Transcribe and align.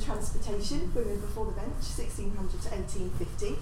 Transportation, 0.00 0.92
Women 0.94 1.20
Before 1.20 1.46
the 1.46 1.52
Bench, 1.52 1.84
1600 1.96 2.34
to 2.34 2.68
1850. 2.70 3.56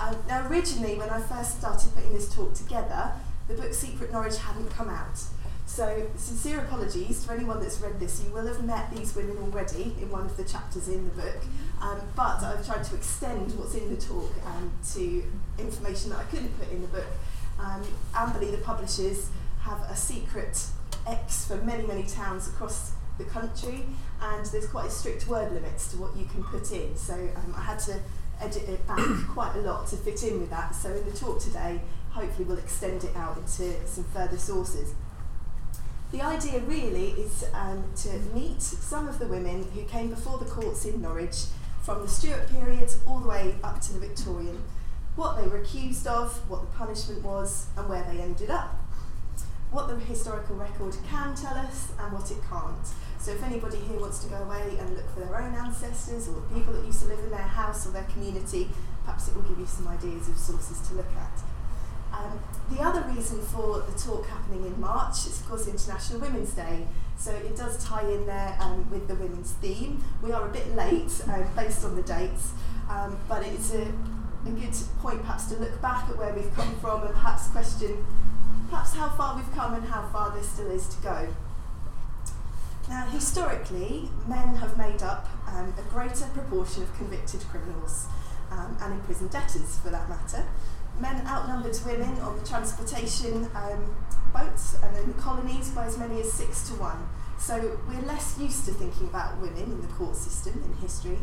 Um, 0.00 0.16
now, 0.28 0.48
originally, 0.48 0.96
when 0.96 1.10
I 1.10 1.20
first 1.20 1.58
started 1.58 1.94
putting 1.94 2.12
this 2.12 2.34
talk 2.34 2.54
together, 2.54 3.12
the 3.48 3.54
book 3.54 3.74
Secret 3.74 4.12
Norwich 4.12 4.38
hadn't 4.38 4.70
come 4.70 4.88
out. 4.88 5.18
So, 5.66 6.08
sincere 6.16 6.60
apologies 6.60 7.24
to 7.24 7.32
anyone 7.32 7.60
that's 7.60 7.80
read 7.80 8.00
this. 8.00 8.22
You 8.24 8.32
will 8.32 8.46
have 8.46 8.64
met 8.64 8.90
these 8.94 9.14
women 9.14 9.38
already 9.38 9.94
in 10.00 10.10
one 10.10 10.26
of 10.26 10.36
the 10.36 10.44
chapters 10.44 10.88
in 10.88 11.04
the 11.04 11.10
book, 11.10 11.36
um, 11.80 12.00
but 12.16 12.42
I've 12.42 12.66
tried 12.66 12.82
to 12.84 12.96
extend 12.96 13.56
what's 13.58 13.74
in 13.74 13.88
the 13.94 14.00
talk 14.00 14.32
um, 14.46 14.72
to 14.94 15.24
information 15.58 16.10
that 16.10 16.18
I 16.18 16.24
couldn't 16.24 16.58
put 16.58 16.70
in 16.72 16.82
the 16.82 16.88
book. 16.88 17.06
Um, 17.58 17.82
Amberley, 18.14 18.50
the 18.50 18.58
publishers, 18.58 19.28
have 19.60 19.80
a 19.90 19.94
secret 19.94 20.60
X 21.06 21.46
for 21.46 21.56
many, 21.58 21.86
many 21.86 22.02
towns 22.02 22.48
across 22.48 22.89
the 23.20 23.30
country, 23.30 23.84
and 24.20 24.44
there's 24.46 24.66
quite 24.66 24.90
strict 24.90 25.28
word 25.28 25.52
limits 25.52 25.90
to 25.92 25.98
what 25.98 26.16
you 26.16 26.26
can 26.26 26.42
put 26.42 26.72
in. 26.72 26.96
So 26.96 27.14
um, 27.14 27.54
I 27.56 27.62
had 27.62 27.78
to 27.80 28.00
edit 28.40 28.68
it 28.68 28.86
back 28.86 29.06
quite 29.28 29.54
a 29.56 29.60
lot 29.60 29.86
to 29.88 29.96
fit 29.96 30.22
in 30.24 30.40
with 30.40 30.50
that. 30.50 30.74
So 30.74 30.90
in 30.90 31.04
the 31.04 31.16
talk 31.16 31.40
today, 31.40 31.80
hopefully 32.10 32.46
we'll 32.48 32.58
extend 32.58 33.04
it 33.04 33.14
out 33.16 33.36
into 33.36 33.86
some 33.86 34.04
further 34.04 34.38
sources. 34.38 34.94
The 36.12 36.22
idea 36.22 36.58
really 36.60 37.10
is 37.10 37.44
um, 37.54 37.84
to 37.98 38.08
meet 38.34 38.60
some 38.60 39.06
of 39.06 39.20
the 39.20 39.28
women 39.28 39.64
who 39.74 39.84
came 39.84 40.10
before 40.10 40.38
the 40.38 40.44
courts 40.44 40.84
in 40.84 41.00
Norwich 41.00 41.44
from 41.82 42.02
the 42.02 42.08
Stuart 42.08 42.48
period 42.50 42.92
all 43.06 43.20
the 43.20 43.28
way 43.28 43.54
up 43.62 43.80
to 43.82 43.92
the 43.92 44.00
Victorian, 44.00 44.60
what 45.14 45.40
they 45.40 45.46
were 45.46 45.58
accused 45.58 46.06
of, 46.08 46.32
what 46.50 46.62
the 46.62 46.76
punishment 46.76 47.22
was, 47.22 47.66
and 47.76 47.88
where 47.88 48.02
they 48.12 48.20
ended 48.20 48.50
up. 48.50 48.76
What 49.70 49.86
the 49.86 49.96
historical 50.00 50.56
record 50.56 50.96
can 51.08 51.36
tell 51.36 51.54
us 51.54 51.92
and 51.98 52.12
what 52.12 52.28
it 52.30 52.38
can't. 52.48 52.88
So 53.20 53.32
if 53.32 53.42
anybody 53.42 53.76
here 53.76 54.00
wants 54.00 54.20
to 54.24 54.30
go 54.30 54.36
away 54.36 54.78
and 54.80 54.96
look 54.96 55.12
for 55.12 55.20
their 55.20 55.36
own 55.36 55.54
ancestors 55.54 56.26
or 56.26 56.40
the 56.40 56.54
people 56.54 56.72
that 56.72 56.84
used 56.86 57.02
to 57.02 57.08
live 57.08 57.18
in 57.18 57.30
their 57.30 57.38
house 57.38 57.86
or 57.86 57.90
their 57.90 58.04
community, 58.04 58.70
perhaps 59.04 59.28
it 59.28 59.36
will 59.36 59.42
give 59.42 59.58
you 59.58 59.66
some 59.66 59.86
ideas 59.88 60.28
of 60.28 60.38
sources 60.38 60.80
to 60.88 60.94
look 60.94 61.12
at. 61.14 61.42
Um, 62.16 62.40
the 62.70 62.80
other 62.80 63.02
reason 63.14 63.40
for 63.42 63.80
the 63.80 63.96
talk 63.98 64.26
happening 64.26 64.64
in 64.64 64.80
March 64.80 65.26
is, 65.26 65.40
of 65.40 65.48
course, 65.48 65.68
International 65.68 66.18
Women's 66.18 66.52
Day. 66.52 66.86
So 67.18 67.30
it 67.30 67.56
does 67.56 67.84
tie 67.84 68.08
in 68.08 68.24
there 68.26 68.56
um, 68.58 68.90
with 68.90 69.06
the 69.06 69.14
women's 69.14 69.52
theme. 69.52 70.02
We 70.22 70.32
are 70.32 70.48
a 70.48 70.50
bit 70.50 70.74
late 70.74 71.12
um, 71.28 71.44
based 71.54 71.84
on 71.84 71.96
the 71.96 72.02
dates, 72.02 72.52
um, 72.88 73.18
but 73.28 73.46
it's 73.46 73.74
a, 73.74 73.82
a 73.82 74.50
good 74.50 74.74
point 75.00 75.20
perhaps 75.20 75.44
to 75.46 75.56
look 75.56 75.80
back 75.82 76.08
at 76.08 76.16
where 76.16 76.32
we've 76.32 76.52
come 76.54 76.74
from 76.80 77.02
and 77.02 77.12
perhaps 77.12 77.48
question 77.48 78.04
perhaps 78.70 78.94
how 78.94 79.08
far 79.10 79.34
we've 79.34 79.52
come 79.52 79.74
and 79.74 79.84
how 79.84 80.08
far 80.12 80.30
there 80.30 80.42
still 80.42 80.70
is 80.70 80.86
to 80.94 81.02
go. 81.02 81.28
Now, 82.90 83.06
historically, 83.06 84.10
men 84.28 84.56
have 84.56 84.76
made 84.76 85.02
up 85.02 85.26
um, 85.48 85.72
a 85.78 85.82
greater 85.90 86.26
proportion 86.34 86.82
of 86.82 86.94
convicted 86.96 87.40
criminals 87.48 88.06
um, 88.50 88.76
and 88.82 88.94
imprisoned 88.94 89.30
debtors, 89.30 89.78
for 89.78 89.88
that 89.88 90.08
matter 90.08 90.44
men 91.00 91.26
outnumbered 91.26 91.76
women 91.86 92.18
on 92.20 92.38
the 92.38 92.46
transportation 92.46 93.48
um, 93.54 93.94
boats 94.32 94.76
and 94.82 94.96
in 94.98 95.08
the 95.08 95.20
colonies 95.20 95.70
by 95.70 95.86
as 95.86 95.98
many 95.98 96.20
as 96.20 96.32
six 96.32 96.68
to 96.68 96.74
one. 96.74 97.08
So 97.38 97.78
we're 97.88 98.06
less 98.06 98.38
used 98.38 98.66
to 98.66 98.72
thinking 98.72 99.08
about 99.08 99.38
women 99.38 99.62
in 99.62 99.80
the 99.80 99.88
court 99.88 100.14
system 100.14 100.62
in 100.62 100.74
history. 100.74 101.18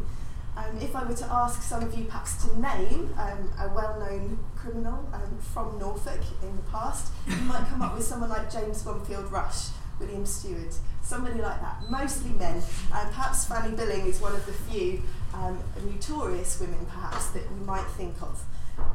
Um, 0.58 0.76
if 0.82 0.96
I 0.96 1.04
were 1.04 1.14
to 1.14 1.26
ask 1.26 1.62
some 1.62 1.84
of 1.84 1.96
you 1.96 2.06
perhaps 2.06 2.44
to 2.44 2.60
name 2.60 3.14
um, 3.18 3.52
a 3.60 3.70
well-known 3.70 4.40
criminal 4.56 5.08
um, 5.14 5.38
from 5.54 5.78
Norfolk 5.78 6.22
in 6.42 6.56
the 6.56 6.64
past, 6.64 7.14
you 7.28 7.36
might 7.42 7.68
come 7.68 7.84
up 7.84 7.96
with 7.96 8.04
someone 8.04 8.30
like 8.32 8.52
James 8.52 8.82
Blomfield 8.82 9.32
Rush, 9.32 9.68
William 10.00 10.26
Stewart, 10.26 10.76
somebody 11.02 11.42
like 11.42 11.60
that, 11.62 11.90
mostly 11.90 12.32
men. 12.32 12.62
Perhaps 12.90 13.46
Fanny 13.46 13.76
Billing 13.76 14.06
is 14.06 14.22
one 14.22 14.34
of 14.34 14.46
the 14.46 14.54
few 14.54 15.02
um, 15.34 15.60
notorious 15.86 16.60
women 16.60 16.86
perhaps 16.86 17.28
that 17.32 17.44
you 17.44 17.66
might 17.66 17.86
think 17.98 18.22
of. 18.22 18.44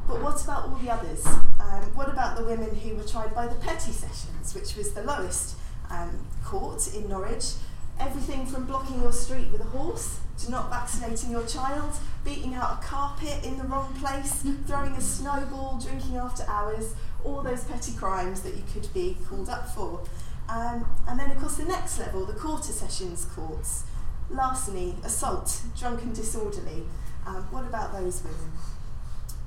But 0.07 0.21
what 0.21 0.41
about 0.43 0.69
all 0.69 0.75
the 0.75 0.89
others? 0.89 1.25
Um, 1.25 1.83
what 1.95 2.09
about 2.09 2.37
the 2.37 2.43
women 2.43 2.73
who 2.75 2.95
were 2.95 3.03
tried 3.03 3.33
by 3.35 3.47
the 3.47 3.55
petty 3.55 3.91
sessions, 3.91 4.53
which 4.55 4.75
was 4.75 4.93
the 4.93 5.03
lowest 5.03 5.55
um, 5.89 6.11
court 6.43 6.93
in 6.93 7.09
Norwich? 7.09 7.53
Everything 7.99 8.45
from 8.45 8.65
blocking 8.65 9.01
your 9.01 9.11
street 9.11 9.51
with 9.51 9.61
a 9.61 9.65
horse 9.65 10.19
to 10.39 10.51
not 10.51 10.69
vaccinating 10.69 11.31
your 11.31 11.45
child, 11.45 11.93
beating 12.25 12.55
out 12.55 12.79
a 12.79 12.85
carpet 12.85 13.45
in 13.45 13.57
the 13.57 13.63
wrong 13.63 13.93
place, 13.95 14.43
throwing 14.65 14.93
a 14.93 15.01
snowball, 15.01 15.79
drinking 15.79 16.17
after 16.17 16.43
hours, 16.49 16.95
all 17.23 17.41
those 17.41 17.63
petty 17.65 17.93
crimes 17.93 18.41
that 18.41 18.55
you 18.55 18.63
could 18.73 18.91
be 18.93 19.17
called 19.29 19.49
up 19.49 19.69
for. 19.69 20.01
Um, 20.49 20.85
and 21.07 21.19
then, 21.19 21.31
of 21.31 21.39
course, 21.39 21.57
the 21.57 21.65
next 21.65 21.99
level, 21.99 22.25
the 22.25 22.33
quarter 22.33 22.71
sessions 22.71 23.25
courts. 23.25 23.83
Larceny, 24.29 24.95
assault, 25.03 25.61
drunken 25.77 26.13
disorderly. 26.13 26.83
Um, 27.25 27.43
what 27.51 27.63
about 27.65 27.93
those 27.93 28.23
women? 28.23 28.51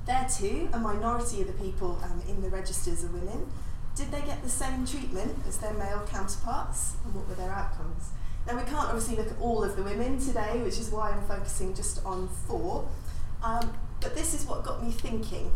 There 0.06 0.26
too, 0.30 0.68
a 0.72 0.78
minority 0.78 1.40
of 1.40 1.48
the 1.48 1.52
people 1.54 1.98
um, 2.04 2.22
in 2.28 2.40
the 2.40 2.48
registers 2.48 3.04
are 3.04 3.08
women. 3.08 3.50
Did 3.96 4.10
they 4.12 4.20
get 4.20 4.42
the 4.42 4.48
same 4.48 4.86
treatment 4.86 5.36
as 5.48 5.58
their 5.58 5.72
male 5.74 6.06
counterparts? 6.08 6.94
And 7.04 7.14
what 7.14 7.28
were 7.28 7.34
their 7.34 7.50
outcomes? 7.50 8.10
Now, 8.46 8.56
we 8.56 8.62
can't 8.62 8.86
obviously 8.86 9.16
look 9.16 9.26
at 9.26 9.38
all 9.40 9.64
of 9.64 9.74
the 9.74 9.82
women 9.82 10.20
today, 10.20 10.60
which 10.62 10.78
is 10.78 10.90
why 10.90 11.10
I'm 11.10 11.22
focusing 11.22 11.74
just 11.74 12.04
on 12.04 12.28
four. 12.46 12.88
Um, 13.42 13.72
but 14.00 14.14
this 14.14 14.34
is 14.34 14.46
what 14.46 14.64
got 14.64 14.84
me 14.84 14.92
thinking 14.92 15.50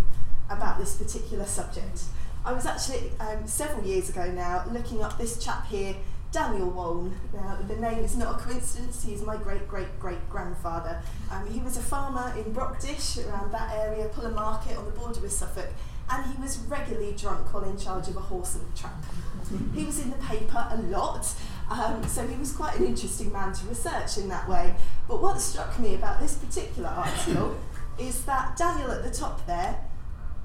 about 0.49 0.79
this 0.79 0.97
particular 0.97 1.45
subject. 1.45 2.03
I 2.45 2.53
was 2.53 2.65
actually 2.65 3.13
um, 3.21 3.47
several 3.47 3.85
years 3.85 4.09
ago 4.09 4.31
now 4.31 4.65
looking 4.71 5.03
up 5.03 5.19
this 5.19 5.43
chap 5.43 5.67
here 5.67 5.95
Daniel 6.33 6.71
Walne. 6.71 7.19
Now, 7.35 7.59
the 7.67 7.77
name 7.77 7.99
is 7.99 8.17
not 8.17 8.41
a 8.41 8.43
coincidence, 8.43 9.05
he's 9.05 9.23
my 9.23 9.37
great 9.37 9.67
great 9.67 9.99
great 9.99 10.31
grandfather. 10.31 11.03
Um, 11.31 11.49
he 11.51 11.61
was 11.61 11.77
a 11.77 11.81
farmer 11.81 12.33
in 12.39 12.53
Brockdish, 12.55 13.27
around 13.27 13.53
that 13.53 13.77
area, 13.77 14.09
Pulham 14.09 14.35
Market 14.35 14.77
on 14.77 14.85
the 14.85 14.93
border 14.93 15.21
with 15.21 15.33
Suffolk, 15.33 15.69
and 16.09 16.33
he 16.33 16.41
was 16.41 16.59
regularly 16.59 17.15
drunk 17.17 17.53
while 17.53 17.65
in 17.65 17.77
charge 17.77 18.09
of 18.09 18.17
a 18.17 18.21
horse 18.21 18.55
and 18.55 18.77
trap. 18.77 19.05
he 19.75 19.85
was 19.85 19.99
in 19.99 20.11
the 20.11 20.17
paper 20.19 20.69
a 20.71 20.77
lot, 20.83 21.27
um, 21.69 22.07
so 22.07 22.27
he 22.27 22.37
was 22.37 22.53
quite 22.53 22.79
an 22.79 22.87
interesting 22.87 23.33
man 23.33 23.53
to 23.53 23.67
research 23.67 24.17
in 24.17 24.29
that 24.29 24.49
way. 24.49 24.75
But 25.09 25.21
what 25.21 25.41
struck 25.41 25.79
me 25.81 25.95
about 25.97 26.21
this 26.21 26.37
particular 26.37 26.91
article 26.91 27.57
is 27.99 28.25
that 28.25 28.57
Daniel 28.57 28.93
at 28.93 29.03
the 29.03 29.11
top 29.11 29.45
there 29.47 29.77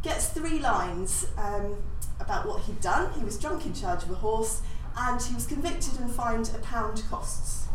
gets 0.05 0.27
three 0.27 0.59
lines 0.59 1.25
um, 1.35 1.75
about 2.19 2.47
what 2.47 2.61
he'd 2.61 2.79
done. 2.79 3.11
He 3.17 3.25
was 3.25 3.39
drunk 3.39 3.65
in 3.65 3.73
charge 3.73 4.03
of 4.03 4.11
a 4.11 4.15
horse 4.15 4.61
and 4.95 5.19
he 5.19 5.33
was 5.33 5.47
convicted 5.47 5.99
and 5.99 6.11
fined 6.11 6.51
a 6.55 6.59
pound 6.59 7.01
costs. 7.09 7.67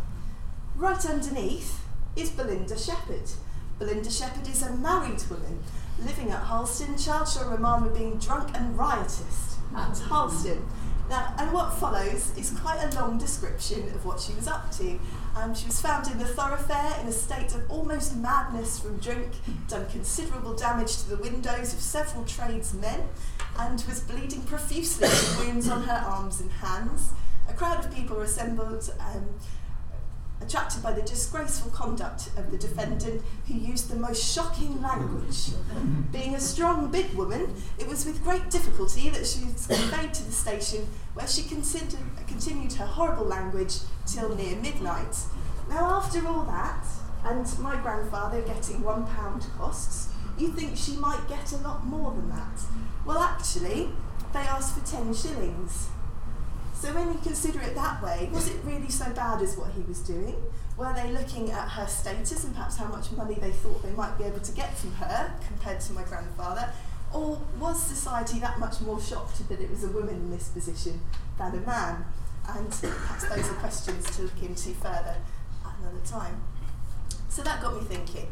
Right 0.77 1.05
underneath 1.05 1.83
is 2.15 2.31
Belinda 2.31 2.79
Shepherd. 2.79 3.29
Belinda 3.81 4.11
Shepherd 4.13 4.47
is 4.49 4.63
a 4.63 4.73
married 4.77 5.21
woman 5.29 5.61
living 6.07 6.31
at 6.31 6.45
Harleston, 6.45 6.97
charged 6.97 7.37
on 7.37 7.51
remand 7.51 7.85
with 7.85 7.99
being 7.99 8.17
drunk 8.19 8.57
and 8.57 8.79
riotous 8.79 9.57
at 9.77 9.99
Harleston. 9.99 10.65
Now, 11.11 11.35
and 11.39 11.53
what 11.53 11.75
follows 11.75 12.33
is 12.39 12.57
quite 12.61 12.81
a 12.85 13.01
long 13.01 13.19
description 13.19 13.81
of 13.97 14.07
what 14.07 14.21
she 14.21 14.33
was 14.35 14.47
up 14.47 14.71
to. 14.77 14.97
Um, 15.37 15.57
she 15.57 15.67
was 15.67 15.81
found 15.81 16.07
in 16.07 16.19
the 16.19 16.25
thoroughfare 16.25 17.01
in 17.01 17.09
a 17.09 17.13
state 17.13 17.53
of 17.53 17.69
almost 17.69 18.15
madness 18.15 18.79
from 18.79 18.97
drink, 18.99 19.33
done 19.67 19.91
considerable 19.91 20.55
damage 20.55 20.99
to 20.99 21.09
the 21.09 21.17
windows 21.17 21.75
of 21.75 21.81
several 21.81 22.25
tradesmen, 22.27 23.09
and 23.59 23.85
was 23.89 24.03
bleeding 24.03 24.43
profusely 24.43 25.09
with 25.09 25.39
wounds 25.41 25.69
on 25.69 25.83
her 25.83 26.01
arms 26.07 26.41
and 26.41 26.53
hands. 26.53 27.11
A 27.49 27.55
crowd 27.55 27.85
of 27.85 27.93
people 27.93 28.17
were 28.17 28.23
assembled, 28.23 28.89
um, 29.01 29.27
attracted 30.41 30.83
by 30.83 30.93
the 30.93 31.03
disgraceful 31.03 31.71
conduct 31.71 32.31
of 32.37 32.51
the 32.51 32.59
defendant, 32.59 33.23
who 33.47 33.55
used 33.55 33.91
the 33.91 33.97
most 33.97 34.23
shocking 34.23 34.81
language. 34.83 35.51
Being 36.13 36.35
a 36.35 36.41
strong, 36.41 36.91
big 36.91 37.13
woman, 37.15 37.55
it 37.79 37.87
was 37.87 38.05
with 38.07 38.25
great 38.25 38.51
difficulty 38.51 39.11
that 39.11 39.27
she 39.27 39.45
was 39.45 39.67
conveyed 39.67 40.15
to 40.15 40.25
the 40.25 40.33
station, 40.33 40.89
where 41.15 41.29
she 41.29 41.43
continued 41.43 42.73
her 42.73 42.87
horrible 42.87 43.27
language 43.27 43.79
till 44.07 44.35
near 44.35 44.57
midnight. 44.57 45.17
Now, 45.69 45.91
after 45.91 46.27
all 46.27 46.45
that, 46.45 46.85
and 47.25 47.47
my 47.59 47.77
grandfather 47.77 48.41
getting 48.43 48.83
one 48.83 49.07
pound 49.07 49.47
costs, 49.59 50.09
you 50.39 50.49
think 50.49 50.77
she 50.77 50.97
might 50.97 51.29
get 51.29 51.53
a 51.53 51.59
lot 51.59 51.85
more 51.85 52.13
than 52.13 52.31
that. 52.31 52.63
Well, 53.05 53.19
actually, 53.19 53.91
they 54.33 54.41
asked 54.41 54.79
for 54.79 54.87
10 54.87 55.13
shillings. 55.13 55.89
So 56.81 56.95
when 56.95 57.13
you 57.13 57.19
consider 57.23 57.61
it 57.61 57.75
that 57.75 58.03
way, 58.03 58.31
was 58.33 58.49
it 58.49 58.57
really 58.65 58.89
so 58.89 59.05
bad 59.13 59.43
as 59.43 59.55
what 59.55 59.71
he 59.73 59.83
was 59.83 60.01
doing? 60.01 60.35
Were 60.79 60.91
they 60.95 61.13
looking 61.13 61.51
at 61.51 61.69
her 61.69 61.87
status 61.87 62.43
and 62.43 62.55
perhaps 62.55 62.79
how 62.79 62.87
much 62.87 63.13
money 63.13 63.35
they 63.35 63.51
thought 63.51 63.83
they 63.83 63.91
might 63.91 64.17
be 64.17 64.25
able 64.25 64.41
to 64.41 64.53
get 64.53 64.79
from 64.79 64.95
her 64.95 65.31
compared 65.47 65.81
to 65.83 65.93
my 65.93 66.05
grandfather? 66.05 66.73
Or 67.13 67.39
was 67.59 67.83
society 67.83 68.39
that 68.39 68.59
much 68.59 68.81
more 68.81 68.99
shocked 68.99 69.47
that 69.51 69.61
it 69.61 69.69
was 69.69 69.85
a 69.85 69.89
woman 69.89 70.15
in 70.15 70.31
this 70.31 70.49
position 70.49 71.03
than 71.37 71.55
a 71.55 71.61
man? 71.67 72.07
And 72.49 72.71
perhaps 72.71 73.29
those 73.29 73.51
are 73.51 73.57
questions 73.57 74.17
to 74.17 74.23
look 74.23 74.43
into 74.43 74.71
further 74.71 75.17
at 75.67 75.75
another 75.83 76.07
time. 76.07 76.41
So 77.29 77.43
that 77.43 77.61
got 77.61 77.75
me 77.75 77.83
thinking. 77.83 78.29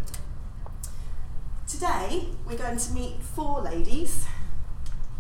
Today, 1.69 2.29
we're 2.47 2.57
going 2.57 2.79
to 2.79 2.93
meet 2.93 3.23
four 3.23 3.61
ladies 3.61 4.27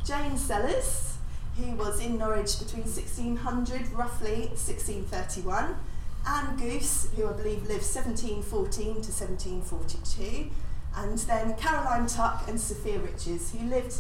Jane 0.02 0.38
Sellers, 0.38 1.17
who 1.58 1.72
was 1.76 2.00
in 2.00 2.18
Norwich 2.18 2.58
between 2.58 2.84
1600, 2.84 3.90
roughly 3.92 4.46
1631, 4.48 5.76
Anne 6.26 6.56
Goose, 6.56 7.08
who 7.16 7.26
I 7.26 7.32
believe 7.32 7.62
lived 7.62 7.84
1714 7.84 8.84
to 8.84 9.10
1742, 9.10 10.50
and 10.96 11.18
then 11.18 11.54
Caroline 11.56 12.06
Tuck 12.06 12.44
and 12.48 12.60
Sophia 12.60 12.98
Riches, 13.00 13.52
who 13.52 13.66
lived 13.66 13.96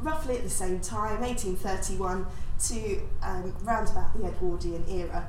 roughly 0.00 0.36
at 0.36 0.44
the 0.44 0.50
same 0.50 0.80
time, 0.80 1.20
1831 1.20 2.26
to 2.68 3.00
um, 3.22 3.54
round 3.62 3.88
about 3.88 4.16
the 4.18 4.26
Edwardian 4.26 4.84
era. 4.88 5.28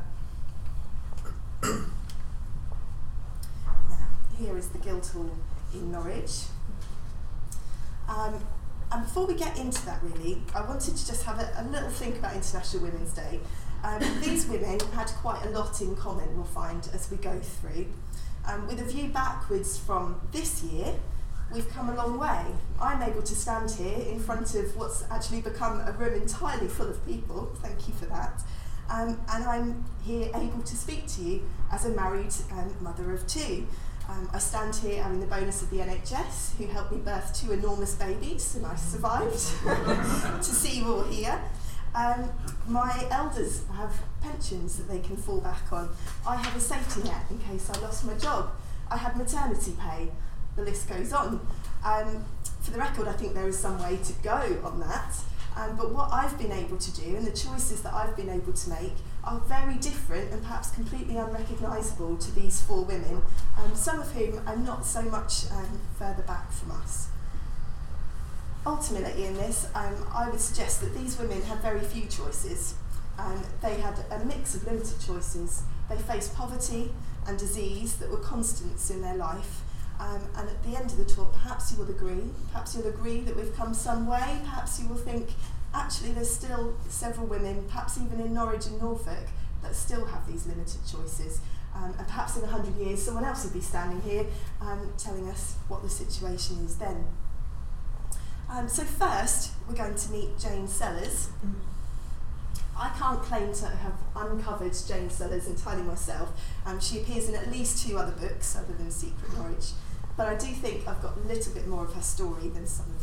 now, 1.63 1.85
here 4.37 4.57
is 4.57 4.67
the 4.69 4.77
Guildhall 4.77 5.31
in 5.73 5.91
Norwich. 5.91 6.43
Um, 8.07 8.39
and 8.91 9.03
before 9.03 9.25
we 9.25 9.35
get 9.35 9.57
into 9.57 9.85
that, 9.85 10.01
really, 10.03 10.41
I 10.53 10.61
wanted 10.61 10.95
to 10.95 11.07
just 11.07 11.23
have 11.23 11.39
a, 11.39 11.49
a 11.57 11.63
little 11.69 11.89
think 11.89 12.17
about 12.17 12.35
International 12.35 12.83
Women's 12.83 13.13
Day. 13.13 13.39
Um, 13.83 14.01
these 14.21 14.47
women 14.47 14.79
had 14.93 15.07
quite 15.07 15.45
a 15.45 15.49
lot 15.49 15.79
in 15.81 15.95
common, 15.95 16.35
we'll 16.35 16.45
find, 16.45 16.87
as 16.93 17.09
we 17.09 17.17
go 17.17 17.39
through. 17.39 17.87
Um, 18.47 18.67
with 18.67 18.81
a 18.81 18.85
view 18.85 19.09
backwards 19.09 19.77
from 19.77 20.19
this 20.31 20.63
year, 20.63 20.95
we've 21.53 21.69
come 21.69 21.89
a 21.89 21.95
long 21.95 22.17
way. 22.17 22.45
I'm 22.81 23.01
able 23.01 23.21
to 23.21 23.35
stand 23.35 23.71
here 23.71 23.99
in 23.99 24.19
front 24.19 24.55
of 24.55 24.75
what's 24.75 25.05
actually 25.09 25.41
become 25.41 25.79
a 25.81 25.91
room 25.93 26.21
entirely 26.21 26.67
full 26.67 26.87
of 26.87 27.05
people, 27.05 27.51
thank 27.61 27.87
you 27.87 27.93
for 27.93 28.05
that. 28.05 28.41
Um, 28.89 29.19
and 29.31 29.43
I'm 29.45 29.85
here 30.03 30.29
able 30.35 30.63
to 30.63 30.75
speak 30.75 31.07
to 31.07 31.21
you 31.21 31.43
as 31.71 31.85
a 31.85 31.89
married 31.89 32.33
um, 32.51 32.75
mother 32.81 33.13
of 33.13 33.25
two. 33.25 33.67
Um, 34.11 34.29
I 34.33 34.39
stand 34.39 34.75
here 34.75 35.01
having 35.01 35.21
the 35.21 35.25
bonus 35.25 35.61
of 35.61 35.69
the 35.69 35.77
NHS, 35.77 36.57
who 36.57 36.67
helped 36.67 36.91
me 36.91 36.97
birth 36.97 37.33
two 37.33 37.53
enormous 37.53 37.95
babies, 37.95 38.55
and 38.55 38.65
I 38.65 38.75
survived 38.75 39.31
to 40.43 40.43
see 40.43 40.79
you 40.79 40.93
all 40.93 41.03
here. 41.03 41.41
Um, 41.95 42.29
my 42.67 43.07
elders 43.09 43.63
have 43.73 43.93
pensions 44.21 44.75
that 44.77 44.89
they 44.89 44.99
can 44.99 45.15
fall 45.15 45.39
back 45.39 45.71
on. 45.71 45.89
I 46.27 46.35
have 46.35 46.53
a 46.53 46.59
safety 46.59 47.03
net 47.03 47.23
in 47.29 47.39
case 47.39 47.69
I 47.69 47.79
lost 47.79 48.05
my 48.05 48.13
job. 48.15 48.51
I 48.89 48.97
have 48.97 49.15
maternity 49.15 49.75
pay. 49.79 50.09
The 50.57 50.63
list 50.63 50.89
goes 50.89 51.13
on. 51.13 51.39
Um, 51.85 52.25
for 52.61 52.71
the 52.71 52.79
record, 52.79 53.07
I 53.07 53.13
think 53.13 53.33
there 53.33 53.47
is 53.47 53.57
some 53.57 53.81
way 53.81 53.97
to 54.03 54.13
go 54.21 54.59
on 54.65 54.81
that. 54.81 55.15
Um, 55.55 55.77
but 55.77 55.93
what 55.93 56.11
I've 56.11 56.37
been 56.37 56.51
able 56.51 56.77
to 56.77 56.95
do 57.01 57.15
and 57.15 57.25
the 57.25 57.31
choices 57.31 57.81
that 57.83 57.93
I've 57.93 58.17
been 58.17 58.29
able 58.29 58.51
to 58.51 58.69
make 58.69 58.93
are 59.23 59.39
very 59.39 59.75
different 59.75 60.31
and 60.31 60.41
perhaps 60.41 60.71
completely 60.71 61.17
unrecognisable 61.17 62.17
to 62.17 62.31
these 62.33 62.61
four 62.61 62.83
women, 62.83 63.21
um, 63.57 63.75
some 63.75 63.99
of 63.99 64.11
whom 64.13 64.41
are 64.47 64.57
not 64.57 64.85
so 64.85 65.01
much 65.03 65.49
um, 65.51 65.79
further 65.97 66.23
back 66.23 66.51
from 66.51 66.71
us. 66.71 67.09
Ultimately, 68.65 69.25
in 69.25 69.35
this, 69.35 69.67
um, 69.73 69.95
I 70.13 70.29
would 70.29 70.39
suggest 70.39 70.81
that 70.81 70.95
these 70.95 71.17
women 71.19 71.41
had 71.43 71.59
very 71.59 71.81
few 71.81 72.07
choices. 72.07 72.75
Um, 73.17 73.43
they 73.61 73.75
had 73.75 74.05
a 74.11 74.23
mix 74.25 74.55
of 74.55 74.65
limited 74.65 74.99
choices. 75.05 75.63
They 75.89 75.97
faced 75.97 76.35
poverty 76.35 76.91
and 77.27 77.37
disease 77.37 77.95
that 77.97 78.09
were 78.09 78.17
constants 78.17 78.89
in 78.89 79.01
their 79.01 79.15
life. 79.15 79.61
Um, 79.99 80.21
and 80.35 80.49
at 80.49 80.63
the 80.63 80.75
end 80.75 80.91
of 80.91 80.97
the 80.97 81.05
talk, 81.05 81.33
perhaps 81.33 81.71
you 81.71 81.77
will 81.77 81.89
agree. 81.89 82.23
Perhaps 82.51 82.75
you'll 82.75 82.87
agree 82.87 83.21
that 83.21 83.35
we've 83.35 83.55
come 83.55 83.73
some 83.73 84.07
way. 84.07 84.39
Perhaps 84.43 84.81
you 84.81 84.87
will 84.87 84.95
think 84.95 85.29
actually 85.73 86.11
there's 86.11 86.33
still 86.33 86.75
several 86.89 87.27
women, 87.27 87.65
perhaps 87.67 87.97
even 87.97 88.19
in 88.19 88.33
Norwich 88.33 88.65
and 88.67 88.79
Norfolk, 88.79 89.27
that 89.61 89.75
still 89.75 90.05
have 90.05 90.27
these 90.27 90.45
limited 90.45 90.81
choices. 90.89 91.39
Um, 91.75 91.93
and 91.97 92.07
perhaps 92.07 92.35
in 92.35 92.41
100 92.41 92.75
years, 92.75 93.01
someone 93.01 93.23
else 93.23 93.45
will 93.45 93.53
be 93.53 93.61
standing 93.61 94.01
here 94.01 94.25
um, 94.59 94.91
telling 94.97 95.29
us 95.29 95.55
what 95.67 95.83
the 95.83 95.89
situation 95.89 96.57
is 96.65 96.75
then. 96.77 97.05
Um, 98.49 98.67
so, 98.67 98.83
first, 98.83 99.53
we're 99.67 99.75
going 99.75 99.95
to 99.95 100.11
meet 100.11 100.37
Jane 100.37 100.67
Sellers. 100.67 101.29
I 102.77 102.89
can't 102.97 103.21
claim 103.21 103.53
to 103.53 103.67
have 103.67 103.93
uncovered 104.15 104.73
Jane 104.87 105.09
Sellers 105.09 105.47
entirely 105.47 105.83
myself. 105.83 106.31
Um, 106.65 106.79
she 106.81 106.99
appears 106.99 107.29
in 107.29 107.35
at 107.35 107.49
least 107.51 107.87
two 107.87 107.97
other 107.97 108.11
books 108.11 108.57
other 108.57 108.73
than 108.73 108.91
Secret 108.91 109.33
Norwich, 109.37 109.71
but 110.17 110.27
I 110.27 110.35
do 110.35 110.47
think 110.47 110.87
I've 110.87 111.01
got 111.01 111.15
a 111.15 111.27
little 111.27 111.53
bit 111.53 111.67
more 111.67 111.85
of 111.85 111.93
her 111.93 112.01
story 112.01 112.49
than 112.49 112.67
some 112.67 112.87
of. 112.87 113.00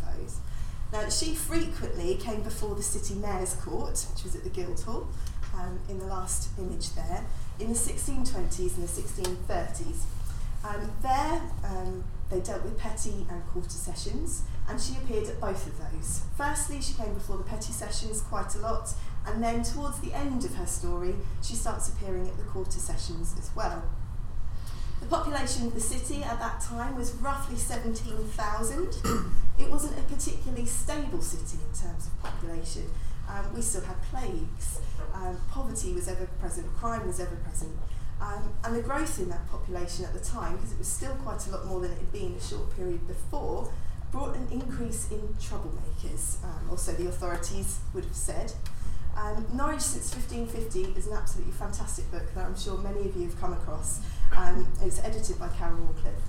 Now, 0.93 1.09
she 1.11 1.35
frequently 1.35 2.15
came 2.15 2.43
before 2.43 2.75
the 2.75 2.83
City 2.83 3.15
Mayor's 3.15 3.55
Court, 3.55 4.07
which 4.15 4.25
was 4.25 4.35
at 4.35 4.43
the 4.43 4.51
Guildhall, 4.51 5.09
um, 5.55 5.79
in 5.89 5.99
the 5.99 6.07
last 6.07 6.49
image 6.59 6.95
there, 6.95 7.27
in 7.61 7.69
the 7.69 7.75
1620s 7.75 8.77
and 8.77 8.89
the 8.89 9.03
1630s. 9.03 10.05
Um, 10.65 10.91
there, 11.03 11.43
um, 11.65 12.05
they 12.31 12.41
dealt 12.41 12.65
with 12.65 12.79
petty 12.79 13.27
and 13.31 13.47
quarter 13.53 13.69
sessions, 13.69 14.43
and 14.69 14.81
she 14.81 14.97
appeared 14.97 15.29
at 15.29 15.41
both 15.41 15.67
of 15.67 15.79
those. 15.79 16.23
Firstly, 16.37 16.81
she 16.81 16.95
came 16.95 17.13
before 17.15 17.37
the 17.37 17.45
petty 17.45 17.73
sessions 17.73 18.23
quite 18.23 18.55
a 18.55 18.59
lot, 18.59 18.93
and 19.27 19.43
then 19.43 19.63
towards 19.63 20.01
the 20.01 20.15
end 20.15 20.45
of 20.45 20.55
her 20.57 20.67
story, 20.67 21.15
she 21.43 21.55
starts 21.55 21.89
appearing 21.91 22.27
at 22.27 22.37
the 22.39 22.45
quarter 22.45 22.79
sessions 22.79 23.35
as 23.39 23.51
well. 23.55 23.83
The 25.01 25.07
population 25.07 25.67
of 25.67 25.75
the 25.75 25.81
city 25.81 26.23
at 26.23 26.39
that 26.39 26.61
time 26.61 26.97
was 26.97 27.13
roughly 27.15 27.57
17,000. 27.57 29.33
it 29.59 29.71
wasn't 29.71 29.99
a 29.99 30.03
particularly 30.03 30.67
stable 30.67 31.23
city 31.23 31.59
in 31.63 31.79
terms 31.79 32.07
of 32.07 32.23
population. 32.23 32.91
Um, 33.29 33.55
we 33.55 33.61
still 33.61 33.83
had 33.83 34.01
plagues, 34.05 34.81
um, 35.13 35.39
poverty 35.51 35.93
was 35.93 36.09
ever 36.09 36.27
present, 36.41 36.67
crime 36.77 37.07
was 37.07 37.21
ever 37.21 37.37
present. 37.37 37.73
Um, 38.21 38.53
and 38.65 38.75
the 38.75 38.83
growth 38.83 39.19
in 39.19 39.29
that 39.29 39.49
population 39.51 40.05
at 40.05 40.13
the 40.13 40.21
time, 40.21 40.57
because 40.57 40.73
it 40.73 40.79
was 40.79 40.89
still 40.89 41.15
quite 41.17 41.47
a 41.47 41.51
lot 41.51 41.67
more 41.67 41.81
than 41.81 41.93
it 41.93 41.99
had 41.99 42.13
been 42.13 42.35
a 42.35 42.41
short 42.41 42.75
period 42.75 43.07
before, 43.07 43.71
brought 44.11 44.35
an 44.35 44.49
increase 44.51 45.11
in 45.11 45.21
troublemakers, 45.41 46.43
um, 46.43 46.71
also 46.71 46.93
the 46.93 47.09
authorities 47.09 47.79
would 47.93 48.05
have 48.05 48.17
said. 48.17 48.53
Um, 49.17 49.47
Norwich 49.53 49.81
since 49.81 50.15
1550 50.15 50.99
is 50.99 51.09
an 51.09 51.15
absolutely 51.15 51.53
fantastic 51.53 52.11
book 52.11 52.23
that 52.35 52.47
I'm 52.47 52.57
sure 52.57 52.79
many 52.79 53.01
of 53.01 53.17
you 53.17 53.25
have 53.25 53.41
come 53.41 53.53
across. 53.53 54.01
Um, 54.37 54.67
it's 54.83 54.99
edited 55.01 55.39
by 55.39 55.49
Carole 55.49 55.79
Rawcliffe, 55.79 56.23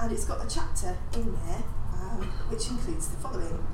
and 0.00 0.12
it's 0.12 0.24
got 0.24 0.44
a 0.44 0.48
chapter 0.48 0.96
in 1.14 1.32
there 1.46 1.62
um, 1.94 2.22
which 2.48 2.68
includes 2.68 3.08
the 3.08 3.16
following. 3.16 3.64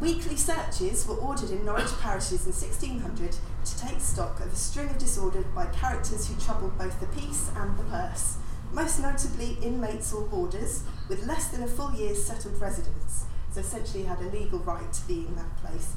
Weekly 0.00 0.36
searches 0.36 1.06
were 1.06 1.16
ordered 1.16 1.50
in 1.50 1.64
Norwich 1.64 1.92
parishes 2.00 2.46
in 2.46 2.52
1600 2.52 3.36
to 3.64 3.78
take 3.78 4.00
stock 4.00 4.40
of 4.40 4.52
a 4.52 4.56
string 4.56 4.90
of 4.90 4.98
disorder 4.98 5.42
by 5.54 5.66
characters 5.66 6.26
who 6.28 6.34
troubled 6.40 6.76
both 6.76 6.98
the 6.98 7.06
peace 7.06 7.50
and 7.56 7.78
the 7.78 7.84
purse, 7.84 8.36
most 8.72 9.00
notably 9.00 9.56
inmates 9.62 10.12
or 10.12 10.22
boarders 10.22 10.82
with 11.08 11.26
less 11.26 11.48
than 11.48 11.62
a 11.62 11.66
full 11.68 11.92
year's 11.94 12.22
settled 12.22 12.60
residence, 12.60 13.24
so 13.52 13.60
essentially 13.60 14.02
had 14.02 14.18
a 14.18 14.28
legal 14.30 14.58
right 14.58 14.92
to 14.92 15.06
be 15.06 15.26
in 15.26 15.36
that 15.36 15.56
place. 15.58 15.94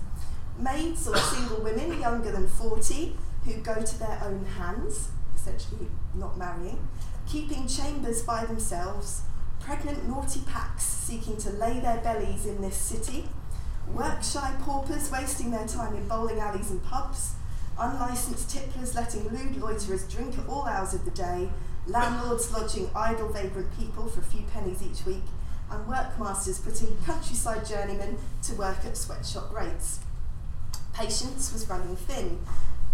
Maids 0.60 1.08
or 1.08 1.18
single 1.18 1.62
women 1.64 2.00
younger 2.00 2.32
than 2.32 2.48
40 2.48 3.16
who 3.46 3.54
go 3.62 3.82
to 3.82 4.00
their 4.00 4.20
own 4.24 4.46
hands, 4.46 5.10
essentially 5.48 5.88
not 6.14 6.38
marrying, 6.38 6.88
keeping 7.28 7.68
chambers 7.68 8.24
by 8.24 8.46
themselves, 8.46 9.22
pregnant 9.60 10.08
naughty 10.08 10.42
packs 10.42 10.84
seeking 10.84 11.38
to 11.38 11.50
lay 11.52 11.80
their 11.80 11.98
bellies 11.98 12.46
in 12.46 12.62
this 12.62 12.76
city, 12.76 13.28
work 13.94 14.24
shy 14.24 14.54
paupers 14.62 15.12
wasting 15.12 15.52
their 15.52 15.68
time 15.68 15.96
in 15.96 16.08
bowling 16.08 16.40
alleys 16.40 16.72
and 16.72 16.84
pubs, 16.84 17.34
unlicensed 17.80 18.50
tipplers 18.50 18.96
letting 18.96 19.28
lewd 19.30 19.56
loiterers 19.58 20.08
drink 20.08 20.38
at 20.38 20.48
all 20.48 20.66
hours 20.66 20.94
of 20.94 21.06
the 21.06 21.12
day, 21.12 21.50
landlords 21.86 22.52
lodging 22.52 22.90
idle 22.96 23.30
vagrant 23.30 23.78
people 23.78 24.08
for 24.08 24.20
a 24.20 24.24
few 24.24 24.42
pennies 24.54 24.82
each 24.82 25.06
week, 25.06 25.24
and 25.72 25.86
workmasters 25.86 26.64
putting 26.64 26.98
countryside 27.06 27.66
journeymen 27.66 28.18
to 28.42 28.54
work 28.56 28.84
at 28.86 28.98
sweatshop 28.98 29.54
rates. 29.54 30.00
Patience 30.94 31.54
was 31.54 31.70
running 31.70 31.96
thin. 31.96 32.40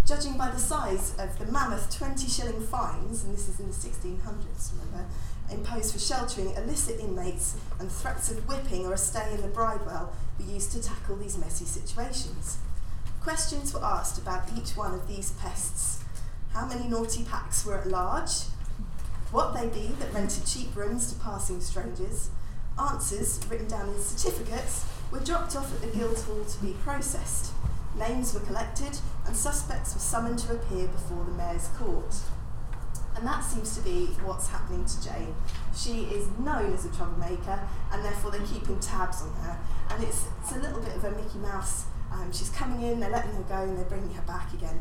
Judging 0.05 0.37
by 0.37 0.49
the 0.49 0.59
size 0.59 1.15
of 1.17 1.39
the 1.39 1.49
mammoth 1.49 1.97
20 1.97 2.27
shilling 2.27 2.59
fines, 2.59 3.23
and 3.23 3.33
this 3.33 3.47
is 3.47 3.57
in 3.61 3.67
the 3.67 3.73
1600s, 3.73 4.71
remember, 4.73 5.05
imposed 5.49 5.93
for 5.93 5.99
sheltering 5.99 6.53
illicit 6.55 6.99
inmates 6.99 7.55
and 7.79 7.89
threats 7.89 8.29
of 8.29 8.45
whipping 8.45 8.85
or 8.85 8.91
a 8.91 8.97
stay 8.97 9.33
in 9.33 9.41
the 9.41 9.47
bridewell 9.47 10.13
were 10.37 10.45
used 10.45 10.73
to 10.73 10.83
tackle 10.83 11.15
these 11.15 11.37
messy 11.37 11.63
situations. 11.63 12.57
Questions 13.21 13.73
were 13.73 13.83
asked 13.83 14.17
about 14.17 14.49
each 14.57 14.75
one 14.75 14.93
of 14.93 15.07
these 15.07 15.31
pests. 15.31 16.03
How 16.51 16.65
many 16.65 16.89
naughty 16.89 17.23
packs 17.23 17.65
were 17.65 17.77
at 17.77 17.87
large? 17.87 18.41
What 19.31 19.53
they 19.53 19.67
be 19.67 19.95
that 19.99 20.13
rented 20.13 20.45
cheap 20.45 20.75
rooms 20.75 21.13
to 21.13 21.19
passing 21.19 21.61
strangers? 21.61 22.29
Answers, 22.77 23.39
written 23.49 23.69
down 23.69 23.87
in 23.87 24.01
certificates, 24.01 24.85
were 25.11 25.21
dropped 25.21 25.55
off 25.55 25.73
at 25.73 25.79
the 25.79 25.97
Guildhall 25.97 26.43
to 26.43 26.57
be 26.61 26.73
processed. 26.83 27.53
Names 27.97 28.33
were 28.33 28.41
collected, 28.41 28.97
and 29.25 29.35
suspects 29.35 29.93
were 29.93 29.99
summoned 29.99 30.39
to 30.39 30.53
appear 30.53 30.87
before 30.87 31.23
the 31.23 31.31
mayor's 31.31 31.67
court. 31.77 32.15
And 33.15 33.27
that 33.27 33.41
seems 33.43 33.75
to 33.77 33.83
be 33.83 34.07
what's 34.25 34.47
happening 34.47 34.85
to 34.85 35.03
Jane. 35.03 35.35
She 35.75 36.05
is 36.05 36.27
known 36.39 36.73
as 36.73 36.85
a 36.85 36.89
troublemaker, 36.89 37.59
and 37.91 38.03
therefore 38.03 38.31
they're 38.31 38.47
keeping 38.47 38.79
tabs 38.79 39.21
on 39.21 39.33
her. 39.43 39.57
And 39.91 40.03
it's, 40.03 40.25
it's 40.41 40.51
a 40.51 40.59
little 40.59 40.81
bit 40.81 40.95
of 40.95 41.03
a 41.03 41.11
Mickey 41.11 41.37
Mouse. 41.37 41.85
Um, 42.11 42.31
she's 42.31 42.49
coming 42.49 42.81
in, 42.81 42.99
they're 42.99 43.11
letting 43.11 43.31
her 43.31 43.43
go, 43.43 43.61
and 43.61 43.77
they're 43.77 43.85
bringing 43.85 44.13
her 44.13 44.23
back 44.23 44.53
again. 44.53 44.79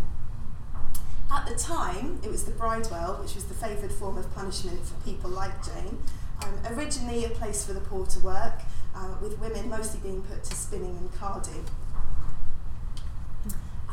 At 1.30 1.46
the 1.46 1.54
time, 1.54 2.20
it 2.22 2.30
was 2.30 2.44
the 2.44 2.52
bridewell, 2.52 3.20
which 3.20 3.34
was 3.34 3.44
the 3.44 3.54
favoured 3.54 3.92
form 3.92 4.18
of 4.18 4.34
punishment 4.34 4.80
for 4.84 4.94
people 5.02 5.30
like 5.30 5.64
Jane. 5.64 5.98
Um, 6.42 6.76
originally 6.76 7.24
a 7.24 7.30
place 7.30 7.64
for 7.64 7.72
the 7.72 7.80
poor 7.80 8.06
to 8.06 8.20
work, 8.20 8.60
uh, 8.94 9.14
with 9.22 9.38
women 9.38 9.68
mostly 9.70 10.00
being 10.00 10.22
put 10.22 10.44
to 10.44 10.54
spinning 10.54 10.96
and 10.98 11.12
carding. 11.14 11.64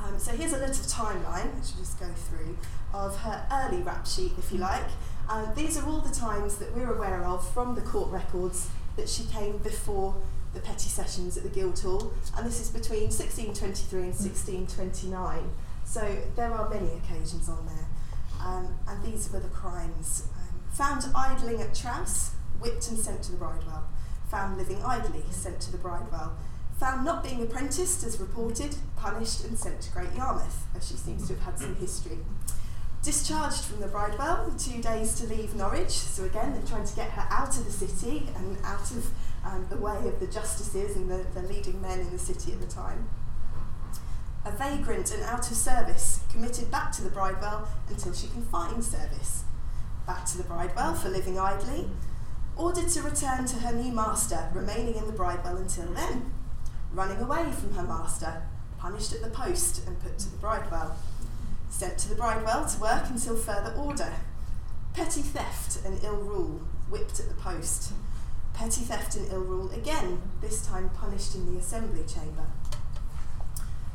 Um, 0.09 0.19
so 0.19 0.31
here's 0.31 0.53
a 0.53 0.57
little 0.57 0.73
timeline, 0.73 1.53
which 1.55 1.73
we'll 1.75 1.83
just 1.83 1.99
go 1.99 2.07
through, 2.07 2.57
of 2.93 3.17
her 3.19 3.45
early 3.51 3.83
rap 3.83 4.07
sheet, 4.07 4.31
if 4.37 4.51
you 4.51 4.57
like. 4.57 4.85
Um, 5.29 5.51
these 5.55 5.77
are 5.77 5.85
all 5.85 5.99
the 5.99 6.13
times 6.13 6.57
that 6.57 6.75
we're 6.75 6.91
aware 6.91 7.23
of 7.23 7.47
from 7.53 7.75
the 7.75 7.81
court 7.81 8.09
records 8.09 8.69
that 8.95 9.07
she 9.07 9.25
came 9.25 9.57
before 9.57 10.15
the 10.53 10.59
petty 10.59 10.89
sessions 10.89 11.37
at 11.37 11.43
the 11.43 11.49
Guildhall, 11.49 12.11
and 12.35 12.45
this 12.45 12.59
is 12.59 12.69
between 12.69 13.11
1623 13.11 13.99
and 14.01 14.15
1629. 14.15 15.49
So 15.85 16.17
there 16.35 16.51
are 16.51 16.69
many 16.69 16.89
occasions 16.93 17.47
on 17.47 17.65
there. 17.67 17.87
Um, 18.41 18.75
and 18.87 19.03
these 19.03 19.31
were 19.31 19.39
the 19.39 19.49
crimes. 19.49 20.27
Um, 20.35 20.59
found 20.71 21.05
idling 21.15 21.61
at 21.61 21.75
Trowse, 21.75 22.31
whipped 22.59 22.89
and 22.89 22.97
sent 22.97 23.21
to 23.23 23.31
the 23.31 23.37
Bridewell. 23.37 23.83
Found 24.31 24.57
living 24.57 24.81
idly, 24.83 25.23
sent 25.29 25.59
to 25.61 25.71
the 25.71 25.77
Bridewell. 25.77 26.31
Found 26.79 27.05
not 27.05 27.23
being 27.23 27.41
apprenticed, 27.41 28.03
as 28.03 28.19
reported, 28.19 28.75
punished 28.95 29.43
and 29.43 29.57
sent 29.57 29.81
to 29.81 29.91
Great 29.91 30.13
Yarmouth, 30.15 30.65
as 30.75 30.87
she 30.87 30.95
seems 30.95 31.27
to 31.27 31.33
have 31.35 31.43
had 31.43 31.59
some 31.59 31.75
history. 31.75 32.17
Discharged 33.03 33.63
from 33.65 33.81
the 33.81 33.87
Bridewell 33.87 34.45
with 34.45 34.63
two 34.63 34.81
days 34.81 35.15
to 35.19 35.27
leave 35.27 35.55
Norwich, 35.55 35.91
so 35.91 36.25
again 36.25 36.53
they're 36.53 36.67
trying 36.67 36.85
to 36.85 36.95
get 36.95 37.09
her 37.11 37.27
out 37.29 37.57
of 37.57 37.65
the 37.65 37.71
city 37.71 38.29
and 38.35 38.57
out 38.63 38.91
of 38.91 39.09
um, 39.45 39.67
the 39.69 39.77
way 39.77 39.97
of 40.07 40.19
the 40.19 40.27
justices 40.27 40.95
and 40.95 41.09
the, 41.09 41.25
the 41.33 41.41
leading 41.47 41.81
men 41.81 41.99
in 41.99 42.11
the 42.11 42.19
city 42.19 42.51
at 42.51 42.59
the 42.59 42.67
time 42.67 43.09
a 44.45 44.51
vagrant 44.51 45.11
and 45.11 45.23
out 45.23 45.49
of 45.49 45.57
service, 45.57 46.21
committed 46.31 46.71
back 46.71 46.91
to 46.93 47.03
the 47.03 47.09
Bridewell 47.09 47.67
until 47.89 48.13
she 48.13 48.27
can 48.27 48.43
find 48.43 48.83
service. 48.83 49.43
Back 50.07 50.25
to 50.27 50.37
the 50.37 50.43
Bridewell 50.43 50.95
for 50.95 51.09
living 51.09 51.37
idly, 51.37 51.89
ordered 52.55 52.89
to 52.89 53.01
return 53.01 53.45
to 53.45 53.57
her 53.57 53.73
new 53.73 53.91
master, 53.91 54.49
remaining 54.53 54.95
in 54.95 55.05
the 55.05 55.13
Bridewell 55.13 55.57
until 55.57 55.91
then. 55.93 56.33
Running 56.93 57.19
away 57.19 57.51
from 57.51 57.73
her 57.75 57.83
master, 57.83 58.41
punished 58.79 59.13
at 59.13 59.21
the 59.21 59.29
post 59.29 59.85
and 59.85 59.99
put 60.01 60.17
to 60.19 60.29
the 60.29 60.37
Bridewell. 60.37 60.95
Sent 61.69 61.97
to 61.99 62.09
the 62.09 62.15
Bridewell 62.15 62.65
to 62.65 62.81
work 62.81 63.09
until 63.09 63.35
further 63.35 63.73
order. 63.77 64.13
Petty 64.93 65.21
theft 65.21 65.85
and 65.85 66.03
ill 66.03 66.17
rule, 66.17 66.61
whipped 66.89 67.19
at 67.19 67.29
the 67.29 67.35
post. 67.35 67.93
Petty 68.53 68.81
theft 68.81 69.15
and 69.15 69.31
ill 69.31 69.41
rule 69.41 69.71
again, 69.71 70.19
this 70.41 70.65
time 70.65 70.89
punished 70.89 71.35
in 71.35 71.53
the 71.53 71.59
assembly 71.59 72.03
chamber. 72.07 72.47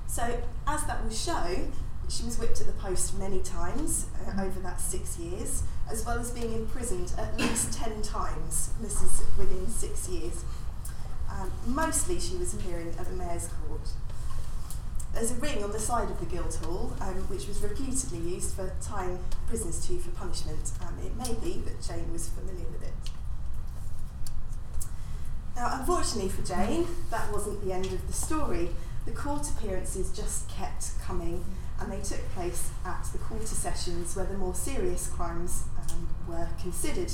So, 0.07 0.41
as 0.67 0.85
that 0.85 1.03
will 1.03 1.11
show, 1.11 1.69
she 2.09 2.25
was 2.25 2.39
whipped 2.39 2.61
at 2.61 2.69
the 2.69 2.73
post 2.75 3.19
many 3.19 3.41
times 3.41 4.07
uh, 4.25 4.41
over 4.41 4.61
that 4.61 4.81
six 4.81 5.19
years, 5.19 5.65
as 5.91 6.07
well 6.07 6.19
as 6.19 6.31
being 6.31 6.53
imprisoned 6.55 7.13
at 7.19 7.37
least 7.37 7.73
ten 7.73 8.01
times. 8.03 8.71
This 8.81 9.03
is 9.03 9.23
within 9.37 9.69
six 9.69 10.09
years. 10.09 10.45
Um, 11.35 11.51
mostly 11.67 12.21
she 12.21 12.37
was 12.37 12.55
appearing 12.55 12.95
at 12.99 13.07
the 13.07 13.15
Mayor's 13.15 13.49
Court. 13.49 13.89
There's 15.13 15.33
a 15.33 15.35
ring 15.35 15.63
on 15.63 15.73
the 15.73 15.79
side 15.79 16.11
of 16.11 16.19
the 16.19 16.27
Guildhall, 16.27 16.97
um, 17.01 17.15
which 17.29 17.47
was 17.47 17.61
reputedly 17.63 18.19
used 18.19 18.55
for 18.55 18.73
tying 18.81 19.19
prisoners 19.47 19.87
to 19.87 19.99
for 19.99 20.11
punishment. 20.11 20.73
Um, 20.81 20.99
it 21.05 21.17
may 21.17 21.35
be 21.35 21.61
that 21.61 21.83
Jane 21.83 22.13
was 22.13 22.29
familiar 22.29 22.67
with 22.71 22.83
it. 22.83 22.95
Now, 25.57 25.79
unfortunately 25.79 26.31
for 26.31 26.43
Jane, 26.43 26.87
that 27.11 27.33
wasn't 27.33 27.65
the 27.65 27.73
end 27.73 27.87
of 27.87 28.07
the 28.07 28.13
story 28.13 28.71
the 29.07 29.13
court 29.13 29.49
appearances 29.51 30.11
just 30.17 30.49
kept 30.49 30.99
coming 31.03 31.45
and 31.81 31.93
they 31.93 32.01
took 32.01 32.27
place 32.31 32.71
at 32.85 33.05
the 33.13 33.19
quarter 33.19 33.47
sessions 33.47 34.17
where 34.17 34.25
the 34.25 34.37
more 34.39 34.55
serious 34.55 35.09
crimes 35.09 35.65
um, 35.79 36.09
were 36.27 36.49
considered. 36.61 37.13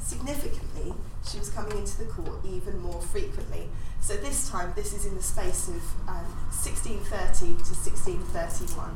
Significantly, 0.00 0.92
she 1.26 1.38
was 1.38 1.50
coming 1.50 1.78
into 1.78 1.98
the 1.98 2.04
court 2.04 2.38
even 2.44 2.78
more 2.80 3.00
frequently. 3.00 3.68
So 4.00 4.16
this 4.16 4.48
time, 4.50 4.72
this 4.76 4.92
is 4.92 5.06
in 5.06 5.16
the 5.16 5.22
space 5.22 5.68
of 5.68 5.82
um, 6.08 6.28
1630 6.52 7.46
to 7.46 7.72
1631. 7.72 8.88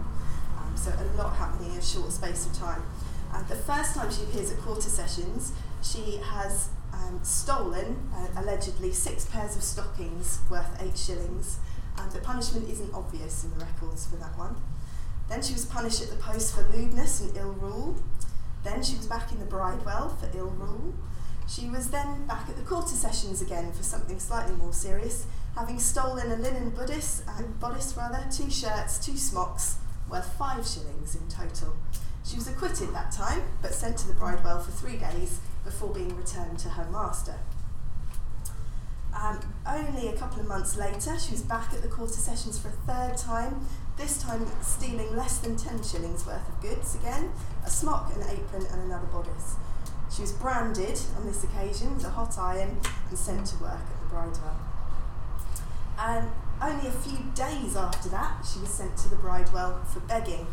Um, 0.58 0.76
so 0.76 0.92
a 0.92 1.04
lot 1.16 1.36
happening 1.36 1.72
in 1.72 1.78
a 1.78 1.82
short 1.82 2.12
space 2.12 2.46
of 2.46 2.52
time. 2.52 2.82
And 3.32 3.46
the 3.48 3.56
first 3.56 3.94
time 3.94 4.10
she 4.10 4.22
appears 4.24 4.52
at 4.52 4.58
quarter 4.58 4.88
sessions, 4.88 5.52
she 5.82 6.20
has 6.22 6.68
um, 6.92 7.20
stolen, 7.22 8.10
uh, 8.14 8.40
allegedly, 8.40 8.92
six 8.92 9.24
pairs 9.26 9.56
of 9.56 9.62
stockings 9.62 10.40
worth 10.50 10.82
eight 10.82 10.96
shillings 10.96 11.58
and 12.00 12.12
the 12.12 12.20
punishment 12.20 12.68
isn't 12.68 12.92
obvious 12.94 13.44
in 13.44 13.50
the 13.50 13.64
records 13.64 14.06
for 14.06 14.16
that 14.16 14.36
one. 14.38 14.56
Then 15.28 15.42
she 15.42 15.52
was 15.52 15.64
punished 15.66 16.02
at 16.02 16.10
the 16.10 16.16
post 16.16 16.54
for 16.54 16.62
lewdness 16.74 17.20
and 17.20 17.36
ill 17.36 17.52
rule. 17.52 17.96
Then 18.64 18.82
she 18.82 18.96
was 18.96 19.06
back 19.06 19.30
in 19.32 19.38
the 19.38 19.44
bridewell 19.44 20.10
for 20.10 20.30
ill 20.36 20.50
rule. 20.50 20.94
She 21.48 21.70
was 21.70 21.88
then 21.88 22.26
back 22.26 22.46
at 22.48 22.56
the 22.56 22.62
quarter 22.62 22.94
sessions 22.94 23.40
again 23.40 23.72
for 23.72 23.82
something 23.82 24.20
slightly 24.20 24.54
more 24.56 24.74
serious, 24.74 25.26
having 25.56 25.78
stolen 25.78 26.30
a 26.30 26.36
linen 26.36 26.70
bodice, 26.70 27.22
uh, 27.26 27.42
bodice 27.58 27.94
rather, 27.96 28.22
two 28.30 28.50
shirts, 28.50 29.04
two 29.04 29.16
smocks, 29.16 29.76
worth 30.10 30.30
five 30.34 30.66
shillings 30.66 31.14
in 31.14 31.26
total. 31.28 31.74
She 32.22 32.36
was 32.36 32.48
acquitted 32.48 32.92
that 32.92 33.12
time, 33.12 33.42
but 33.62 33.72
sent 33.72 33.96
to 33.98 34.08
the 34.08 34.12
bridewell 34.12 34.60
for 34.60 34.72
three 34.72 34.98
days 34.98 35.40
before 35.64 35.94
being 35.94 36.14
returned 36.14 36.58
to 36.60 36.68
her 36.68 36.90
master. 36.90 37.36
Um, 39.18 39.40
only 39.66 40.08
a 40.08 40.16
couple 40.16 40.40
of 40.40 40.46
months 40.46 40.76
later, 40.76 41.18
she 41.18 41.32
was 41.32 41.42
back 41.42 41.72
at 41.72 41.80
the 41.80 41.88
quarter 41.88 42.12
sessions 42.12 42.58
for 42.58 42.68
a 42.68 42.72
third 42.72 43.16
time, 43.16 43.66
this 43.96 44.22
time 44.22 44.46
stealing 44.60 45.16
less 45.16 45.38
than 45.38 45.56
10 45.56 45.82
shillings 45.82 46.26
worth 46.26 46.46
of 46.46 46.60
goods 46.60 46.94
again, 46.96 47.32
a 47.64 47.70
smock, 47.70 48.14
an 48.14 48.22
apron, 48.28 48.66
and 48.70 48.82
another 48.82 49.06
bodice. 49.06 49.56
She 50.10 50.22
was 50.22 50.32
branded 50.32 50.98
on 51.16 51.26
this 51.26 51.44
occasion 51.44 51.94
with 51.94 52.04
a 52.04 52.10
hot 52.10 52.38
iron 52.38 52.80
and 53.08 53.18
sent 53.18 53.46
to 53.46 53.56
work 53.62 53.72
at 53.72 54.00
the 54.00 54.14
Bridewell. 54.14 54.56
And 55.98 56.28
only 56.62 56.88
a 56.88 56.92
few 56.92 57.18
days 57.34 57.76
after 57.76 58.08
that, 58.08 58.44
she 58.50 58.60
was 58.60 58.70
sent 58.70 58.96
to 58.98 59.08
the 59.08 59.16
Bridewell 59.16 59.84
for 59.86 60.00
begging. 60.00 60.46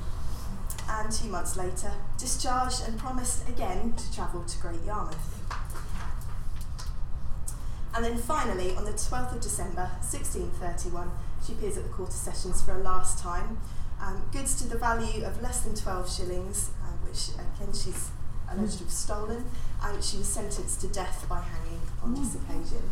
And 0.89 1.11
two 1.11 1.29
months 1.29 1.57
later, 1.57 1.91
discharged 2.17 2.83
and 2.87 2.97
promised 2.99 3.47
again 3.49 3.93
to 3.93 4.13
travel 4.13 4.43
to 4.43 4.57
Great 4.59 4.83
Yarmouth. 4.85 5.41
And 7.95 8.03
then 8.03 8.17
finally, 8.17 8.75
on 8.75 8.83
the 8.83 8.91
12th 8.91 9.35
of 9.35 9.41
December 9.41 9.89
1631, 10.01 11.09
she 11.45 11.53
appears 11.53 11.77
at 11.77 11.83
the 11.83 11.89
quarter 11.89 12.11
sessions 12.11 12.61
for 12.61 12.73
a 12.73 12.83
last 12.83 13.19
time. 13.19 13.57
Um, 14.01 14.21
goods 14.33 14.61
to 14.61 14.67
the 14.67 14.77
value 14.77 15.23
of 15.23 15.41
less 15.41 15.61
than 15.61 15.73
12 15.73 16.13
shillings, 16.13 16.71
uh, 16.83 16.87
which 17.07 17.29
again 17.35 17.73
she's 17.73 18.09
alleged 18.51 18.79
to 18.79 18.83
have 18.85 18.93
stolen, 18.93 19.45
and 19.83 20.03
she 20.03 20.17
was 20.17 20.27
sentenced 20.27 20.81
to 20.81 20.87
death 20.87 21.25
by 21.29 21.41
hanging 21.41 21.81
on 22.03 22.13
this 22.13 22.35
mm. 22.35 22.43
occasion. 22.43 22.89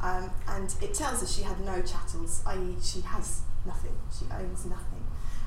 Um, 0.00 0.30
and 0.48 0.74
it 0.82 0.94
tells 0.94 1.22
us 1.22 1.34
she 1.34 1.42
had 1.42 1.60
no 1.60 1.80
chattels, 1.80 2.42
i.e., 2.46 2.76
she 2.82 3.00
has 3.00 3.42
nothing, 3.64 3.96
she 4.16 4.26
owns 4.30 4.66
nothing. 4.66 5.04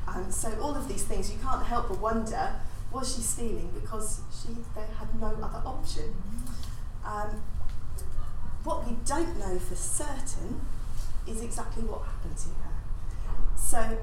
Um, 0.08 0.32
so 0.32 0.50
all 0.62 0.75
of 0.75 0.88
these 0.88 1.04
things, 1.04 1.32
you 1.32 1.38
can't 1.39 1.63
help 1.66 1.89
but 1.89 2.00
wonder, 2.00 2.60
was 2.92 3.16
she 3.16 3.22
stealing 3.22 3.70
because 3.74 4.22
she 4.32 4.54
they 4.74 4.82
had 4.98 5.20
no 5.20 5.27
other 5.27 5.62
option? 5.66 6.16
Um, 7.06 7.42
what 8.63 8.88
we 8.88 8.96
don't 9.06 9.38
know 9.39 9.60
for 9.60 9.75
certain 9.75 10.62
is 11.27 11.42
exactly 11.42 11.84
what 11.84 12.04
happened 12.04 12.38
to 12.38 12.50
her. 12.50 12.77
So 13.56 13.98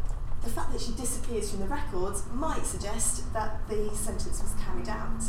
the 0.44 0.50
fact 0.50 0.72
that 0.72 0.80
she 0.80 0.92
disappears 0.92 1.50
from 1.50 1.60
the 1.60 1.66
records 1.66 2.22
might 2.32 2.64
suggest 2.66 3.32
that 3.32 3.66
the 3.68 3.90
sentence 3.94 4.42
was 4.42 4.54
carried 4.62 4.88
out. 4.88 5.22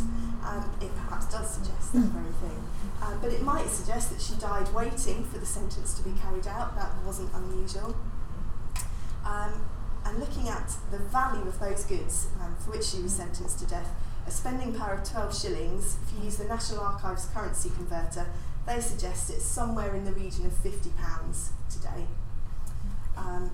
Um, 0.43 0.69
it 0.81 0.93
perhaps 0.95 1.31
does 1.31 1.50
suggest 1.50 1.93
that 1.93 2.00
very 2.12 2.34
thing. 2.43 2.63
Uh, 3.01 3.15
but 3.22 3.31
it 3.31 3.41
might 3.41 3.67
suggest 3.67 4.12
that 4.12 4.22
she 4.22 4.36
died 4.39 4.72
waiting 4.74 5.24
for 5.24 5.38
the 5.38 5.45
sentence 5.45 5.93
to 5.95 6.03
be 6.03 6.12
carried 6.19 6.48
out. 6.48 6.75
That 6.75 6.91
wasn't 7.05 7.34
unusual. 7.34 7.95
Um, 9.25 9.65
and 10.05 10.19
looking 10.19 10.50
at 10.50 10.74
the 10.91 11.00
value 11.00 11.48
of 11.48 11.60
those 11.60 11.84
goods 11.86 12.27
um, 12.41 12.55
for 12.60 12.72
which 12.72 12.86
she 12.86 13.01
was 13.01 13.13
sentenced 13.15 13.60
to 13.60 13.65
death, 13.65 13.89
a 14.27 14.31
spending 14.31 14.74
power 14.74 14.93
of 14.95 15.10
12 15.10 15.39
shillings, 15.39 15.98
if 16.03 16.17
you 16.17 16.25
use 16.25 16.38
the 16.38 16.45
National 16.45 16.81
Archives 16.81 17.27
currency 17.34 17.69
converter, 17.69 18.27
they 18.67 18.79
suggest 18.81 19.29
it's 19.29 19.45
somewhere 19.45 19.95
in 19.95 20.03
the 20.03 20.12
region 20.12 20.45
of 20.45 20.51
£50 20.51 20.91
today. 21.69 22.05
Um, 23.15 23.50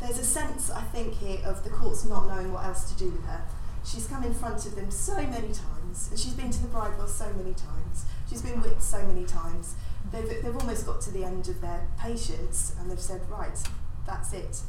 there's 0.00 0.18
a 0.18 0.24
sense, 0.24 0.70
I 0.70 0.82
think, 0.82 1.14
here 1.14 1.40
of 1.44 1.64
the 1.64 1.70
courts 1.70 2.04
not 2.04 2.26
knowing 2.26 2.52
what 2.52 2.64
else 2.64 2.90
to 2.92 2.98
do 2.98 3.10
with 3.10 3.24
her. 3.26 3.42
She's 3.84 4.06
come 4.06 4.24
in 4.24 4.34
front 4.34 4.66
of 4.66 4.74
them 4.74 4.90
so 4.90 5.14
many 5.14 5.52
times, 5.52 6.08
and 6.10 6.18
she's 6.18 6.34
been 6.34 6.50
to 6.50 6.62
the 6.62 6.68
bridewell 6.68 7.08
so 7.08 7.32
many 7.34 7.54
times. 7.54 8.04
She's 8.28 8.42
been 8.42 8.60
whipped 8.60 8.82
so 8.82 9.04
many 9.06 9.24
times. 9.24 9.74
They've, 10.10 10.28
they've 10.42 10.56
almost 10.56 10.86
got 10.86 11.00
to 11.02 11.10
the 11.10 11.24
end 11.24 11.48
of 11.48 11.60
their 11.60 11.86
patience, 11.98 12.74
and 12.78 12.90
they've 12.90 13.00
said, 13.00 13.20
right, 13.30 13.58
that's 14.06 14.32
it. 14.32 14.60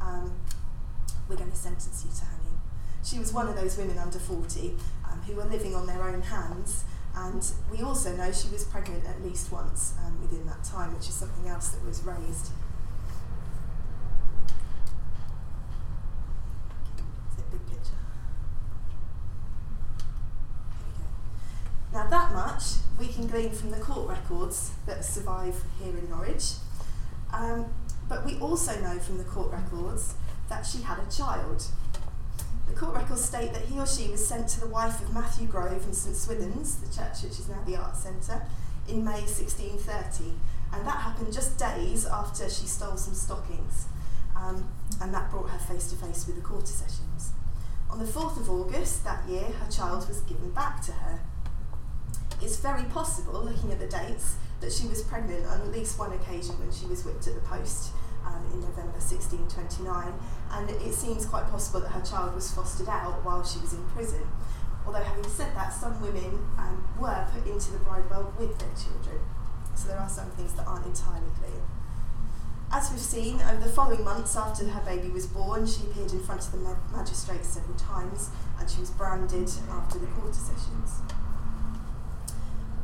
Um, 0.00 0.32
we're 1.28 1.36
going 1.36 1.50
to 1.50 1.56
sentence 1.56 2.04
you 2.04 2.10
to 2.14 2.24
hanging. 2.24 2.60
She 3.04 3.18
was 3.18 3.32
one 3.32 3.48
of 3.48 3.56
those 3.56 3.76
women 3.76 3.98
under 3.98 4.18
40 4.18 4.74
um, 5.10 5.20
who 5.22 5.34
were 5.34 5.44
living 5.44 5.74
on 5.74 5.86
their 5.86 6.02
own 6.02 6.22
hands 6.22 6.84
and 7.14 7.46
we 7.70 7.82
also 7.82 8.14
know 8.16 8.32
she 8.32 8.48
was 8.48 8.64
pregnant 8.64 9.04
at 9.04 9.22
least 9.22 9.52
once 9.52 9.94
um, 10.04 10.20
within 10.22 10.46
that 10.46 10.64
time, 10.64 10.94
which 10.94 11.08
is 11.08 11.14
something 11.14 11.46
else 11.48 11.68
that 11.68 11.84
was 11.84 12.02
raised. 12.02 12.50
big 17.50 17.66
picture? 17.66 17.92
Now 21.92 22.06
that 22.06 22.32
much 22.32 22.62
we 22.98 23.08
can 23.08 23.26
glean 23.26 23.50
from 23.50 23.70
the 23.70 23.78
court 23.78 24.08
records 24.08 24.70
that 24.86 25.04
survive 25.04 25.62
here 25.82 25.96
in 25.96 26.08
Norwich. 26.08 26.54
Um, 27.32 27.66
but 28.08 28.24
we 28.24 28.38
also 28.38 28.78
know 28.80 28.98
from 28.98 29.18
the 29.18 29.24
court 29.24 29.52
records 29.52 30.14
that 30.48 30.64
she 30.66 30.82
had 30.82 30.98
a 30.98 31.10
child. 31.10 31.64
The 32.68 32.74
court 32.74 32.94
records 32.94 33.24
state 33.24 33.52
that 33.52 33.62
he 33.62 33.78
or 33.78 33.86
she 33.86 34.10
was 34.10 34.26
sent 34.26 34.48
to 34.48 34.60
the 34.60 34.66
wife 34.66 35.00
of 35.00 35.12
Matthew 35.12 35.46
Grove 35.46 35.84
in 35.86 35.92
St 35.92 36.16
Swithin's, 36.16 36.76
the 36.76 36.94
church 36.94 37.22
which 37.22 37.38
is 37.38 37.48
now 37.48 37.62
the 37.66 37.76
Arts 37.76 38.00
Centre, 38.02 38.42
in 38.88 39.04
May 39.04 39.20
1630. 39.20 40.32
And 40.72 40.86
that 40.86 40.96
happened 40.98 41.32
just 41.32 41.58
days 41.58 42.06
after 42.06 42.48
she 42.48 42.66
stole 42.66 42.96
some 42.96 43.14
stockings. 43.14 43.86
Um, 44.34 44.68
and 45.00 45.12
that 45.12 45.30
brought 45.30 45.50
her 45.50 45.58
face 45.58 45.90
to 45.90 45.96
face 45.96 46.26
with 46.26 46.36
the 46.36 46.42
quarter 46.42 46.66
sessions. 46.66 47.32
On 47.90 47.98
the 47.98 48.06
4th 48.06 48.38
of 48.38 48.48
August 48.48 49.04
that 49.04 49.28
year, 49.28 49.44
her 49.44 49.70
child 49.70 50.08
was 50.08 50.20
given 50.22 50.50
back 50.52 50.80
to 50.82 50.92
her. 50.92 51.20
It's 52.42 52.56
very 52.56 52.82
possible, 52.84 53.44
looking 53.44 53.70
at 53.70 53.78
the 53.78 53.86
dates, 53.86 54.34
that 54.60 54.72
she 54.72 54.88
was 54.88 55.02
pregnant 55.02 55.46
on 55.46 55.60
at 55.60 55.68
least 55.68 55.98
one 55.98 56.12
occasion 56.12 56.58
when 56.58 56.72
she 56.72 56.86
was 56.86 57.04
whipped 57.04 57.26
at 57.28 57.34
the 57.34 57.40
post 57.40 57.92
um, 58.26 58.42
in 58.52 58.60
November 58.60 58.98
1629, 58.98 60.12
and 60.50 60.70
it 60.70 60.92
seems 60.92 61.24
quite 61.24 61.46
possible 61.50 61.80
that 61.80 61.90
her 61.90 62.02
child 62.02 62.34
was 62.34 62.50
fostered 62.50 62.88
out 62.88 63.24
while 63.24 63.44
she 63.44 63.60
was 63.60 63.72
in 63.72 63.84
prison. 63.90 64.26
Although, 64.84 65.02
having 65.02 65.28
said 65.30 65.54
that, 65.54 65.72
some 65.72 66.00
women 66.02 66.44
um, 66.58 66.82
were 66.98 67.26
put 67.32 67.46
into 67.46 67.70
the 67.70 67.78
bridewell 67.78 68.34
with 68.36 68.58
their 68.58 68.74
children, 68.74 69.22
so 69.76 69.88
there 69.88 69.98
are 69.98 70.08
some 70.08 70.30
things 70.32 70.52
that 70.54 70.66
aren't 70.66 70.86
entirely 70.86 71.30
clear. 71.38 71.62
As 72.72 72.90
we've 72.90 72.98
seen, 72.98 73.40
over 73.42 73.62
the 73.62 73.70
following 73.70 74.02
months 74.02 74.34
after 74.34 74.66
her 74.66 74.80
baby 74.84 75.10
was 75.10 75.26
born, 75.26 75.66
she 75.66 75.82
appeared 75.84 76.10
in 76.10 76.20
front 76.24 76.40
of 76.40 76.52
the 76.52 76.58
ma- 76.58 76.76
magistrates 76.90 77.48
several 77.48 77.76
times 77.76 78.30
and 78.58 78.68
she 78.68 78.80
was 78.80 78.90
branded 78.90 79.50
after 79.70 79.98
the 79.98 80.06
quarter 80.06 80.32
sessions. 80.32 81.02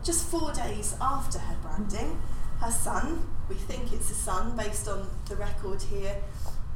Just 0.04 0.26
four 0.26 0.52
days 0.52 0.96
after 1.00 1.38
her 1.38 1.56
branding, 1.62 2.20
her 2.60 2.70
son, 2.70 3.28
we 3.48 3.54
think 3.54 3.92
it's 3.92 4.10
a 4.10 4.14
son 4.14 4.56
based 4.56 4.88
on 4.88 5.08
the 5.28 5.36
record 5.36 5.82
here, 5.82 6.16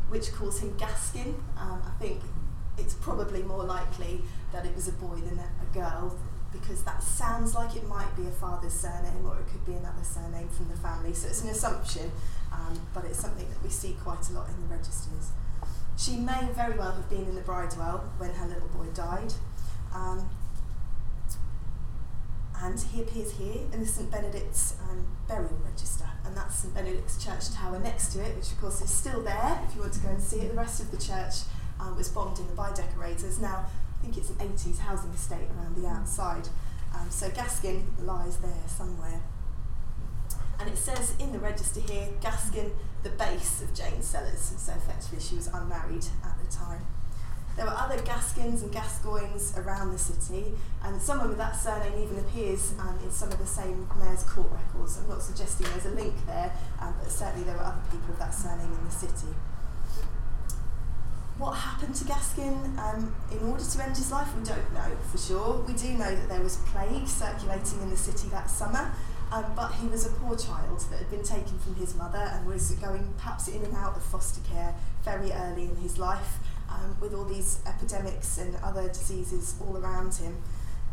which 0.09 0.33
calls 0.33 0.61
him 0.61 0.73
Gaskin. 0.79 1.35
Um, 1.57 1.83
I 1.85 1.91
think 1.99 2.21
it's 2.79 2.95
probably 2.95 3.43
more 3.43 3.65
likely 3.65 4.23
that 4.53 4.67
it 4.67 4.75
was 4.75 4.89
a 4.89 4.93
boy 4.93 5.17
than 5.17 5.39
a, 5.39 5.49
a 5.63 5.75
girl 5.75 6.17
because 6.53 6.83
that 6.83 7.03
sounds 7.03 7.55
like 7.55 7.75
it 7.77 7.89
might 7.89 8.15
be 8.17 8.27
a 8.27 8.31
father's 8.31 8.75
surname 8.75 9.27
or 9.27 9.39
it 9.39 9.47
could 9.51 9.65
be 9.65 9.73
another 9.73 10.05
surname 10.05 10.49
from 10.49 10.69
the 10.69 10.77
family. 10.77 11.15
So 11.15 11.29
it's 11.29 11.43
an 11.43 11.49
assumption, 11.49 12.13
um, 12.53 12.79
but 12.93 13.05
it's 13.05 13.19
something 13.19 13.49
that 13.49 13.63
we 13.63 13.71
see 13.71 13.97
quite 14.03 14.29
a 14.29 14.33
lot 14.35 14.49
in 14.49 14.69
the 14.69 14.75
registers. 14.75 15.33
She 15.97 16.17
may 16.17 16.49
very 16.55 16.77
well 16.77 16.93
have 16.93 17.09
been 17.09 17.25
in 17.25 17.35
the 17.35 17.41
bridewell 17.41 18.05
when 18.19 18.31
her 18.31 18.47
little 18.47 18.69
boy 18.69 18.87
died. 18.95 19.33
Um, 19.95 20.29
and 22.63 22.79
he 22.79 23.03
appears 23.03 23.33
here 23.33 23.63
in 23.73 23.81
the 23.81 23.87
St 23.87 24.09
Benedict's 24.11 24.77
um, 24.89 25.05
burial 25.27 25.59
register, 25.65 26.07
and 26.25 26.37
that's 26.37 26.57
St 26.57 26.73
Benedict's 26.73 27.23
church 27.23 27.51
tower 27.53 27.79
next 27.81 28.13
to 28.13 28.23
it, 28.23 28.37
which 28.37 28.53
of 28.53 28.61
course 28.61 28.81
is 28.81 28.91
still 28.91 29.21
there 29.23 29.61
if 29.67 29.75
you 29.75 29.81
want 29.81 29.93
to 29.95 30.01
go 30.01 30.11
and 30.11 30.23
see 30.23 30.41
it. 30.41 30.49
The 30.51 30.57
rest 30.57 30.81
of 30.81 30.91
the 30.93 30.97
church 30.97 31.43
um, 31.81 31.97
was 31.97 32.09
bombed 32.09 32.39
in 32.39 32.47
the 32.47 32.63
raids. 32.97 33.23
There's 33.23 33.41
now, 33.41 33.67
I 33.99 34.03
think 34.03 34.17
it's 34.17 34.31
an 34.31 34.37
80s 34.37 34.79
housing 34.79 35.11
estate 35.11 35.49
around 35.59 35.77
the 35.77 35.89
outside. 35.89 36.49
Um, 36.95 37.11
so 37.11 37.29
Gaskin 37.31 37.85
lies 38.01 38.37
there 38.37 38.63
somewhere. 38.69 39.21
And 40.61 40.71
it 40.71 40.79
says 40.79 41.15
in 41.19 41.33
the 41.33 41.41
register 41.41 41.81
here, 41.81 42.11
Gaskin, 42.21 42.71
the 43.03 43.11
base 43.11 43.63
of 43.63 43.75
Jane 43.75 44.03
Sellers. 44.03 44.55
So 44.57 44.73
effectively, 44.73 45.19
she 45.19 45.35
was 45.35 45.49
unmarried 45.49 46.07
at 46.25 46.39
the 46.39 46.53
time. 46.55 46.87
There 47.57 47.67
were 47.67 47.75
other 47.77 48.01
Gaskins 48.01 48.63
and 48.63 48.73
Gascoignes 48.73 49.59
around 49.59 49.93
the 49.93 49.99
city, 49.99 50.53
and 50.83 51.01
someone 51.01 51.29
with 51.29 51.39
that 51.39 51.55
surname 51.55 52.03
even 52.03 52.19
appears 52.19 52.73
um, 52.79 52.99
in 53.05 53.11
some 53.11 53.31
of 53.31 53.39
the 53.39 53.47
same 53.47 53.87
mayor's 53.99 54.25
court 54.25 54.49
records. 54.51 54.99
I'm 54.99 55.09
not 55.09 55.23
suggesting 55.23 55.67
there's 55.71 55.85
a 55.85 55.91
link 55.91 56.15
there, 56.27 56.53
um, 56.81 56.95
but 56.99 57.11
certainly 57.11 57.45
there 57.45 57.57
were 57.57 57.65
other 57.65 57.83
people 57.91 58.11
of 58.11 58.19
that 58.19 58.33
surname 58.33 58.73
in 58.73 58.85
the 58.85 58.91
city. 58.91 59.35
What 61.37 61.53
happened 61.53 61.95
to 61.97 62.05
Gaskin 62.05 62.79
um, 62.79 63.15
in 63.31 63.39
order 63.47 63.65
to 63.65 63.83
end 63.83 63.97
his 63.97 64.11
life, 64.11 64.29
we 64.37 64.45
don't 64.45 64.73
know 64.73 64.97
for 65.11 65.19
sure. 65.19 65.65
We 65.67 65.75
do 65.75 65.93
know 65.93 66.15
that 66.15 66.29
there 66.29 66.43
was 66.43 66.57
plague 66.57 67.07
circulating 67.07 67.83
in 67.83 67.91
the 67.91 67.97
city 67.97 68.29
that 68.29 68.49
summer, 68.49 68.93
um, 69.31 69.45
but 69.55 69.73
he 69.73 69.89
was 69.89 70.07
a 70.07 70.11
poor 70.11 70.37
child 70.37 70.81
that 70.91 70.99
had 71.01 71.11
been 71.11 71.23
taken 71.23 71.59
from 71.59 71.75
his 71.75 71.95
mother 71.97 72.31
and 72.33 72.47
was 72.47 72.71
going 72.73 73.13
perhaps 73.19 73.49
in 73.49 73.63
and 73.63 73.75
out 73.75 73.97
of 73.97 74.03
foster 74.03 74.41
care 74.49 74.75
very 75.05 75.33
early 75.33 75.65
in 75.65 75.77
his 75.77 75.99
life 75.99 76.39
um, 76.73 76.97
with 77.01 77.15
all 77.15 77.25
these 77.25 77.61
epidemics 77.67 78.39
and 78.39 78.57
other 78.63 78.89
diseases 78.89 79.57
all 79.61 79.77
around 79.77 80.15
him, 80.15 80.37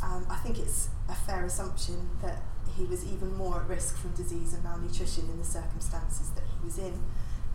um, 0.04 0.26
I 0.30 0.36
think 0.38 0.60
it's 0.60 0.90
a 1.10 1.16
fair 1.16 1.46
assumption 1.46 2.10
that 2.22 2.42
he 2.78 2.86
was 2.86 3.06
even 3.06 3.36
more 3.36 3.62
at 3.62 3.68
risk 3.68 3.98
from 3.98 4.12
disease 4.12 4.54
and 4.54 4.64
malnutrition 4.64 5.30
in 5.30 5.38
the 5.38 5.46
circumstances 5.46 6.30
that 6.32 6.44
he 6.44 6.66
was 6.66 6.78
in. 6.78 6.94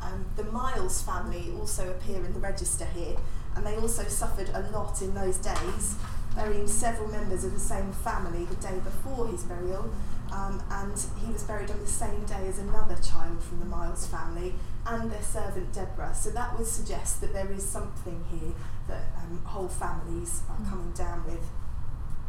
Um, 0.02 0.26
the 0.36 0.44
Miles 0.44 1.02
family 1.02 1.52
also 1.58 1.90
appear 1.90 2.24
in 2.24 2.34
the 2.34 2.40
register 2.40 2.84
here, 2.84 3.16
and 3.56 3.64
they 3.64 3.76
also 3.76 4.04
suffered 4.04 4.50
a 4.52 4.70
lot 4.70 5.00
in 5.00 5.14
those 5.14 5.38
days, 5.38 5.96
burying 6.34 6.66
several 6.66 7.08
members 7.08 7.44
of 7.44 7.54
the 7.54 7.60
same 7.60 7.92
family 7.92 8.44
the 8.44 8.56
day 8.56 8.78
before 8.84 9.28
his 9.28 9.44
burial. 9.44 9.90
Um, 10.32 10.62
and 10.70 11.00
he 11.24 11.32
was 11.32 11.44
buried 11.44 11.70
on 11.70 11.80
the 11.80 11.86
same 11.86 12.24
day 12.24 12.48
as 12.48 12.58
another 12.58 12.96
child 12.96 13.42
from 13.42 13.60
the 13.60 13.66
Miles 13.66 14.06
family, 14.06 14.54
and 14.86 15.10
their 15.10 15.22
servant 15.22 15.72
Deborah. 15.72 16.14
So 16.14 16.30
that 16.30 16.58
would 16.58 16.66
suggest 16.66 17.20
that 17.20 17.32
there 17.32 17.50
is 17.50 17.66
something 17.66 18.24
here 18.30 18.52
that 18.88 19.04
um, 19.16 19.40
whole 19.44 19.68
families 19.68 20.42
are 20.48 20.56
mm. 20.56 20.68
coming 20.68 20.92
down 20.92 21.24
with. 21.24 21.40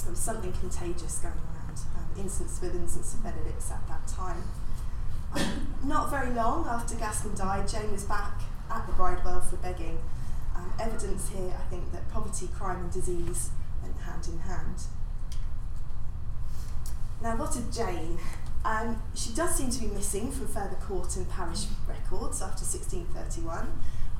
There 0.01 0.11
was 0.11 0.19
something 0.19 0.53
contagious 0.53 1.19
going 1.19 1.33
around 1.33 1.79
um, 1.97 2.21
in 2.21 2.29
St 2.29 2.49
Swithin's 2.49 2.95
and 2.95 3.03
St 3.03 3.23
Benedict's 3.23 3.71
at 3.71 3.87
that 3.87 4.07
time. 4.07 4.43
Um, 5.33 5.67
not 5.83 6.09
very 6.09 6.31
long 6.31 6.65
after 6.67 6.95
Gaskin 6.95 7.35
died, 7.37 7.67
Jane 7.67 7.91
was 7.91 8.03
back 8.05 8.41
at 8.69 8.85
the 8.87 8.93
Bridewell 8.93 9.41
for 9.41 9.57
begging. 9.57 9.99
Um, 10.55 10.71
evidence 10.79 11.29
here, 11.29 11.53
I 11.59 11.69
think, 11.69 11.91
that 11.91 12.09
poverty, 12.09 12.47
crime, 12.55 12.83
and 12.85 12.91
disease 12.91 13.49
went 13.81 13.97
hand 13.97 14.27
in 14.27 14.39
hand. 14.39 14.83
Now, 17.21 17.35
what 17.35 17.55
of 17.55 17.71
Jane? 17.73 18.19
Um, 18.65 18.99
she 19.13 19.31
does 19.33 19.55
seem 19.55 19.69
to 19.69 19.79
be 19.79 19.87
missing 19.87 20.31
from 20.31 20.47
further 20.47 20.75
court 20.81 21.15
and 21.17 21.29
parish 21.29 21.65
records 21.87 22.41
after 22.41 22.65
1631. 22.65 23.67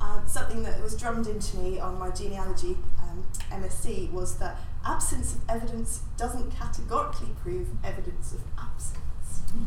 Um, 0.00 0.22
something 0.28 0.62
that 0.62 0.80
was 0.80 0.96
drummed 0.96 1.26
into 1.26 1.56
me 1.56 1.80
on 1.80 1.98
my 1.98 2.10
genealogy 2.10 2.76
um, 3.00 3.26
MSc 3.50 4.12
was 4.12 4.38
that 4.38 4.58
absence 4.84 5.34
of 5.34 5.40
evidence 5.48 6.02
doesn't 6.16 6.52
categorically 6.52 7.30
prove 7.42 7.66
evidence 7.82 8.34
of 8.34 8.40
absence. 8.56 9.00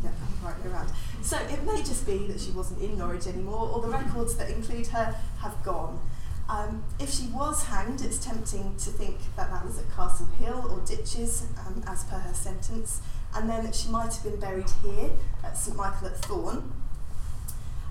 Get 0.02 0.12
that 0.12 0.48
right 0.48 0.72
around. 0.72 0.90
So 1.20 1.36
it 1.36 1.62
may 1.64 1.78
just 1.78 2.06
be 2.06 2.26
that 2.28 2.40
she 2.40 2.52
wasn't 2.52 2.80
in 2.80 2.96
Norwich 2.96 3.26
anymore, 3.26 3.68
or 3.74 3.82
the 3.82 3.88
records 3.88 4.36
that 4.36 4.48
include 4.48 4.86
her 4.88 5.14
have 5.40 5.62
gone. 5.62 6.00
Um, 6.48 6.84
if 6.98 7.10
she 7.10 7.26
was 7.26 7.64
hanged, 7.64 8.00
it's 8.00 8.24
tempting 8.24 8.76
to 8.78 8.90
think 8.90 9.18
that 9.36 9.50
that 9.50 9.64
was 9.64 9.78
at 9.78 9.94
Castle 9.94 10.26
Hill 10.38 10.70
or 10.70 10.80
Ditches, 10.86 11.46
um, 11.66 11.82
as 11.86 12.04
per 12.04 12.16
her 12.16 12.34
sentence 12.34 13.02
and 13.34 13.48
then 13.48 13.72
she 13.72 13.88
might 13.88 14.12
have 14.12 14.24
been 14.24 14.40
buried 14.40 14.70
here 14.82 15.10
at 15.44 15.56
St 15.56 15.76
Michael 15.76 16.08
at 16.08 16.16
Thorn. 16.16 16.72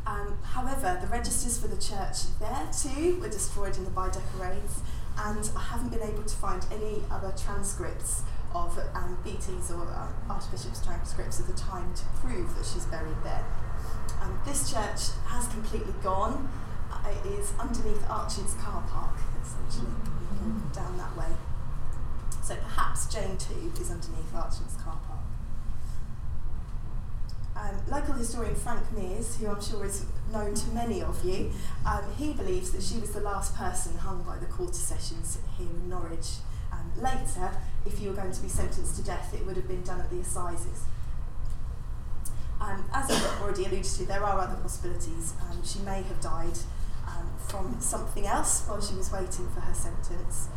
Um, 0.06 0.38
however, 0.43 0.97
the 1.02 1.08
registers 1.08 1.58
for 1.58 1.67
the 1.67 1.78
church 1.78 2.38
there 2.39 2.67
too 2.73 3.19
were 3.19 3.30
destroyed 3.30 3.78
in 3.78 3.86
the 3.86 3.91
Baedeker 3.91 4.39
raids, 4.39 4.82
and 5.17 5.49
I 5.56 5.62
haven't 5.62 5.89
been 5.89 6.02
able 6.02 6.23
to 6.23 6.36
find 6.36 6.65
any 6.71 7.04
other 7.12 7.34
transcripts 7.38 8.23
of 8.54 8.78
um, 8.95 9.17
BT's 9.23 9.71
or 9.71 9.86
uh, 9.86 10.08
Archbishop's 10.34 10.84
transcripts 10.84 11.39
of 11.39 11.47
the 11.47 11.54
time 11.54 11.93
to 11.93 12.04
prove 12.21 12.56
that 12.56 12.65
she's 12.65 12.86
buried 12.86 13.17
there. 13.23 13.45
Um, 14.21 14.39
this 14.45 14.71
church 14.71 15.15
has 15.28 15.47
completely 15.47 15.93
gone. 16.04 16.49
Uh, 16.91 17.10
it 17.10 17.39
is 17.39 17.54
underneath 17.60 18.04
Archant's 18.10 18.56
car 18.56 18.84
park, 18.89 19.15
essentially, 19.43 19.91
down 20.73 20.97
that 20.97 21.15
way. 21.15 21.36
So 22.41 22.56
perhaps 22.56 23.13
Jane 23.13 23.38
too 23.38 23.71
is 23.80 23.91
underneath 23.91 24.34
Archant's 24.34 24.75
car 24.75 24.97
park. 25.06 25.08
Um, 27.59 27.75
local 27.91 28.13
historian 28.13 28.55
Frank 28.55 28.83
Meeres, 28.95 29.35
who 29.37 29.47
I'm 29.47 29.61
sure 29.61 29.85
is 29.85 30.05
known 30.31 30.53
to 30.53 30.69
many 30.69 31.01
of 31.01 31.23
you, 31.25 31.51
um, 31.85 32.03
he 32.17 32.31
believes 32.31 32.71
that 32.71 32.81
she 32.81 32.99
was 32.99 33.11
the 33.11 33.19
last 33.19 33.55
person 33.55 33.97
hung 33.97 34.23
by 34.23 34.37
the 34.37 34.45
quarter 34.45 34.73
sessions 34.73 35.39
here 35.57 35.67
in 35.67 35.89
Norwich. 35.89 36.37
Um, 36.71 36.91
later, 36.95 37.51
if 37.85 37.99
you 37.99 38.09
were 38.09 38.15
going 38.15 38.31
to 38.31 38.41
be 38.41 38.47
sentenced 38.47 38.95
to 38.95 39.03
death, 39.03 39.33
it 39.33 39.45
would 39.45 39.57
have 39.57 39.67
been 39.67 39.81
done 39.81 39.99
at 39.99 40.09
the 40.09 40.19
assizes. 40.19 40.83
Um, 42.61 42.85
as 42.93 43.11
I've 43.11 43.41
already 43.41 43.65
alluded 43.65 43.83
to, 43.83 44.05
there 44.05 44.23
are 44.23 44.39
other 44.39 44.55
possibilities. 44.61 45.33
Um, 45.49 45.61
she 45.63 45.79
may 45.79 46.01
have 46.03 46.21
died 46.21 46.57
um, 47.07 47.29
from 47.49 47.77
something 47.81 48.25
else 48.25 48.63
while 48.67 48.81
she 48.81 48.95
was 48.95 49.11
waiting 49.11 49.49
for 49.49 49.59
her 49.61 49.73
sentence 49.73 50.47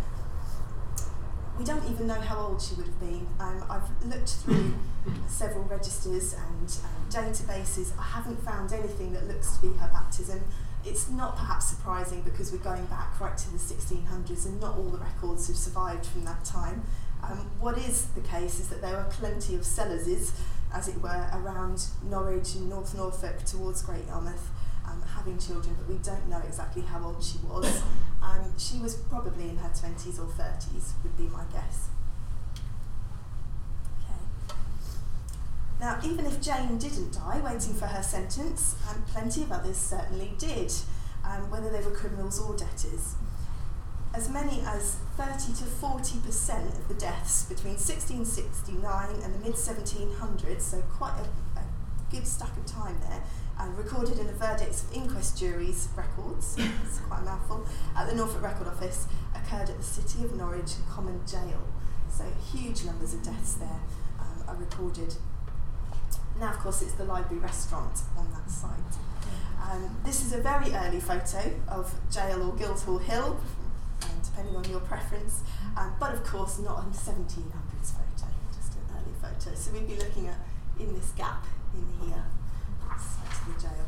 we 1.62 1.66
don't 1.66 1.88
even 1.88 2.08
know 2.08 2.20
how 2.20 2.40
old 2.40 2.60
she 2.60 2.74
would 2.74 2.86
have 2.86 2.98
been. 2.98 3.24
Um, 3.38 3.62
I've 3.70 3.88
looked 4.04 4.30
through 4.30 4.74
several 5.28 5.62
registers 5.62 6.32
and 6.32 6.68
um, 6.82 7.08
databases. 7.08 7.96
I 7.96 8.02
haven't 8.02 8.44
found 8.44 8.72
anything 8.72 9.12
that 9.12 9.28
looks 9.28 9.56
to 9.58 9.68
be 9.68 9.78
her 9.78 9.88
baptism. 9.92 10.42
It's 10.84 11.08
not 11.08 11.36
perhaps 11.36 11.66
surprising 11.66 12.22
because 12.22 12.50
we're 12.50 12.58
going 12.58 12.86
back 12.86 13.20
right 13.20 13.38
to 13.38 13.52
the 13.52 13.58
1600s 13.58 14.44
and 14.44 14.60
not 14.60 14.76
all 14.76 14.88
the 14.88 14.98
records 14.98 15.46
have 15.46 15.56
survived 15.56 16.04
from 16.04 16.24
that 16.24 16.44
time. 16.44 16.82
Um, 17.22 17.48
what 17.60 17.78
is 17.78 18.06
the 18.06 18.22
case 18.22 18.58
is 18.58 18.66
that 18.70 18.82
there 18.82 18.96
are 18.96 19.08
plenty 19.10 19.54
of 19.54 19.60
Sellerses, 19.60 20.32
as 20.74 20.88
it 20.88 21.00
were, 21.00 21.28
around 21.32 21.86
Norwich 22.02 22.56
and 22.56 22.68
North 22.68 22.92
Norfolk 22.96 23.44
towards 23.44 23.82
Great 23.82 24.08
Yarmouth. 24.08 24.50
Um, 24.84 25.00
having 25.02 25.38
children, 25.38 25.76
but 25.78 25.88
we 25.88 26.02
don't 26.02 26.28
know 26.28 26.42
exactly 26.44 26.82
how 26.82 27.04
old 27.04 27.22
she 27.22 27.38
was. 27.46 27.82
Um, 28.22 28.52
she 28.56 28.78
was 28.78 28.94
probably 28.94 29.50
in 29.50 29.56
her 29.56 29.68
20s 29.68 30.18
or 30.18 30.26
30s, 30.26 30.92
would 31.02 31.16
be 31.16 31.24
my 31.24 31.44
guess. 31.52 31.88
Okay. 33.98 34.56
Now, 35.80 35.98
even 36.04 36.26
if 36.26 36.40
Jane 36.40 36.78
didn't 36.78 37.12
die 37.12 37.40
waiting 37.44 37.74
for 37.74 37.86
her 37.86 38.02
sentence, 38.02 38.76
um, 38.88 39.02
plenty 39.08 39.42
of 39.42 39.50
others 39.50 39.76
certainly 39.76 40.32
did, 40.38 40.72
um, 41.24 41.50
whether 41.50 41.70
they 41.70 41.80
were 41.80 41.90
criminals 41.90 42.40
or 42.40 42.56
debtors. 42.56 43.16
As 44.14 44.28
many 44.28 44.60
as 44.66 44.98
30 45.16 45.54
to 45.54 45.64
40% 45.64 46.78
of 46.78 46.88
the 46.88 46.94
deaths 46.94 47.44
between 47.44 47.74
1669 47.74 49.22
and 49.22 49.34
the 49.34 49.38
mid 49.38 49.54
1700s, 49.54 50.60
so 50.60 50.82
quite 50.82 51.18
a, 51.18 51.58
a 51.58 51.64
good 52.10 52.26
stack 52.26 52.54
of 52.56 52.66
time 52.66 53.00
there, 53.08 53.22
uh, 53.62 53.70
recorded 53.76 54.18
in 54.18 54.26
the 54.26 54.32
verdicts 54.32 54.82
of 54.82 54.92
inquest 54.92 55.38
juries' 55.38 55.88
records, 55.96 56.56
it's 56.84 56.98
quite 56.98 57.20
a 57.20 57.24
mouthful, 57.24 57.66
at 57.96 58.08
the 58.08 58.14
Norfolk 58.14 58.42
Record 58.42 58.66
Office, 58.66 59.06
occurred 59.34 59.70
at 59.70 59.76
the 59.76 59.82
City 59.82 60.24
of 60.24 60.36
Norwich 60.36 60.72
Common 60.90 61.20
Jail. 61.26 61.62
So 62.10 62.24
huge 62.52 62.84
numbers 62.84 63.14
of 63.14 63.22
deaths 63.22 63.54
there 63.54 63.80
um, 64.20 64.44
are 64.48 64.56
recorded. 64.56 65.14
Now, 66.40 66.50
of 66.50 66.58
course, 66.58 66.82
it's 66.82 66.94
the 66.94 67.04
library 67.04 67.40
restaurant 67.40 68.00
on 68.16 68.30
that 68.32 68.50
site. 68.50 68.98
Um, 69.62 69.96
this 70.04 70.24
is 70.24 70.32
a 70.32 70.38
very 70.38 70.74
early 70.74 71.00
photo 71.00 71.52
of 71.68 71.94
Jail 72.10 72.42
or 72.42 72.56
Guildhall 72.56 72.98
Hill, 72.98 73.40
um, 74.02 74.10
depending 74.24 74.56
on 74.56 74.64
your 74.64 74.80
preference, 74.80 75.42
um, 75.76 75.94
but 76.00 76.12
of 76.12 76.24
course 76.24 76.58
not 76.58 76.80
a 76.80 76.86
1700s 76.88 77.92
photo, 77.92 78.26
just 78.52 78.74
an 78.74 78.82
early 78.90 79.14
photo. 79.20 79.54
So 79.54 79.72
we'd 79.72 79.86
be 79.86 79.94
looking 79.94 80.26
at 80.26 80.38
in 80.80 80.92
this 80.94 81.12
gap 81.12 81.46
in 81.74 82.08
here 82.08 82.24
the 82.98 83.60
jail. 83.60 83.86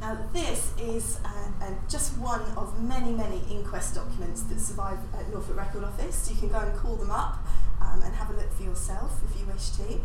Now, 0.00 0.18
this 0.32 0.72
is 0.78 1.18
uh, 1.24 1.28
uh, 1.62 1.70
just 1.88 2.16
one 2.16 2.40
of 2.56 2.80
many, 2.82 3.12
many 3.12 3.42
inquest 3.50 3.94
documents 3.94 4.42
that 4.44 4.58
survive 4.58 4.98
at 5.14 5.30
Norfolk 5.30 5.56
Record 5.56 5.84
Office. 5.84 6.30
You 6.30 6.36
can 6.38 6.48
go 6.48 6.58
and 6.58 6.74
call 6.78 6.96
them 6.96 7.10
up 7.10 7.46
um, 7.82 8.02
and 8.02 8.14
have 8.14 8.30
a 8.30 8.32
look 8.32 8.50
for 8.52 8.62
yourself 8.62 9.20
if 9.28 9.38
you 9.38 9.46
wish 9.46 9.70
to. 9.70 10.00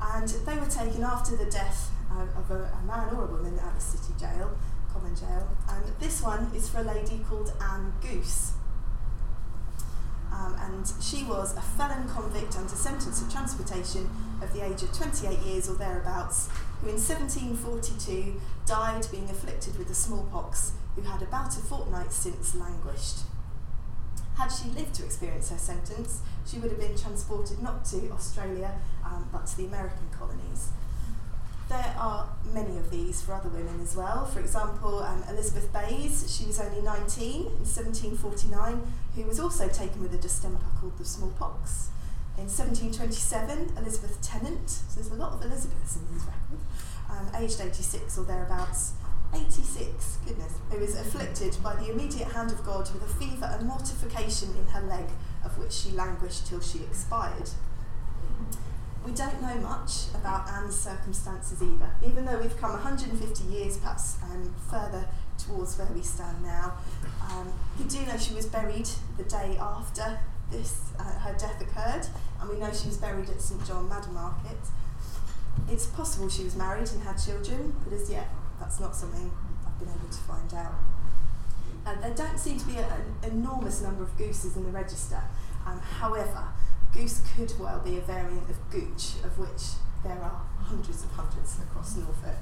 And 0.00 0.28
they 0.28 0.56
were 0.56 0.66
taken 0.66 1.02
after 1.02 1.36
the 1.36 1.50
death 1.50 1.90
uh, 2.12 2.38
of 2.38 2.50
a, 2.50 2.70
a, 2.80 2.86
man 2.86 3.14
or 3.14 3.24
a 3.24 3.26
woman 3.26 3.58
at 3.58 3.74
the 3.74 3.80
city 3.80 4.14
jail, 4.18 4.56
common 4.92 5.16
jail. 5.16 5.48
And 5.68 5.84
this 5.98 6.22
one 6.22 6.50
is 6.54 6.68
for 6.68 6.78
a 6.78 6.84
lady 6.84 7.20
called 7.28 7.52
Anne 7.60 7.92
Goose. 8.00 8.52
Um, 10.32 10.54
and 10.60 10.92
she 11.02 11.24
was 11.24 11.56
a 11.56 11.60
felon 11.60 12.08
convict 12.08 12.56
under 12.56 12.74
sentence 12.74 13.20
of 13.20 13.32
transportation 13.32 14.08
of 14.42 14.52
the 14.52 14.64
age 14.64 14.82
of 14.82 14.92
28 14.92 15.38
years 15.40 15.68
or 15.68 15.74
thereabouts, 15.74 16.48
who 16.80 16.88
in 16.88 16.94
1742 16.94 18.40
died 18.66 19.06
being 19.10 19.28
afflicted 19.28 19.76
with 19.78 19.88
the 19.88 19.94
smallpox, 19.94 20.72
who 20.94 21.02
had 21.02 21.22
about 21.22 21.56
a 21.56 21.60
fortnight 21.60 22.12
since 22.12 22.54
languished. 22.54 23.20
Had 24.36 24.48
she 24.48 24.68
lived 24.70 24.94
to 24.94 25.04
experience 25.04 25.50
her 25.50 25.58
sentence, 25.58 26.22
she 26.46 26.58
would 26.58 26.70
have 26.70 26.80
been 26.80 26.96
transported 26.96 27.62
not 27.62 27.84
to 27.86 28.10
Australia 28.10 28.72
um, 29.04 29.28
but 29.30 29.46
to 29.46 29.56
the 29.56 29.66
American 29.66 30.08
colonies. 30.16 30.70
There 31.68 31.94
are 31.98 32.28
many 32.52 32.78
of 32.78 32.90
these 32.90 33.22
for 33.22 33.34
other 33.34 33.48
women 33.48 33.80
as 33.80 33.94
well. 33.94 34.26
For 34.26 34.40
example, 34.40 35.00
um, 35.00 35.22
Elizabeth 35.28 35.72
Bayes, 35.72 36.34
she 36.36 36.46
was 36.46 36.58
only 36.58 36.82
19 36.82 37.40
in 37.42 37.46
1749, 37.46 38.92
who 39.14 39.22
was 39.24 39.38
also 39.38 39.68
taken 39.68 40.02
with 40.02 40.12
a 40.12 40.18
distemper 40.18 40.64
called 40.80 40.98
the 40.98 41.04
smallpox. 41.04 41.90
In 42.40 42.46
1727, 42.46 43.76
Elizabeth 43.76 44.18
Tennant, 44.22 44.70
so 44.70 44.94
there's 44.94 45.10
a 45.10 45.14
lot 45.14 45.34
of 45.34 45.44
Elizabeths 45.44 45.96
in 45.96 46.10
these 46.10 46.24
records, 46.24 46.64
um, 47.10 47.28
aged 47.36 47.60
86 47.60 48.16
or 48.16 48.24
thereabouts, 48.24 48.94
86, 49.34 50.16
goodness, 50.26 50.54
who 50.70 50.78
was 50.78 50.96
afflicted 50.96 51.54
by 51.62 51.76
the 51.76 51.92
immediate 51.92 52.28
hand 52.28 52.50
of 52.50 52.64
God 52.64 52.90
with 52.94 53.02
a 53.02 53.14
fever 53.20 53.44
and 53.44 53.68
mortification 53.68 54.56
in 54.56 54.64
her 54.68 54.80
leg, 54.80 55.04
of 55.44 55.58
which 55.58 55.70
she 55.70 55.90
languished 55.90 56.46
till 56.46 56.62
she 56.62 56.78
expired. 56.78 57.50
We 59.04 59.12
don't 59.12 59.42
know 59.42 59.56
much 59.56 60.08
about 60.14 60.48
Anne's 60.48 60.80
circumstances 60.80 61.62
either, 61.62 61.90
even 62.02 62.24
though 62.24 62.38
we've 62.38 62.58
come 62.58 62.72
150 62.72 63.44
years 63.52 63.76
perhaps 63.76 64.16
um, 64.22 64.54
further 64.70 65.06
towards 65.36 65.76
where 65.76 65.88
we 65.88 66.00
stand 66.00 66.42
now. 66.42 66.72
Um, 67.30 67.52
we 67.78 67.84
do 67.84 68.00
know 68.06 68.16
she 68.16 68.32
was 68.32 68.46
buried 68.46 68.88
the 69.18 69.24
day 69.24 69.58
after 69.60 70.18
this 70.50 70.92
uh, 70.98 71.04
her 71.04 71.32
death 71.38 71.60
occurred, 71.60 72.06
and 72.40 72.50
we 72.50 72.58
know 72.58 72.72
she 72.72 72.88
was 72.88 72.96
buried 72.96 73.28
at 73.30 73.40
St 73.40 73.64
John 73.66 73.88
Madder 73.88 74.10
Market. 74.10 74.58
It's 75.68 75.86
possible 75.86 76.28
she 76.28 76.44
was 76.44 76.56
married 76.56 76.88
and 76.90 77.02
had 77.02 77.16
children, 77.16 77.74
but 77.84 77.92
as 77.92 78.10
yet 78.10 78.28
that's 78.58 78.80
not 78.80 78.94
something 78.94 79.30
I've 79.66 79.78
been 79.78 79.88
able 79.88 80.08
to 80.08 80.18
find 80.18 80.52
out. 80.54 80.74
Uh, 81.86 81.94
there 82.00 82.14
don't 82.14 82.38
seem 82.38 82.58
to 82.58 82.66
be 82.66 82.76
a, 82.76 82.84
an 82.84 83.32
enormous 83.32 83.80
number 83.80 84.02
of 84.02 84.16
gooses 84.18 84.56
in 84.56 84.64
the 84.64 84.70
register. 84.70 85.22
Um, 85.66 85.78
however, 85.78 86.44
goose 86.92 87.22
could 87.34 87.52
well 87.58 87.80
be 87.80 87.96
a 87.96 88.00
variant 88.00 88.48
of 88.50 88.56
gooch, 88.70 89.14
of 89.24 89.38
which 89.38 89.76
there 90.04 90.20
are 90.20 90.42
hundreds 90.58 91.04
of 91.04 91.10
hundreds 91.10 91.58
across 91.58 91.96
Norfolk. 91.96 92.36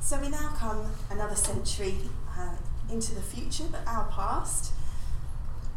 So 0.00 0.18
we 0.20 0.28
now 0.30 0.54
come 0.56 0.86
another 1.10 1.36
century 1.36 1.96
uh, 2.36 2.54
into 2.90 3.14
the 3.14 3.20
future, 3.20 3.64
but 3.70 3.86
our 3.86 4.04
past. 4.06 4.72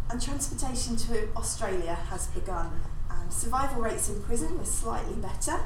And 0.10 0.22
transportation 0.22 0.98
to 0.98 1.30
Australia 1.36 1.96
has 1.96 2.28
begun. 2.28 2.82
Um, 3.10 3.30
survival 3.30 3.82
rates 3.82 4.10
in 4.10 4.22
prison 4.22 4.58
were 4.58 4.66
slightly 4.66 5.16
better. 5.16 5.60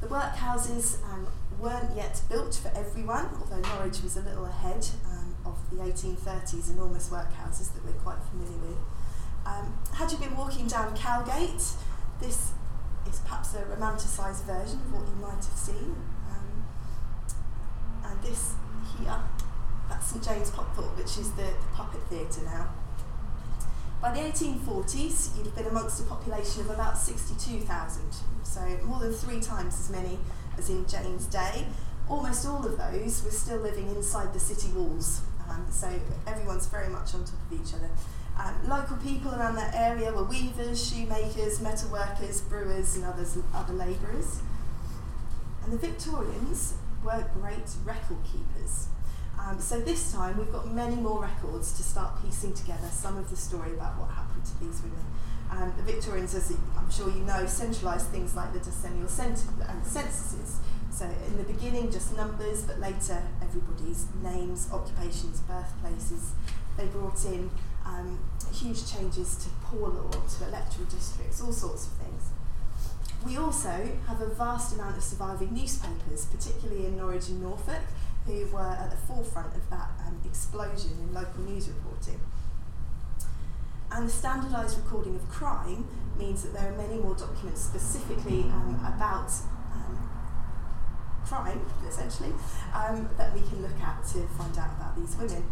The 0.00 0.08
workhouses 0.08 1.02
um, 1.04 1.28
weren't 1.58 1.96
yet 1.96 2.20
built 2.28 2.54
for 2.54 2.68
everyone, 2.76 3.28
although 3.40 3.60
Norwich 3.68 4.02
was 4.02 4.16
a 4.16 4.20
little 4.20 4.44
ahead 4.44 4.88
um, 5.06 5.34
of 5.44 5.58
the 5.70 5.76
1830s 5.76 6.70
enormous 6.70 7.08
workhouses 7.08 7.72
that 7.74 7.84
we're 7.84 7.92
quite 8.02 8.18
familiar 8.30 8.58
with. 8.58 8.78
Um, 9.46 9.78
had 9.94 10.10
you 10.10 10.18
been 10.18 10.36
walking 10.36 10.66
down 10.66 10.96
Cowgate, 10.96 11.62
this 12.20 12.52
is 13.08 13.20
perhaps 13.20 13.54
a 13.54 13.64
romanticised 13.64 14.44
version 14.44 14.80
of 14.80 14.92
what 14.92 15.08
you 15.08 15.14
might 15.14 15.44
have 15.44 15.56
seen. 15.56 15.96
Um, 16.28 16.66
and 18.04 18.22
this 18.22 18.54
here 18.98 19.16
at 19.90 20.02
St 20.02 20.22
James 20.22 20.50
Pockthorpe, 20.50 20.96
which 20.96 21.18
is 21.18 21.32
the, 21.32 21.42
the 21.42 21.68
puppet 21.74 22.00
theatre 22.08 22.42
now. 22.44 22.68
By 24.00 24.12
the 24.12 24.20
1840s, 24.20 25.36
you'd 25.36 25.54
been 25.54 25.66
amongst 25.66 26.00
a 26.00 26.04
population 26.04 26.60
of 26.62 26.70
about 26.70 26.98
62,000, 26.98 28.04
so 28.42 28.60
more 28.84 29.00
than 29.00 29.12
three 29.12 29.40
times 29.40 29.80
as 29.80 29.90
many 29.90 30.18
as 30.58 30.68
in 30.68 30.86
Jane's 30.86 31.26
day. 31.26 31.66
Almost 32.08 32.46
all 32.46 32.64
of 32.64 32.78
those 32.78 33.24
were 33.24 33.30
still 33.30 33.58
living 33.58 33.88
inside 33.88 34.32
the 34.32 34.38
city 34.38 34.68
walls, 34.72 35.22
um, 35.48 35.66
so 35.70 35.88
everyone's 36.26 36.66
very 36.66 36.88
much 36.88 37.14
on 37.14 37.24
top 37.24 37.34
of 37.50 37.60
each 37.60 37.74
other. 37.74 37.90
Um, 38.38 38.54
local 38.68 38.96
people 38.98 39.34
around 39.34 39.56
that 39.56 39.74
area 39.74 40.12
were 40.12 40.24
weavers, 40.24 40.90
shoemakers, 40.90 41.60
metalworkers, 41.60 42.46
brewers, 42.48 42.96
and 42.96 43.04
others, 43.04 43.38
other 43.54 43.72
labourers. 43.72 44.40
And 45.64 45.72
the 45.72 45.78
Victorians 45.78 46.74
were 47.02 47.26
great 47.34 47.70
record 47.84 48.18
keepers. 48.30 48.88
Um, 49.46 49.60
so 49.60 49.80
this 49.80 50.12
time 50.12 50.38
we've 50.38 50.50
got 50.50 50.72
many 50.72 50.96
more 50.96 51.22
records 51.22 51.72
to 51.76 51.82
start 51.84 52.20
piecing 52.20 52.52
together 52.54 52.88
some 52.90 53.16
of 53.16 53.30
the 53.30 53.36
story 53.36 53.74
about 53.74 53.96
what 53.96 54.10
happened 54.10 54.44
to 54.44 54.58
these 54.58 54.82
women. 54.82 55.06
Um, 55.48 55.72
the 55.76 55.84
Victorians, 55.84 56.34
as 56.34 56.52
I'm 56.76 56.90
sure 56.90 57.08
you 57.10 57.22
know, 57.22 57.46
centralised 57.46 58.08
things 58.08 58.34
like 58.34 58.52
the 58.52 58.58
decennial 58.58 59.06
and 59.06 59.86
censuses. 59.86 60.58
So 60.90 61.04
in 61.04 61.36
the 61.36 61.44
beginning, 61.44 61.92
just 61.92 62.16
numbers, 62.16 62.62
but 62.62 62.80
later 62.80 63.22
everybody's 63.40 64.06
names, 64.20 64.68
occupations, 64.72 65.40
birthplaces. 65.40 66.32
They 66.76 66.86
brought 66.86 67.24
in 67.24 67.48
um, 67.84 68.18
huge 68.52 68.90
changes 68.90 69.36
to 69.36 69.48
poor 69.62 69.90
law, 69.90 70.10
to 70.10 70.48
electoral 70.48 70.86
districts, 70.86 71.40
all 71.40 71.52
sorts 71.52 71.86
of 71.86 71.92
things. 71.92 72.30
We 73.24 73.36
also 73.36 73.90
have 74.08 74.20
a 74.20 74.26
vast 74.26 74.74
amount 74.74 74.96
of 74.96 75.02
surviving 75.04 75.54
newspapers, 75.54 76.26
particularly 76.26 76.86
in 76.86 76.96
Norwich 76.96 77.28
and 77.28 77.42
Norfolk, 77.42 77.82
who 78.26 78.46
were 78.52 78.60
at 78.60 78.90
the 78.90 78.96
forefront 78.96 79.54
of 79.54 79.70
that 79.70 79.90
um, 80.06 80.20
explosion 80.24 80.90
in 81.00 81.14
local 81.14 81.42
news 81.42 81.68
reporting. 81.68 82.20
And 83.90 84.08
the 84.08 84.12
standardised 84.12 84.78
recording 84.78 85.14
of 85.14 85.28
crime 85.28 85.86
means 86.18 86.42
that 86.42 86.52
there 86.52 86.72
are 86.72 86.76
many 86.76 86.98
more 86.98 87.14
documents 87.14 87.62
specifically 87.62 88.42
um, 88.42 88.80
about 88.84 89.30
um, 89.72 90.10
crime, 91.24 91.60
essentially, 91.86 92.32
um, 92.74 93.08
that 93.16 93.32
we 93.32 93.40
can 93.40 93.62
look 93.62 93.78
at 93.80 94.04
to 94.08 94.26
find 94.36 94.58
out 94.58 94.70
about 94.76 94.96
these 94.96 95.14
women. 95.16 95.44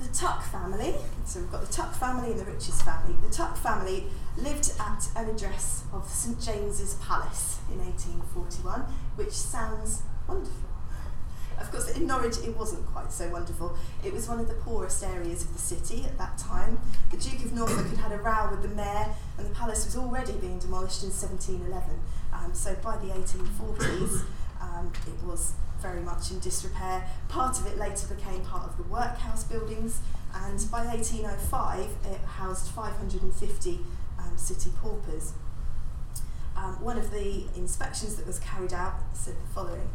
The 0.00 0.08
Tuck 0.14 0.44
family, 0.44 0.94
so 1.24 1.40
we've 1.40 1.50
got 1.50 1.66
the 1.66 1.72
Tuck 1.72 1.92
family 1.92 2.30
and 2.30 2.40
the 2.40 2.44
Riches 2.44 2.80
family. 2.82 3.16
The 3.20 3.32
Tuck 3.34 3.56
family 3.56 4.04
lived 4.36 4.72
at 4.78 5.08
an 5.16 5.28
address 5.28 5.82
of 5.92 6.08
St 6.08 6.40
James's 6.40 6.94
Palace 6.94 7.58
in 7.72 7.78
1841, 7.80 8.80
which 9.16 9.32
sounds 9.32 10.02
wonderful. 10.28 10.68
Of 11.60 11.72
course, 11.72 11.90
in 11.96 12.06
Norwich 12.06 12.36
it 12.46 12.56
wasn't 12.56 12.86
quite 12.86 13.12
so 13.12 13.28
wonderful. 13.30 13.76
It 14.04 14.12
was 14.12 14.28
one 14.28 14.38
of 14.38 14.46
the 14.46 14.54
poorest 14.54 15.02
areas 15.02 15.42
of 15.42 15.52
the 15.52 15.58
city 15.58 16.04
at 16.04 16.16
that 16.16 16.38
time. 16.38 16.78
The 17.10 17.16
Duke 17.16 17.44
of 17.44 17.52
Norfolk 17.52 17.88
had 17.88 17.98
had 17.98 18.12
a 18.12 18.18
row 18.18 18.48
with 18.52 18.62
the 18.62 18.68
mayor, 18.68 19.08
and 19.36 19.46
the 19.46 19.54
palace 19.54 19.84
was 19.84 19.96
already 19.96 20.34
being 20.34 20.60
demolished 20.60 21.02
in 21.02 21.10
1711. 21.10 21.98
Um, 22.32 22.54
so 22.54 22.76
by 22.76 22.96
the 22.98 23.08
1840s, 23.08 24.22
um, 24.78 24.92
it 25.06 25.26
was 25.26 25.52
very 25.80 26.00
much 26.00 26.30
in 26.30 26.38
disrepair. 26.40 27.08
Part 27.28 27.58
of 27.58 27.66
it 27.66 27.78
later 27.78 28.06
became 28.14 28.42
part 28.42 28.68
of 28.68 28.76
the 28.76 28.82
workhouse 28.84 29.44
buildings, 29.44 30.00
and 30.34 30.64
by 30.70 30.84
1805 30.84 31.80
it 32.04 32.20
housed 32.26 32.70
550 32.70 33.80
um, 34.18 34.36
city 34.36 34.70
paupers. 34.82 35.32
Um, 36.56 36.82
one 36.82 36.98
of 36.98 37.12
the 37.12 37.44
inspections 37.56 38.16
that 38.16 38.26
was 38.26 38.38
carried 38.40 38.72
out 38.72 38.94
said 39.12 39.34
the 39.34 39.54
following. 39.54 39.88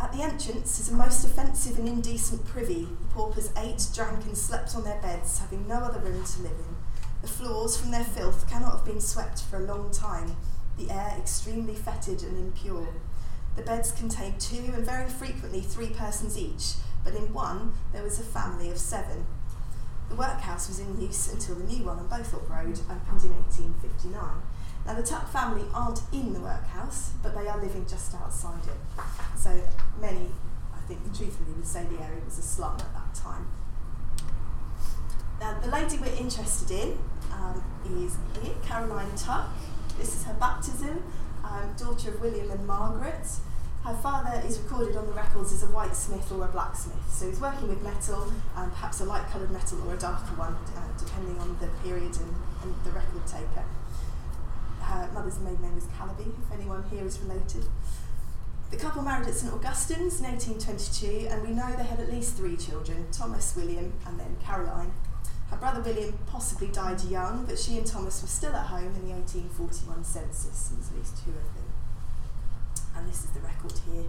At 0.00 0.12
the 0.12 0.22
entrance 0.22 0.80
is 0.80 0.88
a 0.88 0.94
most 0.94 1.24
offensive 1.24 1.78
and 1.78 1.86
indecent 1.86 2.44
privy. 2.46 2.88
The 3.00 3.14
paupers 3.14 3.50
ate, 3.56 3.86
drank, 3.94 4.24
and 4.24 4.36
slept 4.36 4.74
on 4.74 4.82
their 4.82 5.00
beds, 5.00 5.38
having 5.38 5.68
no 5.68 5.76
other 5.76 6.00
room 6.00 6.24
to 6.24 6.42
live 6.42 6.52
in. 6.52 6.76
The 7.22 7.28
floors, 7.28 7.76
from 7.76 7.90
their 7.90 8.04
filth, 8.04 8.48
cannot 8.50 8.72
have 8.72 8.84
been 8.84 9.00
swept 9.00 9.42
for 9.42 9.58
a 9.58 9.66
long 9.66 9.90
time, 9.90 10.36
the 10.78 10.90
air 10.90 11.14
extremely 11.18 11.74
fetid 11.74 12.22
and 12.22 12.38
impure. 12.38 12.88
The 13.56 13.62
beds 13.62 13.92
contained 13.92 14.40
two 14.40 14.72
and 14.74 14.84
very 14.84 15.08
frequently 15.08 15.60
three 15.60 15.90
persons 15.90 16.38
each, 16.38 16.74
but 17.04 17.14
in 17.14 17.32
one 17.32 17.72
there 17.92 18.02
was 18.02 18.18
a 18.18 18.22
family 18.22 18.70
of 18.70 18.78
seven. 18.78 19.26
The 20.08 20.16
workhouse 20.16 20.68
was 20.68 20.80
in 20.80 21.00
use 21.00 21.32
until 21.32 21.54
the 21.54 21.64
new 21.64 21.84
one 21.84 21.98
on 21.98 22.08
Bowthorpe 22.08 22.50
Road 22.50 22.78
opened 22.90 23.24
in 23.24 23.30
1859. 23.30 24.42
Now, 24.86 24.94
the 24.94 25.02
Tuck 25.02 25.30
family 25.30 25.64
aren't 25.72 26.00
in 26.12 26.32
the 26.32 26.40
workhouse, 26.40 27.12
but 27.22 27.34
they 27.34 27.46
are 27.46 27.60
living 27.60 27.86
just 27.88 28.14
outside 28.14 28.60
it. 28.64 29.04
So, 29.36 29.60
many, 30.00 30.30
I 30.74 30.80
think, 30.88 31.00
truthfully 31.16 31.52
would 31.54 31.66
say 31.66 31.84
the 31.84 32.02
area 32.02 32.20
was 32.24 32.38
a 32.38 32.42
slum 32.42 32.74
at 32.78 32.92
that 32.92 33.14
time. 33.14 33.46
Now, 35.38 35.60
the 35.60 35.68
lady 35.68 35.96
we're 35.98 36.16
interested 36.18 36.70
in 36.70 36.98
um, 37.32 37.62
is 37.84 38.16
here, 38.42 38.54
Caroline 38.64 39.14
Tuck. 39.16 39.48
This 39.96 40.16
is 40.16 40.24
her 40.24 40.34
baptism, 40.34 41.02
um, 41.50 41.74
daughter 41.76 42.10
of 42.10 42.20
William 42.20 42.50
and 42.50 42.66
Margaret. 42.66 43.26
Her 43.84 43.94
father 43.94 44.42
is 44.46 44.58
recorded 44.60 44.96
on 44.96 45.06
the 45.06 45.12
records 45.12 45.52
as 45.52 45.62
a 45.62 45.66
whitesmith 45.66 46.30
or 46.30 46.44
a 46.44 46.48
blacksmith, 46.48 47.00
so 47.08 47.26
he's 47.26 47.40
working 47.40 47.68
with 47.68 47.82
metal, 47.82 48.30
um, 48.54 48.70
perhaps 48.70 49.00
a 49.00 49.04
light 49.04 49.26
coloured 49.30 49.50
metal 49.50 49.80
or 49.88 49.94
a 49.94 49.98
darker 49.98 50.34
one, 50.36 50.54
uh, 50.76 50.86
depending 50.98 51.38
on 51.38 51.56
the 51.60 51.66
period 51.82 52.14
and, 52.20 52.34
and 52.62 52.74
the 52.84 52.90
record 52.90 53.26
taker. 53.26 53.64
Her 54.82 55.08
mother's 55.14 55.38
maiden 55.38 55.62
name 55.62 55.74
was 55.74 55.86
Calaby, 55.96 56.24
if 56.28 56.52
anyone 56.52 56.84
here 56.90 57.06
is 57.06 57.18
related. 57.20 57.64
The 58.70 58.76
couple 58.76 59.02
married 59.02 59.26
at 59.26 59.34
St 59.34 59.52
Augustine's 59.52 60.20
in 60.20 60.26
1822, 60.26 61.28
and 61.28 61.42
we 61.42 61.54
know 61.54 61.74
they 61.74 61.82
had 61.82 62.00
at 62.00 62.10
least 62.10 62.36
three 62.36 62.56
children 62.56 63.06
Thomas, 63.10 63.56
William, 63.56 63.94
and 64.06 64.20
then 64.20 64.36
Caroline. 64.44 64.92
Her 65.50 65.56
brother 65.56 65.80
William 65.80 66.18
possibly 66.26 66.68
died 66.68 67.02
young, 67.04 67.44
but 67.44 67.58
she 67.58 67.76
and 67.76 67.86
Thomas 67.86 68.22
were 68.22 68.28
still 68.28 68.54
at 68.54 68.66
home 68.66 68.94
in 68.94 69.08
the 69.08 69.14
1841 69.14 70.04
census, 70.04 70.70
and 70.70 70.78
there's 70.78 70.90
at 70.90 70.96
least 70.96 71.24
two 71.24 71.30
of 71.30 71.54
them 71.54 71.70
and 73.00 73.08
this 73.08 73.24
is 73.24 73.30
the 73.30 73.40
record 73.40 73.72
here, 73.90 74.04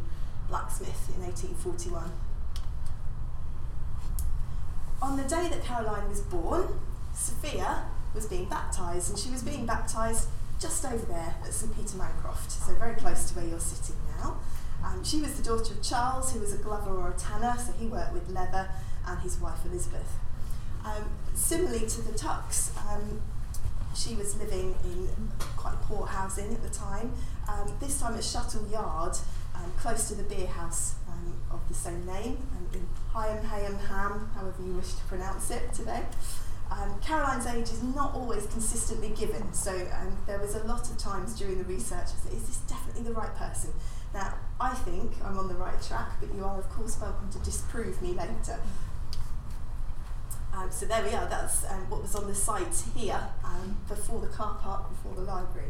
blacksmith 0.49 1.09
in 1.15 1.23
1841. 1.23 2.11
On 5.01 5.17
the 5.17 5.23
day 5.23 5.47
that 5.49 5.63
Caroline 5.63 6.09
was 6.09 6.21
born, 6.21 6.67
Sophia 7.13 7.85
was 8.13 8.25
being 8.25 8.45
baptised, 8.45 9.09
and 9.09 9.17
she 9.17 9.31
was 9.31 9.41
being 9.41 9.65
baptised 9.65 10.27
just 10.59 10.85
over 10.85 11.05
there 11.05 11.35
at 11.43 11.53
St 11.53 11.75
Peter 11.75 11.97
Mancroft, 11.97 12.51
so 12.51 12.73
very 12.75 12.95
close 12.95 13.29
to 13.31 13.35
where 13.39 13.47
you're 13.47 13.59
sitting 13.59 13.95
now. 14.19 14.37
Um, 14.83 15.03
she 15.03 15.21
was 15.21 15.35
the 15.35 15.43
daughter 15.43 15.73
of 15.73 15.81
Charles, 15.81 16.33
who 16.33 16.39
was 16.39 16.53
a 16.53 16.57
glover 16.57 16.91
or 16.91 17.09
a 17.09 17.13
tanner, 17.13 17.55
so 17.57 17.71
he 17.79 17.87
worked 17.87 18.13
with 18.13 18.29
leather, 18.29 18.69
and 19.07 19.19
his 19.21 19.39
wife 19.39 19.65
Elizabeth. 19.65 20.17
Um, 20.83 21.09
similarly 21.35 21.87
to 21.87 22.01
the 22.01 22.17
Tucks, 22.17 22.71
um, 22.89 23.21
she 23.95 24.15
was 24.15 24.37
living 24.37 24.75
in 24.83 25.09
quite 25.57 25.75
poor 25.83 26.07
housing 26.07 26.53
at 26.53 26.63
the 26.63 26.69
time, 26.69 27.13
um, 27.47 27.71
this 27.79 27.99
time 27.99 28.15
at 28.15 28.23
Shuttle 28.23 28.65
Yard, 28.67 29.15
um, 29.55 29.71
close 29.77 30.07
to 30.07 30.15
the 30.15 30.23
beer 30.23 30.47
house 30.47 30.95
um, 31.07 31.33
of 31.51 31.59
the 31.67 31.73
same 31.73 32.05
name, 32.05 32.37
um, 32.57 32.67
in 32.73 32.87
Hyam 33.13 33.43
Hayham 33.43 33.79
Ham, 33.87 34.31
however 34.33 34.63
you 34.65 34.73
wish 34.73 34.93
to 34.93 35.03
pronounce 35.03 35.51
it 35.51 35.73
today. 35.73 36.03
Caroline's 37.01 37.45
age 37.47 37.65
is 37.65 37.83
not 37.83 38.15
always 38.15 38.45
consistently 38.47 39.09
given, 39.09 39.51
so 39.53 39.87
there 40.25 40.39
was 40.39 40.55
a 40.55 40.63
lot 40.63 40.89
of 40.89 40.97
times 40.97 41.37
during 41.37 41.57
the 41.57 41.65
research 41.65 42.05
I 42.05 42.29
said, 42.29 42.33
is 42.33 42.47
this 42.47 42.57
definitely 42.59 43.03
the 43.03 43.11
right 43.11 43.35
person? 43.35 43.71
Now, 44.13 44.35
I 44.57 44.73
think 44.73 45.11
I'm 45.23 45.37
on 45.37 45.49
the 45.49 45.55
right 45.55 45.81
track, 45.81 46.11
but 46.21 46.33
you 46.33 46.45
are, 46.45 46.57
of 46.57 46.69
course, 46.69 46.97
welcome 47.01 47.29
to 47.31 47.39
disprove 47.39 48.01
me 48.01 48.13
later. 48.13 48.57
Um, 50.53 50.69
so 50.69 50.85
there 50.85 51.03
we 51.03 51.11
are, 51.11 51.27
that's 51.27 51.63
um, 51.65 51.89
what 51.89 52.01
was 52.01 52.15
on 52.15 52.27
the 52.27 52.35
site 52.35 52.83
here 52.95 53.21
um, 53.43 53.77
before 53.87 54.19
the 54.19 54.27
car 54.27 54.57
park, 54.61 54.89
before 54.89 55.15
the 55.15 55.21
library. 55.21 55.69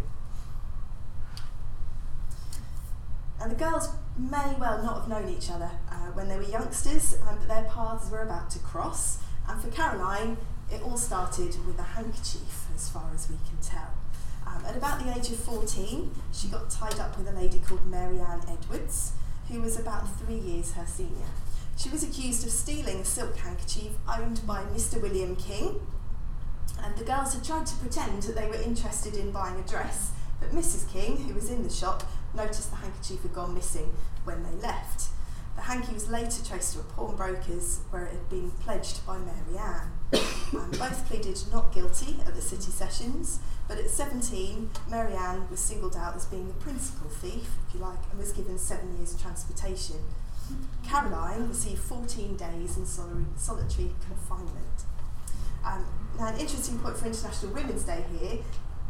And 3.40 3.52
the 3.52 3.56
girls 3.56 3.90
may 4.18 4.56
well 4.60 4.84
not 4.84 5.02
have 5.02 5.08
known 5.08 5.30
each 5.30 5.50
other 5.50 5.72
uh, 5.90 6.12
when 6.14 6.30
they 6.30 6.38
were 6.38 6.44
youngsters, 6.44 7.16
um, 7.28 7.38
but 7.38 7.48
their 7.48 7.64
paths 7.64 8.10
were 8.10 8.22
about 8.22 8.50
to 8.52 8.60
cross. 8.60 9.20
And 9.48 9.62
for 9.62 9.70
Caroline, 9.70 10.38
it 10.72 10.82
all 10.84 10.98
started 10.98 11.66
with 11.66 11.80
a 11.80 11.84
handkerchief, 11.84 12.68
as 12.76 12.90
far 12.90 13.10
as 13.14 13.30
we 13.30 13.36
can 13.48 13.58
tell. 13.62 13.94
Um, 14.46 14.64
at 14.66 14.76
about 14.76 15.04
the 15.04 15.12
age 15.18 15.32
of 15.32 15.38
14, 15.40 16.12
she 16.34 16.48
got 16.48 16.70
tied 16.70 17.00
up 17.00 17.18
with 17.18 17.28
a 17.28 17.32
lady 17.32 17.60
called 17.60 17.86
Mary 17.86 18.20
Ann 18.20 18.42
Edwards, 18.48 19.14
who 19.50 19.62
was 19.62 19.80
about 19.80 20.08
three 20.20 20.38
years 20.38 20.74
her 20.74 20.86
senior. 20.86 21.28
She 21.82 21.90
was 21.90 22.04
accused 22.04 22.46
of 22.46 22.52
stealing 22.52 22.98
a 22.98 23.06
silk 23.06 23.36
handkerchief 23.38 23.94
owned 24.08 24.46
by 24.46 24.62
Mr. 24.66 25.02
William 25.02 25.36
King, 25.36 25.82
and 26.84 26.96
the 26.96 27.04
girls 27.04 27.34
had 27.34 27.44
tried 27.44 27.66
to 27.66 27.76
pretend 27.78 28.22
that 28.22 28.36
they 28.36 28.48
were 28.48 28.62
interested 28.62 29.16
in 29.16 29.32
buying 29.32 29.60
a 29.60 29.68
dress, 29.68 30.12
but 30.40 30.52
Mrs. 30.52 30.88
King, 30.94 31.18
who 31.18 31.34
was 31.34 31.50
in 31.50 31.64
the 31.64 31.72
shop, 31.72 32.04
noticed 32.36 32.70
the 32.70 32.76
handkerchief 32.76 33.24
had 33.24 33.34
gone 33.34 33.56
missing 33.56 33.92
when 34.26 34.44
they 34.44 34.62
left. 34.62 35.10
The 35.56 35.64
hanky 35.64 35.96
was 35.96 36.08
later 36.08 36.46
traced 36.46 36.74
to 36.74 36.82
a 36.82 36.84
pawnbroker's 36.84 37.80
where 37.90 38.06
it 38.06 38.12
had 38.12 38.30
been 38.30 38.52
pledged 38.52 39.04
by 39.08 39.18
Mary 39.18 39.58
Ann. 39.58 39.92
um, 40.54 40.70
both 40.78 41.08
pleaded 41.08 41.42
not 41.52 41.74
guilty 41.74 42.18
at 42.28 42.36
the 42.36 42.42
city 42.44 42.70
sessions, 42.70 43.40
but 43.68 43.80
at 43.80 43.90
17, 43.90 44.70
Mary 44.88 45.16
Ann 45.16 45.50
was 45.50 45.60
singled 45.60 45.96
out 45.96 46.16
as 46.16 46.28
being 46.28 46.48
the 46.48 46.54
principal 46.54 47.10
thief, 47.10 47.56
if 47.68 47.74
you 47.74 47.80
like, 47.80 48.00
and 48.12 48.20
was 48.20 48.34
given 48.34 48.60
seven 48.60 48.96
years 48.98 49.20
transportation. 49.20 49.96
Caroline 50.84 51.48
received 51.48 51.80
14 51.80 52.36
days 52.36 52.78
in 52.78 52.86
solitary 52.86 53.92
confinement. 54.06 54.86
Um, 55.66 55.86
now, 56.18 56.28
an 56.28 56.40
interesting 56.40 56.80
point 56.80 56.98
for 56.98 57.06
International 57.06 57.54
Women's 57.54 57.84
Day 57.84 58.04
here 58.20 58.40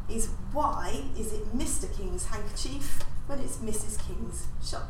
is 0.10 0.30
why 0.52 1.04
is 1.18 1.34
it 1.34 1.56
Mr. 1.56 1.96
King's 1.96 2.26
handkerchief 2.26 3.04
when 3.28 3.40
it's 3.40 3.58
Mrs. 3.58 4.06
King's 4.08 4.48
shop? 4.64 4.90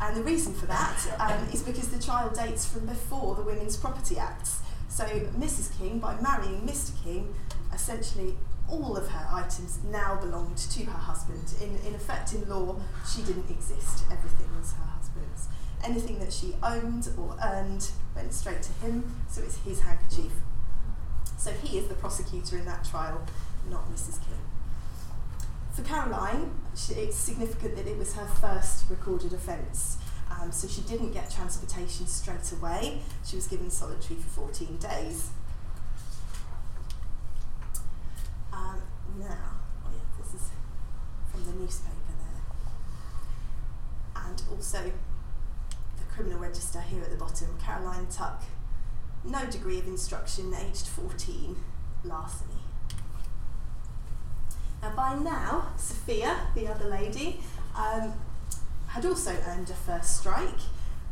And 0.00 0.16
the 0.16 0.22
reason 0.22 0.54
for 0.54 0.66
that 0.66 0.96
um, 1.18 1.48
is 1.52 1.62
because 1.62 1.88
the 1.88 2.00
trial 2.00 2.30
dates 2.30 2.66
from 2.66 2.86
before 2.86 3.34
the 3.34 3.42
Women's 3.42 3.76
Property 3.76 4.18
Acts. 4.18 4.60
So 4.88 5.04
Mrs. 5.04 5.76
King, 5.78 5.98
by 5.98 6.20
marrying 6.20 6.62
Mr. 6.62 6.92
King, 7.02 7.34
essentially 7.72 8.34
all 8.68 8.96
of 8.96 9.08
her 9.08 9.28
items 9.32 9.78
now 9.90 10.16
belonged 10.16 10.56
to 10.56 10.84
her 10.84 10.98
husband. 10.98 11.54
In, 11.60 11.76
in 11.86 11.94
effect, 11.94 12.34
in 12.34 12.48
law, 12.48 12.76
she 13.10 13.22
didn't 13.22 13.50
exist. 13.50 14.04
Everything 14.10 14.48
was 14.58 14.72
her 14.72 14.84
husband's. 14.84 14.97
Anything 15.84 16.18
that 16.18 16.32
she 16.32 16.54
owned 16.62 17.08
or 17.16 17.36
earned 17.42 17.90
went 18.14 18.32
straight 18.32 18.62
to 18.62 18.72
him, 18.84 19.16
so 19.28 19.42
it's 19.42 19.58
his 19.58 19.80
handkerchief. 19.80 20.32
So 21.36 21.52
he 21.52 21.78
is 21.78 21.86
the 21.86 21.94
prosecutor 21.94 22.58
in 22.58 22.64
that 22.64 22.84
trial, 22.84 23.24
not 23.70 23.88
Mrs. 23.92 24.18
King. 24.20 24.38
For 25.72 25.82
Caroline, 25.82 26.50
she, 26.76 26.94
it's 26.94 27.16
significant 27.16 27.76
that 27.76 27.86
it 27.86 27.96
was 27.96 28.14
her 28.14 28.26
first 28.26 28.90
recorded 28.90 29.32
offence. 29.32 29.98
Um, 30.30 30.50
so 30.52 30.68
she 30.68 30.80
didn't 30.82 31.12
get 31.12 31.30
transportation 31.30 32.06
straight 32.06 32.52
away. 32.52 33.00
She 33.24 33.36
was 33.36 33.46
given 33.46 33.70
solitary 33.70 34.18
for 34.20 34.46
14 34.46 34.76
days. 34.76 35.30
Um, 38.52 38.82
now, 39.18 39.60
oh 39.86 39.90
yeah, 39.92 40.22
this 40.22 40.34
is 40.34 40.48
from 41.30 41.44
the 41.44 41.52
newspaper 41.52 41.94
there. 42.18 42.42
And 44.26 44.42
also 44.50 44.90
criminal 46.18 46.40
register 46.40 46.80
here 46.80 47.00
at 47.00 47.10
the 47.10 47.16
bottom, 47.16 47.46
Caroline 47.64 48.08
Tuck, 48.10 48.42
no 49.22 49.46
degree 49.46 49.78
of 49.78 49.86
instruction, 49.86 50.52
aged 50.52 50.88
14, 50.88 51.54
larceny. 52.02 52.54
Now, 54.82 54.96
by 54.96 55.14
now, 55.14 55.68
Sophia, 55.76 56.48
the 56.56 56.66
other 56.66 56.88
lady, 56.88 57.38
um, 57.76 58.14
had 58.88 59.06
also 59.06 59.36
earned 59.46 59.70
a 59.70 59.74
first 59.74 60.18
strike. 60.18 60.58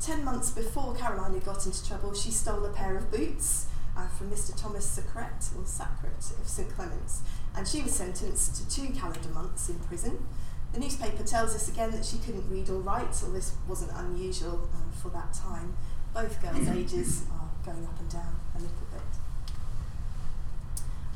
Ten 0.01 0.25
months 0.25 0.51
before 0.51 0.97
Caroline 0.97 1.35
had 1.35 1.45
got 1.45 1.65
into 1.65 1.87
trouble, 1.87 2.13
she 2.13 2.33
stole 2.33 2.65
a 2.65 2.71
pair 2.71 2.97
of 2.97 3.09
boots 3.13 3.67
uh, 3.97 4.09
from 4.09 4.29
Mr. 4.29 4.61
Thomas 4.61 4.85
Sacret, 4.87 5.57
or 5.57 5.63
Sacret 5.63 6.41
of 6.41 6.49
St 6.49 6.69
Clements, 6.75 7.21
and 7.57 7.69
she 7.69 7.81
was 7.81 7.93
sentenced 7.93 8.57
to 8.57 8.69
two 8.69 8.93
calendar 8.93 9.29
months 9.29 9.69
in 9.69 9.79
prison. 9.79 10.27
The 10.73 10.81
newspaper 10.81 11.23
tells 11.23 11.55
us 11.55 11.69
again 11.69 11.91
that 11.93 12.05
she 12.05 12.19
couldn't 12.19 12.51
read 12.51 12.69
or 12.69 12.81
write, 12.81 13.15
so 13.15 13.31
this 13.31 13.55
wasn't 13.67 13.93
unusual 13.95 14.69
um, 14.75 14.91
for 14.93 15.09
that 15.11 15.33
time. 15.33 15.77
Both 16.13 16.41
girls' 16.43 16.69
ages 16.77 17.25
are 17.33 17.49
going 17.65 17.85
up 17.85 17.99
and 17.99 18.11
down 18.11 18.37
a 18.55 18.59
little 18.59 18.87
bit. 18.93 19.01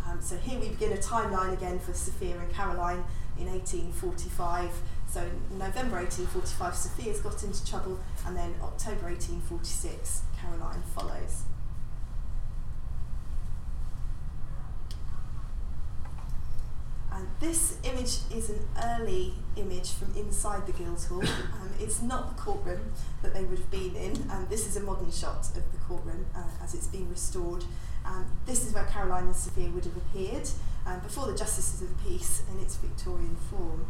Um, 0.06 0.20
so 0.20 0.36
here 0.36 0.58
we 0.58 0.70
begin 0.70 0.92
a 0.92 0.96
timeline 0.96 1.52
again 1.52 1.78
for 1.78 1.92
Sophia 1.92 2.38
and 2.38 2.52
Caroline 2.52 3.04
in 3.38 3.46
1845. 3.46 4.70
So 5.08 5.20
in 5.22 5.58
November 5.58 5.96
1845, 5.96 6.74
Sophia's 6.74 7.20
got 7.20 7.42
into 7.42 7.64
trouble, 7.66 7.98
and 8.26 8.36
then 8.36 8.54
October 8.62 9.06
1846, 9.06 10.22
Caroline 10.40 10.82
follows. 10.94 11.42
And 17.12 17.26
this 17.40 17.78
image 17.84 18.18
is 18.30 18.50
an 18.50 18.60
early 18.84 19.32
image 19.56 19.92
from 19.92 20.14
inside 20.14 20.66
the 20.66 20.72
Guildhall. 20.72 21.22
Um, 21.22 21.70
it's 21.80 22.02
not 22.02 22.36
the 22.36 22.42
courtroom 22.42 22.92
that 23.22 23.32
they 23.32 23.42
would 23.42 23.58
have 23.58 23.70
been 23.70 23.96
in, 23.96 24.30
and 24.30 24.48
this 24.50 24.66
is 24.66 24.76
a 24.76 24.80
modern 24.80 25.10
shot 25.10 25.48
of 25.56 25.72
the 25.72 25.78
courtroom 25.88 26.26
uh, 26.36 26.42
as 26.62 26.74
it's 26.74 26.86
been 26.86 27.08
restored. 27.08 27.64
Um, 28.04 28.26
this 28.44 28.66
is 28.66 28.74
where 28.74 28.84
Caroline 28.84 29.24
and 29.24 29.36
Sophia 29.36 29.70
would 29.70 29.84
have 29.84 29.96
appeared 29.96 30.48
um, 30.86 31.00
before 31.00 31.26
the 31.26 31.36
Justices 31.36 31.80
of 31.82 31.88
the 31.88 32.10
Peace 32.10 32.42
in 32.52 32.60
its 32.60 32.76
Victorian 32.76 33.36
form. 33.50 33.86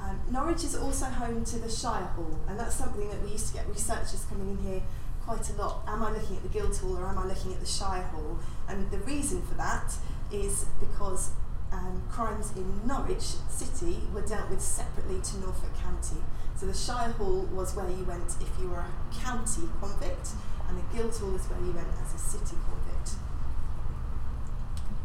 Um, 0.00 0.20
Norwich 0.30 0.62
is 0.62 0.76
also 0.76 1.06
home 1.06 1.44
to 1.44 1.58
the 1.58 1.68
Shire 1.68 2.04
Hall, 2.14 2.38
and 2.48 2.58
that's 2.58 2.76
something 2.76 3.08
that 3.08 3.20
we 3.22 3.30
used 3.30 3.48
to 3.48 3.54
get 3.54 3.68
researchers 3.68 4.24
coming 4.28 4.50
in 4.50 4.58
here 4.58 4.82
quite 5.24 5.50
a 5.50 5.54
lot. 5.54 5.82
Am 5.88 6.04
I 6.04 6.12
looking 6.12 6.36
at 6.36 6.42
the 6.44 6.48
Guildhall 6.48 6.98
or 6.98 7.06
am 7.06 7.18
I 7.18 7.26
looking 7.26 7.52
at 7.52 7.58
the 7.58 7.66
Shire 7.66 8.02
Hall? 8.02 8.38
And 8.68 8.88
the 8.92 8.98
reason 8.98 9.42
for 9.42 9.54
that 9.54 9.92
is 10.30 10.66
because 10.78 11.30
um, 11.72 12.02
crimes 12.10 12.52
in 12.56 12.86
Norwich 12.86 13.36
City 13.48 14.02
were 14.14 14.22
dealt 14.22 14.48
with 14.50 14.60
separately 14.60 15.20
to 15.20 15.40
Norfolk 15.40 15.74
County. 15.76 16.22
So 16.56 16.66
the 16.66 16.74
Shire 16.74 17.12
Hall 17.12 17.48
was 17.52 17.74
where 17.76 17.88
you 17.88 18.04
went 18.04 18.34
if 18.40 18.50
you 18.60 18.68
were 18.68 18.84
a 18.84 18.92
county 19.14 19.68
convict, 19.80 20.30
and 20.68 20.78
the 20.78 20.96
Guildhall 20.96 21.34
is 21.34 21.46
where 21.46 21.60
you 21.60 21.72
went 21.72 21.88
as 22.02 22.14
a 22.14 22.18
city 22.18 22.56
convict. 22.64 23.10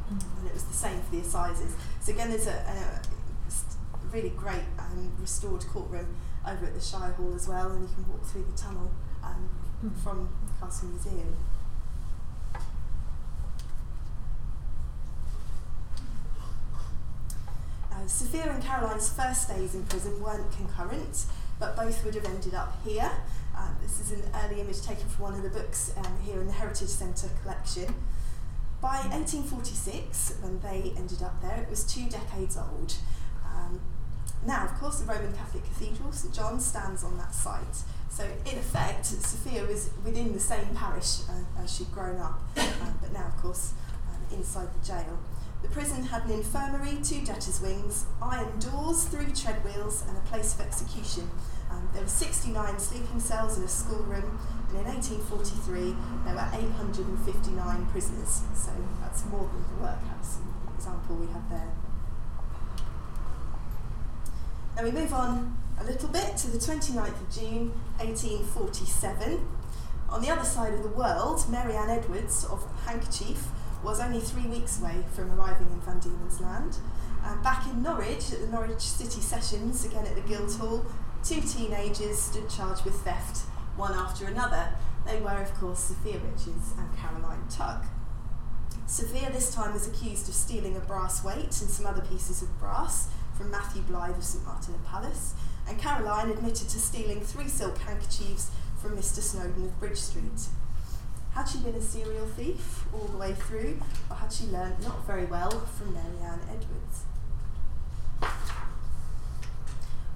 And 0.09 0.47
it 0.47 0.53
was 0.53 0.63
the 0.63 0.73
same 0.73 1.01
for 1.01 1.11
the 1.11 1.21
assizes. 1.21 1.75
So 1.99 2.13
again, 2.13 2.29
there's 2.29 2.47
a, 2.47 2.51
a 2.51 3.01
really 4.11 4.29
great 4.29 4.63
um, 4.79 5.11
restored 5.19 5.65
courtroom 5.67 6.07
over 6.47 6.65
at 6.65 6.73
the 6.73 6.81
Shire 6.81 7.11
Hall 7.11 7.33
as 7.35 7.47
well, 7.47 7.71
and 7.71 7.87
you 7.87 7.95
can 7.95 8.07
walk 8.09 8.25
through 8.25 8.45
the 8.49 8.57
tunnel 8.57 8.91
um, 9.23 9.49
mm. 9.83 9.95
from 10.03 10.29
the 10.45 10.65
Castle 10.65 10.89
Museum. 10.89 11.35
Uh, 18.01 18.07
Sophia 18.07 18.51
and 18.51 18.63
Caroline's 18.63 19.09
first 19.09 19.49
days 19.49 19.75
in 19.75 19.83
prison 19.83 20.21
weren't 20.21 20.51
concurrent, 20.51 21.25
but 21.59 21.75
both 21.75 22.03
would 22.03 22.15
have 22.15 22.25
ended 22.25 22.53
up 22.53 22.75
here. 22.83 23.11
Uh, 23.55 23.69
this 23.81 23.99
is 23.99 24.11
an 24.11 24.23
early 24.43 24.61
image 24.61 24.81
taken 24.81 25.07
from 25.07 25.23
one 25.25 25.33
of 25.35 25.43
the 25.43 25.49
books 25.49 25.93
um, 25.97 26.17
here 26.23 26.39
in 26.39 26.47
the 26.47 26.53
Heritage 26.53 26.87
Centre 26.87 27.29
collection. 27.41 27.93
By 28.81 28.97
1846, 29.11 30.37
when 30.41 30.59
they 30.61 30.93
ended 30.97 31.21
up 31.21 31.41
there, 31.41 31.61
it 31.61 31.69
was 31.69 31.83
two 31.83 32.09
decades 32.09 32.57
old. 32.57 32.95
Um, 33.45 33.79
now, 34.47 34.65
of 34.65 34.73
course, 34.79 34.99
the 34.99 35.05
Roman 35.05 35.33
Catholic 35.33 35.63
Cathedral, 35.65 36.11
St 36.11 36.33
John's, 36.33 36.65
stands 36.65 37.03
on 37.03 37.17
that 37.17 37.35
site. 37.35 37.83
So, 38.09 38.23
in 38.23 38.57
effect, 38.57 39.05
Sophia 39.05 39.65
was 39.65 39.91
within 40.03 40.33
the 40.33 40.39
same 40.39 40.65
parish 40.73 41.19
uh, 41.29 41.61
as 41.61 41.75
she'd 41.75 41.91
grown 41.91 42.19
up, 42.19 42.39
um, 42.57 42.97
but 42.99 43.13
now, 43.13 43.27
of 43.27 43.37
course, 43.37 43.73
um, 44.09 44.37
inside 44.39 44.69
the 44.81 44.85
jail. 44.85 45.19
The 45.61 45.69
prison 45.69 46.03
had 46.03 46.25
an 46.25 46.31
infirmary, 46.31 46.97
two 47.03 47.23
debtors' 47.23 47.61
wings, 47.61 48.05
iron 48.21 48.59
doors, 48.59 49.05
three 49.05 49.31
treadwheels, 49.31 50.03
and 50.07 50.17
a 50.17 50.21
place 50.21 50.53
of 50.55 50.61
execution. 50.61 51.29
Um, 51.69 51.87
there 51.93 52.01
were 52.01 52.09
69 52.09 52.79
sleeping 52.79 53.19
cells 53.19 53.57
and 53.57 53.65
a 53.65 53.69
schoolroom, 53.69 54.39
and 54.69 54.79
in 54.79 54.85
1843 54.85 55.95
there 56.25 56.35
were 56.35 56.49
859 56.53 57.85
prisoners. 57.87 58.41
So 58.55 58.71
that's 59.01 59.25
more 59.25 59.49
than 59.53 59.77
the 59.77 59.83
workhouse 59.83 60.39
example 60.81 61.15
we 61.15 61.27
have 61.27 61.47
there. 61.47 61.71
Now 64.75 64.83
we 64.83 64.91
move 64.91 65.13
on 65.13 65.55
a 65.79 65.83
little 65.83 66.09
bit 66.09 66.37
to 66.37 66.49
the 66.49 66.57
29th 66.57 67.21
of 67.21 67.29
June 67.29 67.71
1847. 67.99 69.47
On 70.09 70.21
the 70.21 70.29
other 70.29 70.43
side 70.43 70.73
of 70.73 70.81
the 70.81 70.89
world, 70.89 71.47
Mary 71.49 71.75
Ann 71.75 71.91
Edwards 71.91 72.45
of 72.45 72.65
Handkerchief 72.85 73.49
was 73.83 73.99
only 73.99 74.19
three 74.19 74.47
weeks 74.47 74.79
away 74.79 75.03
from 75.13 75.31
arriving 75.31 75.67
in 75.71 75.81
Van 75.81 75.99
Diemen's 75.99 76.39
Land. 76.39 76.77
And 77.25 77.41
back 77.43 77.65
in 77.67 77.81
Norwich, 77.81 78.31
at 78.31 78.41
the 78.41 78.47
Norwich 78.47 78.81
City 78.81 79.21
Sessions, 79.21 79.85
again 79.85 80.05
at 80.05 80.15
the 80.15 80.21
Guildhall, 80.21 80.85
two 81.23 81.41
teenagers 81.41 82.19
stood 82.19 82.49
charged 82.49 82.85
with 82.85 82.95
theft, 83.01 83.45
one 83.75 83.93
after 83.93 84.25
another. 84.25 84.69
They 85.05 85.19
were, 85.19 85.41
of 85.41 85.53
course, 85.55 85.79
Sophia 85.79 86.19
Richards 86.19 86.73
and 86.77 86.97
Caroline 86.97 87.47
Tugg. 87.49 87.85
Sophia 88.85 89.31
this 89.31 89.53
time 89.53 89.73
was 89.73 89.87
accused 89.87 90.27
of 90.27 90.35
stealing 90.35 90.75
a 90.75 90.79
brass 90.79 91.23
weight 91.23 91.61
and 91.61 91.69
some 91.69 91.85
other 91.85 92.01
pieces 92.01 92.41
of 92.41 92.59
brass 92.59 93.07
from 93.35 93.49
Matthew 93.49 93.81
Blythe 93.83 94.17
of 94.17 94.23
St 94.23 94.43
Martin 94.45 94.75
Palace, 94.85 95.33
and 95.67 95.79
Caroline 95.79 96.29
admitted 96.29 96.69
to 96.69 96.79
stealing 96.79 97.21
three 97.21 97.47
silk 97.47 97.77
handkerchiefs 97.79 98.51
from 98.81 98.97
Mr 98.97 99.19
Snowden 99.21 99.65
of 99.65 99.79
Bridge 99.79 99.97
Street. 99.97 100.47
Had 101.33 101.45
she 101.45 101.59
been 101.59 101.75
a 101.75 101.81
serial 101.81 102.25
thief 102.25 102.85
all 102.93 103.05
the 103.05 103.17
way 103.17 103.33
through, 103.33 103.79
or 104.09 104.17
had 104.17 104.33
she 104.33 104.45
learned 104.47 104.83
not 104.83 105.05
very 105.07 105.25
well 105.25 105.49
from 105.49 105.93
Mary 105.93 106.17
Ann 106.21 106.41
Edwards? 106.49 107.05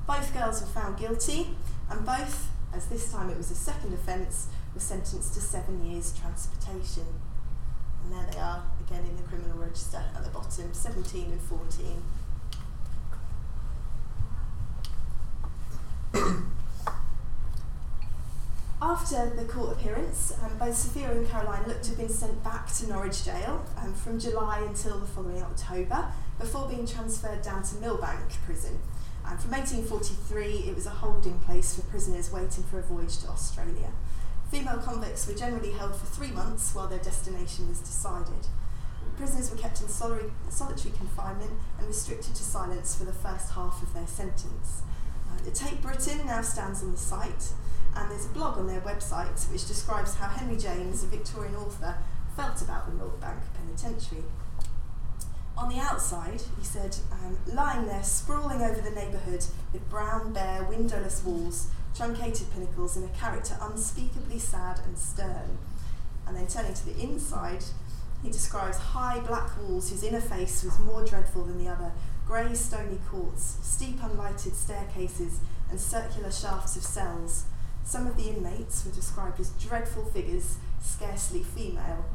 Both 0.06 0.34
girls 0.34 0.62
were 0.62 0.68
found 0.68 0.98
guilty, 0.98 1.56
and 1.90 2.06
both, 2.06 2.50
as 2.74 2.88
this 2.88 3.12
time 3.12 3.30
it 3.30 3.38
was 3.38 3.50
a 3.50 3.56
second 3.56 3.94
offence, 3.94 4.48
were 4.74 4.82
sentenced 4.82 5.34
to 5.36 5.40
seven 5.40 5.86
years 5.86 6.14
transportation. 6.20 7.06
And 8.04 8.14
there 8.14 8.28
they 8.32 8.40
are, 8.40 8.64
again 8.86 9.06
in 9.06 9.16
the 9.16 9.24
criminal 9.24 9.58
register 9.58 10.04
at 10.16 10.24
the 10.24 10.30
bottom, 10.30 10.74
17 10.74 11.32
and 11.32 11.42
14. 16.14 16.44
After 18.88 19.32
the 19.32 19.46
court 19.46 19.72
appearance, 19.72 20.32
um, 20.44 20.60
both 20.60 20.78
Sophia 20.78 21.12
and 21.12 21.28
Caroline 21.28 21.68
looked 21.68 21.86
to 21.86 21.90
have 21.90 21.98
been 21.98 22.08
sent 22.08 22.44
back 22.44 22.72
to 22.76 22.88
Norwich 22.88 23.26
Jail 23.26 23.66
um, 23.80 23.96
from 23.96 24.20
July 24.20 24.60
until 24.60 25.00
the 25.00 25.08
following 25.08 25.42
October, 25.42 26.06
before 26.40 26.70
being 26.70 26.86
transferred 26.86 27.42
down 27.42 27.64
to 27.64 27.76
Millbank 27.78 28.40
Prison. 28.46 28.78
And 29.26 29.40
from 29.40 29.54
1843, 29.54 30.70
it 30.70 30.76
was 30.76 30.86
a 30.86 30.92
holding 30.92 31.40
place 31.40 31.76
for 31.76 31.82
prisoners 31.90 32.32
waiting 32.32 32.64
for 32.66 32.78
a 32.78 32.84
voyage 32.84 33.18
to 33.24 33.28
Australia. 33.30 33.92
Female 34.52 34.78
convicts 34.78 35.28
were 35.28 35.34
generally 35.34 35.72
held 35.72 35.96
for 35.96 36.06
three 36.06 36.30
months 36.30 36.76
while 36.76 36.88
their 36.88 37.00
destination 37.00 37.68
was 37.68 37.80
decided. 37.80 38.46
Prisoners 39.18 39.50
were 39.50 39.58
kept 39.58 39.82
in 39.82 39.88
solitary, 39.88 40.30
solitary 40.50 40.94
confinement 40.96 41.54
and 41.80 41.88
restricted 41.88 42.36
to 42.36 42.44
silence 42.44 42.96
for 42.96 43.06
the 43.06 43.14
first 43.14 43.50
half 43.50 43.82
of 43.82 43.96
their 43.96 44.06
sentence. 44.06 44.84
Uh, 45.28 45.44
the 45.44 45.50
Tate 45.50 45.82
Britain 45.82 46.28
now 46.28 46.44
stands 46.44 46.84
on 46.84 46.92
the 46.92 46.98
site, 47.00 47.50
and 47.96 48.12
there's 48.12 48.26
a 48.26 48.30
blog 48.30 48.58
on 48.58 48.68
their 48.68 48.82
website 48.82 49.50
which 49.52 49.68
describes 49.68 50.16
how 50.16 50.28
Henry 50.28 50.58
James, 50.58 51.04
a 51.04 51.08
Victorian 51.08 51.56
author, 51.56 51.98
felt 52.36 52.62
about 52.62 52.88
the 52.88 52.98
North 52.98 53.20
Bank 53.22 53.40
Penitentiary. 53.54 54.24
On 55.58 55.70
the 55.70 55.80
outside, 55.80 56.42
he 56.58 56.66
said, 56.66 56.98
um, 57.12 57.38
lying 57.48 57.88
there 57.88 58.04
sprawling 58.04 58.62
over 58.62 58.82
the 58.82 58.90
neighbourhood 58.90 59.46
with 59.72 59.90
brown, 59.90 60.34
bare, 60.34 60.64
windowless 60.64 61.24
walls, 61.24 61.68
truncated 61.96 62.52
pinnacles, 62.54 62.98
and 62.98 63.06
a 63.06 63.14
character 63.14 63.58
unspeakably 63.62 64.38
sad 64.38 64.82
and 64.86 64.98
stern. 64.98 65.58
And 66.28 66.36
then 66.36 66.48
turning 66.48 66.74
to 66.74 66.86
the 66.86 67.02
inside, 67.02 67.64
he 68.22 68.30
describes 68.30 68.78
high 68.78 69.20
black 69.20 69.58
walls 69.62 69.90
whose 69.90 70.04
inner 70.04 70.20
face 70.20 70.64
was 70.64 70.78
more 70.80 71.06
dreadful 71.06 71.44
than 71.44 71.64
the 71.64 71.70
other, 71.70 71.94
grey 72.28 72.54
stony 72.54 73.00
courts, 73.10 73.58
steep 73.62 74.02
unlighted 74.02 74.56
staircases, 74.56 75.40
and 75.70 75.80
circular 75.80 76.32
shafts 76.32 76.76
of 76.76 76.84
cells. 76.84 77.46
Some 77.86 78.08
of 78.08 78.18
the 78.18 78.30
inmates 78.30 78.84
were 78.84 78.92
described 78.92 79.40
as 79.40 79.52
dreadful 79.52 80.06
figures, 80.06 80.58
scarcely 80.82 81.44
female. 81.44 82.06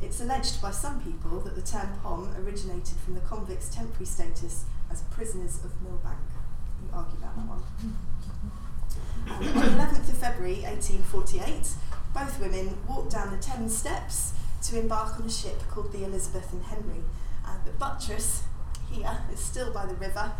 It's 0.00 0.20
alleged 0.20 0.62
by 0.62 0.70
some 0.70 1.02
people 1.02 1.40
that 1.40 1.54
the 1.54 1.62
term 1.62 1.90
POM 2.02 2.34
originated 2.42 2.96
from 3.04 3.14
the 3.14 3.20
convicts' 3.20 3.68
temporary 3.68 4.06
status 4.06 4.64
as 4.90 5.02
prisoners 5.02 5.56
of 5.62 5.72
Millbank. 5.82 6.16
You 6.82 6.88
argue 6.94 7.18
about 7.18 7.36
that 7.36 7.46
one. 7.46 7.62
On 9.28 9.40
the 9.44 9.76
11th 9.76 10.08
of 10.08 10.16
February 10.16 10.62
1848, 10.62 11.68
both 12.14 12.40
women 12.40 12.78
walked 12.88 13.12
down 13.12 13.30
the 13.30 13.42
Thames 13.42 13.76
steps 13.76 14.32
to 14.62 14.78
embark 14.78 15.20
on 15.20 15.26
a 15.26 15.30
ship 15.30 15.60
called 15.68 15.92
the 15.92 16.04
Elizabeth 16.04 16.50
and 16.52 16.62
Henry. 16.62 17.02
Uh, 17.44 17.56
the 17.66 17.72
buttress 17.72 18.44
here 18.90 19.18
is 19.30 19.38
still 19.38 19.70
by 19.70 19.84
the 19.84 19.94
river, 19.96 20.32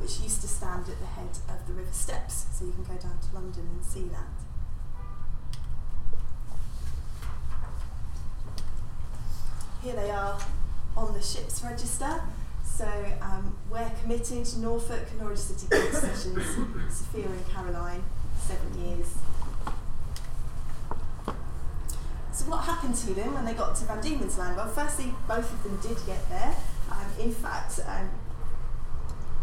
which 0.00 0.20
used 0.20 0.40
to 0.42 0.48
stand 0.48 0.88
at 0.88 0.98
the 0.98 1.06
head 1.06 1.30
of 1.48 1.66
the 1.66 1.72
river 1.72 1.92
steps, 1.92 2.46
so 2.52 2.64
you 2.64 2.72
can 2.72 2.84
go 2.84 2.94
down 2.94 3.18
to 3.18 3.34
London 3.34 3.68
and 3.74 3.84
see 3.84 4.08
that. 4.08 4.28
Here 9.82 9.94
they 9.94 10.10
are 10.10 10.38
on 10.96 11.14
the 11.14 11.22
ship's 11.22 11.62
register. 11.64 12.22
So 12.64 12.88
um, 13.20 13.56
we're 13.70 13.90
committed, 14.00 14.44
to 14.44 14.60
Norfolk, 14.60 15.06
Norwich 15.18 15.38
City 15.38 15.66
Court 15.66 15.92
Sessions, 15.92 16.44
Sophia 16.88 17.26
and 17.26 17.48
Caroline, 17.50 18.02
seven 18.38 18.84
years. 18.84 19.06
So 22.32 22.44
what 22.46 22.64
happened 22.64 22.94
to 22.94 23.12
them 23.12 23.34
when 23.34 23.44
they 23.44 23.52
got 23.52 23.76
to 23.76 23.84
Van 23.84 24.00
Diemen's 24.00 24.38
Land? 24.38 24.56
Well, 24.56 24.68
firstly, 24.68 25.12
both 25.28 25.52
of 25.52 25.62
them 25.62 25.78
did 25.82 25.98
get 26.06 26.26
there. 26.30 26.54
Um, 26.90 27.06
in 27.18 27.32
fact, 27.32 27.80
um, 27.86 28.08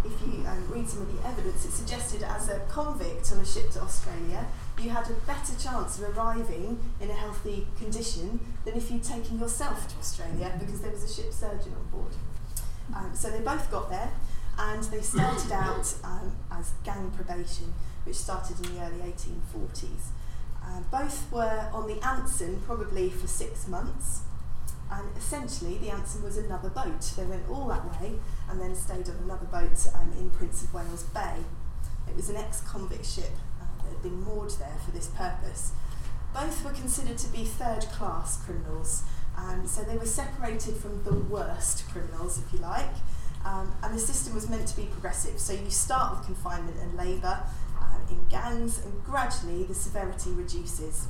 if 0.05 0.21
you 0.21 0.45
um, 0.47 0.67
read 0.69 0.87
some 0.87 1.01
of 1.01 1.15
the 1.15 1.27
evidence, 1.27 1.65
it 1.65 1.71
suggested 1.71 2.23
as 2.23 2.49
a 2.49 2.59
convict 2.69 3.31
on 3.31 3.39
a 3.39 3.45
ship 3.45 3.71
to 3.71 3.81
Australia, 3.81 4.45
you 4.79 4.89
had 4.89 5.09
a 5.09 5.13
better 5.25 5.53
chance 5.59 5.99
of 5.99 6.17
arriving 6.17 6.79
in 7.01 7.09
a 7.09 7.13
healthy 7.13 7.67
condition 7.77 8.39
than 8.63 8.75
if 8.75 8.91
you'd 8.91 9.03
taken 9.03 9.39
yourself 9.39 9.87
to 9.87 9.97
Australia 9.97 10.55
because 10.59 10.81
there 10.81 10.91
was 10.91 11.03
a 11.03 11.13
ship 11.13 11.33
surgeon 11.33 11.73
on 11.73 11.85
board. 11.91 12.13
Um, 12.95 13.11
so 13.13 13.29
they 13.29 13.39
both 13.39 13.69
got 13.71 13.89
there 13.89 14.11
and 14.59 14.83
they 14.83 15.01
started 15.01 15.51
out 15.51 15.93
um, 16.03 16.31
as 16.51 16.71
gang 16.83 17.11
probation, 17.15 17.73
which 18.05 18.15
started 18.15 18.65
in 18.65 18.75
the 18.75 18.81
early 18.83 19.11
1840s. 19.11 20.11
Uh, 20.63 20.81
both 20.91 21.31
were 21.31 21.69
on 21.73 21.87
the 21.87 22.05
Anson 22.05 22.61
probably 22.65 23.09
for 23.09 23.27
six 23.27 23.67
months, 23.67 24.21
and 24.91 25.17
essentially 25.17 25.77
the 25.77 25.89
Anson 25.89 26.23
was 26.23 26.37
another 26.37 26.69
boat. 26.69 27.01
They 27.17 27.25
went 27.25 27.49
all 27.49 27.67
that 27.67 27.85
way 28.01 28.13
and 28.49 28.61
then 28.61 28.75
stayed 28.75 29.09
on 29.09 29.15
another 29.23 29.45
boat 29.45 29.87
um, 29.95 30.13
in 30.17 30.29
Prince 30.29 30.63
of 30.63 30.73
Wales 30.73 31.03
Bay. 31.03 31.37
It 32.07 32.15
was 32.15 32.29
an 32.29 32.37
ex 32.37 32.61
convict 32.61 33.05
ship 33.05 33.31
uh, 33.61 33.83
that 33.83 33.89
had 33.89 34.03
been 34.03 34.21
moored 34.21 34.51
there 34.51 34.77
for 34.85 34.91
this 34.91 35.07
purpose. 35.07 35.71
Both 36.33 36.63
were 36.63 36.71
considered 36.71 37.17
to 37.19 37.27
be 37.29 37.43
third 37.43 37.83
class 37.91 38.43
criminals, 38.43 39.03
um, 39.37 39.67
so 39.67 39.83
they 39.83 39.97
were 39.97 40.05
separated 40.05 40.75
from 40.75 41.03
the 41.03 41.13
worst 41.13 41.87
criminals, 41.89 42.39
if 42.39 42.53
you 42.53 42.59
like. 42.59 42.93
Um, 43.45 43.73
and 43.81 43.95
the 43.95 43.99
system 43.99 44.35
was 44.35 44.49
meant 44.49 44.67
to 44.67 44.75
be 44.75 44.83
progressive. 44.85 45.39
So 45.39 45.53
you 45.53 45.69
start 45.69 46.17
with 46.17 46.25
confinement 46.25 46.77
and 46.81 46.97
labour 46.97 47.43
uh, 47.79 47.97
in 48.09 48.27
gangs, 48.29 48.83
and 48.83 49.03
gradually 49.05 49.63
the 49.63 49.75
severity 49.75 50.31
reduces 50.31 51.07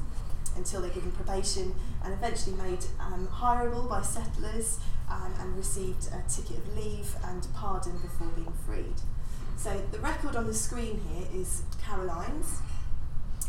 until 0.55 0.81
they're 0.81 0.89
given 0.91 1.11
probation 1.11 1.75
and 2.03 2.13
eventually 2.13 2.55
made 2.55 2.85
um, 2.99 3.27
hireable 3.27 3.89
by 3.89 4.01
settlers 4.01 4.79
um, 5.09 5.33
and 5.39 5.57
received 5.57 6.07
a 6.07 6.29
ticket 6.29 6.57
of 6.57 6.77
leave 6.77 7.15
and 7.25 7.47
pardon 7.53 7.97
before 7.97 8.27
being 8.35 8.53
freed. 8.65 8.95
So 9.57 9.81
the 9.91 9.99
record 9.99 10.35
on 10.35 10.47
the 10.47 10.53
screen 10.53 11.01
here 11.09 11.27
is 11.33 11.63
Caroline's. 11.81 12.61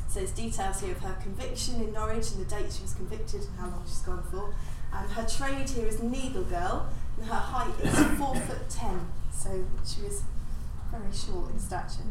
So 0.09 0.21
there's 0.21 0.31
details 0.31 0.81
here 0.81 0.93
of 0.93 1.01
her 1.01 1.17
conviction 1.23 1.83
in 1.83 1.93
Norwich 1.93 2.33
and 2.33 2.45
the 2.45 2.49
date 2.49 2.73
she 2.73 2.83
was 2.83 2.95
convicted 2.95 3.43
and 3.43 3.59
how 3.59 3.67
long 3.67 3.83
she's 3.87 3.99
gone 4.01 4.23
for. 4.31 4.55
And 4.93 5.11
her 5.13 5.27
trade 5.27 5.69
here 5.69 5.87
is 5.87 6.03
needle 6.03 6.45
girl, 6.45 6.89
and 7.19 7.29
her 7.29 7.35
height 7.35 7.75
is 7.83 7.95
four 8.19 8.35
foot 8.35 8.71
ten, 8.71 9.07
so 9.31 9.65
she 9.87 10.01
was 10.01 10.23
very 10.91 11.13
short 11.13 11.51
in 11.53 11.59
stature. 11.59 12.05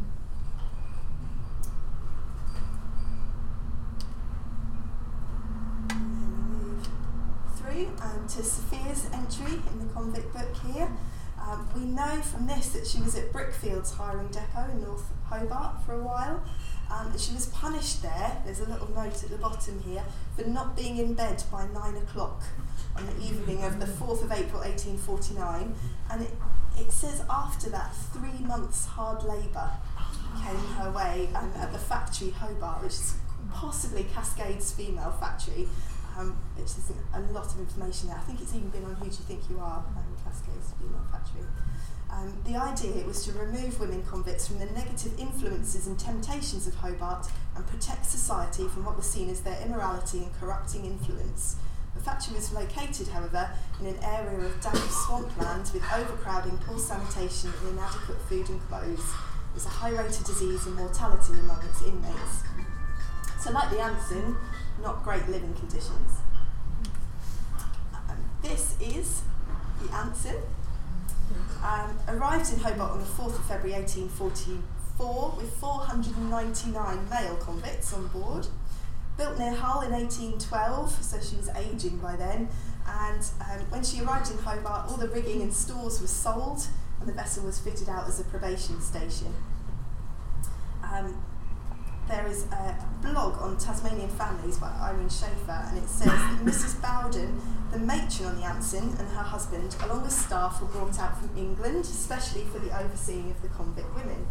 through 7.68 7.88
um, 8.00 8.17
to 8.28 8.42
Sophia's 8.42 9.06
entry 9.12 9.58
in 9.72 9.78
the 9.78 9.92
convict 9.94 10.32
book 10.34 10.54
here. 10.66 10.88
Um, 11.40 11.66
we 11.74 11.82
know 11.84 12.20
from 12.20 12.46
this 12.46 12.68
that 12.70 12.86
she 12.86 13.00
was 13.00 13.16
at 13.16 13.32
Brickfields 13.32 13.94
hiring 13.94 14.28
depot 14.28 14.70
in 14.70 14.82
North 14.82 15.04
Hobart 15.30 15.82
for 15.86 15.94
a 15.94 16.02
while. 16.02 16.42
Um, 16.90 17.16
she 17.16 17.32
was 17.32 17.46
punished 17.46 18.02
there, 18.02 18.42
there's 18.44 18.60
a 18.60 18.68
little 18.68 18.90
note 18.90 19.22
at 19.22 19.30
the 19.30 19.38
bottom 19.38 19.80
here, 19.80 20.02
for 20.36 20.44
not 20.44 20.76
being 20.76 20.98
in 20.98 21.14
bed 21.14 21.42
by 21.50 21.66
nine 21.68 21.96
o'clock 21.96 22.42
on 22.96 23.06
the 23.06 23.16
evening 23.24 23.62
of 23.64 23.80
the 23.80 23.86
4th 23.86 24.22
of 24.24 24.32
April 24.32 24.60
1849. 24.60 25.74
And 26.10 26.22
it, 26.22 26.30
it 26.78 26.92
says 26.92 27.22
after 27.30 27.70
that, 27.70 27.94
three 28.12 28.44
months 28.46 28.86
hard 28.86 29.22
labour 29.22 29.70
came 30.44 30.56
her 30.76 30.90
way 30.90 31.28
um, 31.34 31.50
at 31.56 31.72
the 31.72 31.78
factory 31.78 32.30
Hobart, 32.30 32.82
which 32.82 32.92
is 32.92 33.14
possibly 33.52 34.04
Cascades 34.14 34.72
female 34.72 35.12
factory, 35.12 35.68
um, 36.18 36.36
which 36.56 36.66
is 36.66 36.90
a 37.14 37.20
lot 37.32 37.46
of 37.46 37.60
information 37.60 38.08
there. 38.08 38.18
I 38.18 38.20
think 38.26 38.40
it's 38.40 38.54
even 38.54 38.68
been 38.70 38.84
on 38.84 38.94
Who 38.96 39.04
Do 39.06 39.16
You 39.16 39.24
Think 39.24 39.48
You 39.48 39.60
Are, 39.60 39.78
um, 39.78 40.08
female 40.78 41.06
factory. 41.10 41.46
Um, 42.10 42.36
the 42.44 42.56
idea 42.56 43.06
was 43.06 43.24
to 43.26 43.32
remove 43.32 43.78
women 43.78 44.02
convicts 44.02 44.48
from 44.48 44.58
the 44.58 44.66
negative 44.66 45.18
influences 45.18 45.86
and 45.86 45.98
temptations 45.98 46.66
of 46.66 46.74
Hobart 46.74 47.26
and 47.54 47.66
protect 47.66 48.06
society 48.06 48.66
from 48.68 48.84
what 48.84 48.96
was 48.96 49.06
seen 49.08 49.28
as 49.30 49.40
their 49.40 49.60
immorality 49.62 50.18
and 50.18 50.40
corrupting 50.40 50.84
influence. 50.84 51.56
The 51.94 52.00
factory 52.00 52.34
was 52.34 52.52
located, 52.52 53.08
however, 53.08 53.50
in 53.80 53.86
an 53.86 53.98
area 54.02 54.38
of 54.46 54.60
damp 54.60 54.76
swampland 54.76 55.70
with 55.74 55.82
overcrowding, 55.92 56.58
poor 56.58 56.78
sanitation, 56.78 57.52
and 57.60 57.78
inadequate 57.78 58.20
food 58.28 58.48
and 58.48 58.60
clothes. 58.68 59.04
There 59.04 59.54
was 59.54 59.66
a 59.66 59.70
high 59.70 59.90
rate 59.90 60.18
of 60.18 60.24
disease 60.24 60.66
and 60.66 60.76
mortality 60.76 61.34
among 61.34 61.62
its 61.64 61.82
inmates. 61.82 62.42
So, 63.40 63.50
like 63.50 63.70
the 63.70 63.80
Anson, 63.80 64.36
not 64.82 65.02
great 65.04 65.28
living 65.28 65.54
conditions. 65.54 66.20
Um, 68.08 68.18
this 68.42 68.76
is 68.80 69.22
the 69.82 69.92
Anson. 69.94 70.36
Um, 71.62 71.98
arrived 72.08 72.52
in 72.52 72.60
Hobart 72.60 72.92
on 72.92 72.98
the 73.00 73.04
4th 73.04 73.38
of 73.38 73.44
February 73.44 73.80
1844 73.82 75.34
with 75.36 75.52
499 75.56 77.10
male 77.10 77.36
convicts 77.36 77.92
on 77.92 78.06
board. 78.08 78.46
Built 79.16 79.38
near 79.38 79.52
Hull 79.52 79.82
in 79.82 79.90
1812, 79.90 81.02
so 81.02 81.20
she 81.20 81.36
was 81.36 81.48
ageing 81.50 81.98
by 81.98 82.14
then. 82.14 82.48
And 82.86 83.20
um, 83.40 83.66
when 83.70 83.82
she 83.84 84.00
arrived 84.00 84.30
in 84.30 84.38
Hobart, 84.38 84.88
all 84.88 84.96
the 84.96 85.08
rigging 85.08 85.42
and 85.42 85.52
stores 85.52 86.00
were 86.00 86.06
sold, 86.06 86.66
and 87.00 87.08
the 87.08 87.12
vessel 87.12 87.44
was 87.44 87.58
fitted 87.58 87.88
out 87.88 88.08
as 88.08 88.20
a 88.20 88.24
probation 88.24 88.80
station. 88.80 89.34
Um, 90.82 91.20
there 92.08 92.26
is 92.26 92.46
a 92.46 92.74
blog 93.02 93.40
on 93.40 93.58
Tasmanian 93.58 94.08
families 94.08 94.56
by 94.58 94.68
Irene 94.80 95.10
Schaffer, 95.10 95.68
and 95.68 95.78
it 95.78 95.88
says 95.88 96.06
that 96.06 96.40
Mrs. 96.42 96.80
Bowden, 96.80 97.40
the 97.70 97.78
matron 97.78 98.28
on 98.28 98.36
the 98.36 98.44
Anson, 98.44 98.96
and 98.98 99.08
her 99.08 99.22
husband, 99.22 99.76
along 99.84 100.02
with 100.02 100.12
staff, 100.12 100.60
were 100.60 100.68
brought 100.68 100.98
out 100.98 101.18
from 101.18 101.30
England, 101.36 101.84
especially 101.84 102.44
for 102.44 102.58
the 102.60 102.76
overseeing 102.78 103.30
of 103.30 103.42
the 103.42 103.48
convict 103.48 103.94
women. 103.94 104.26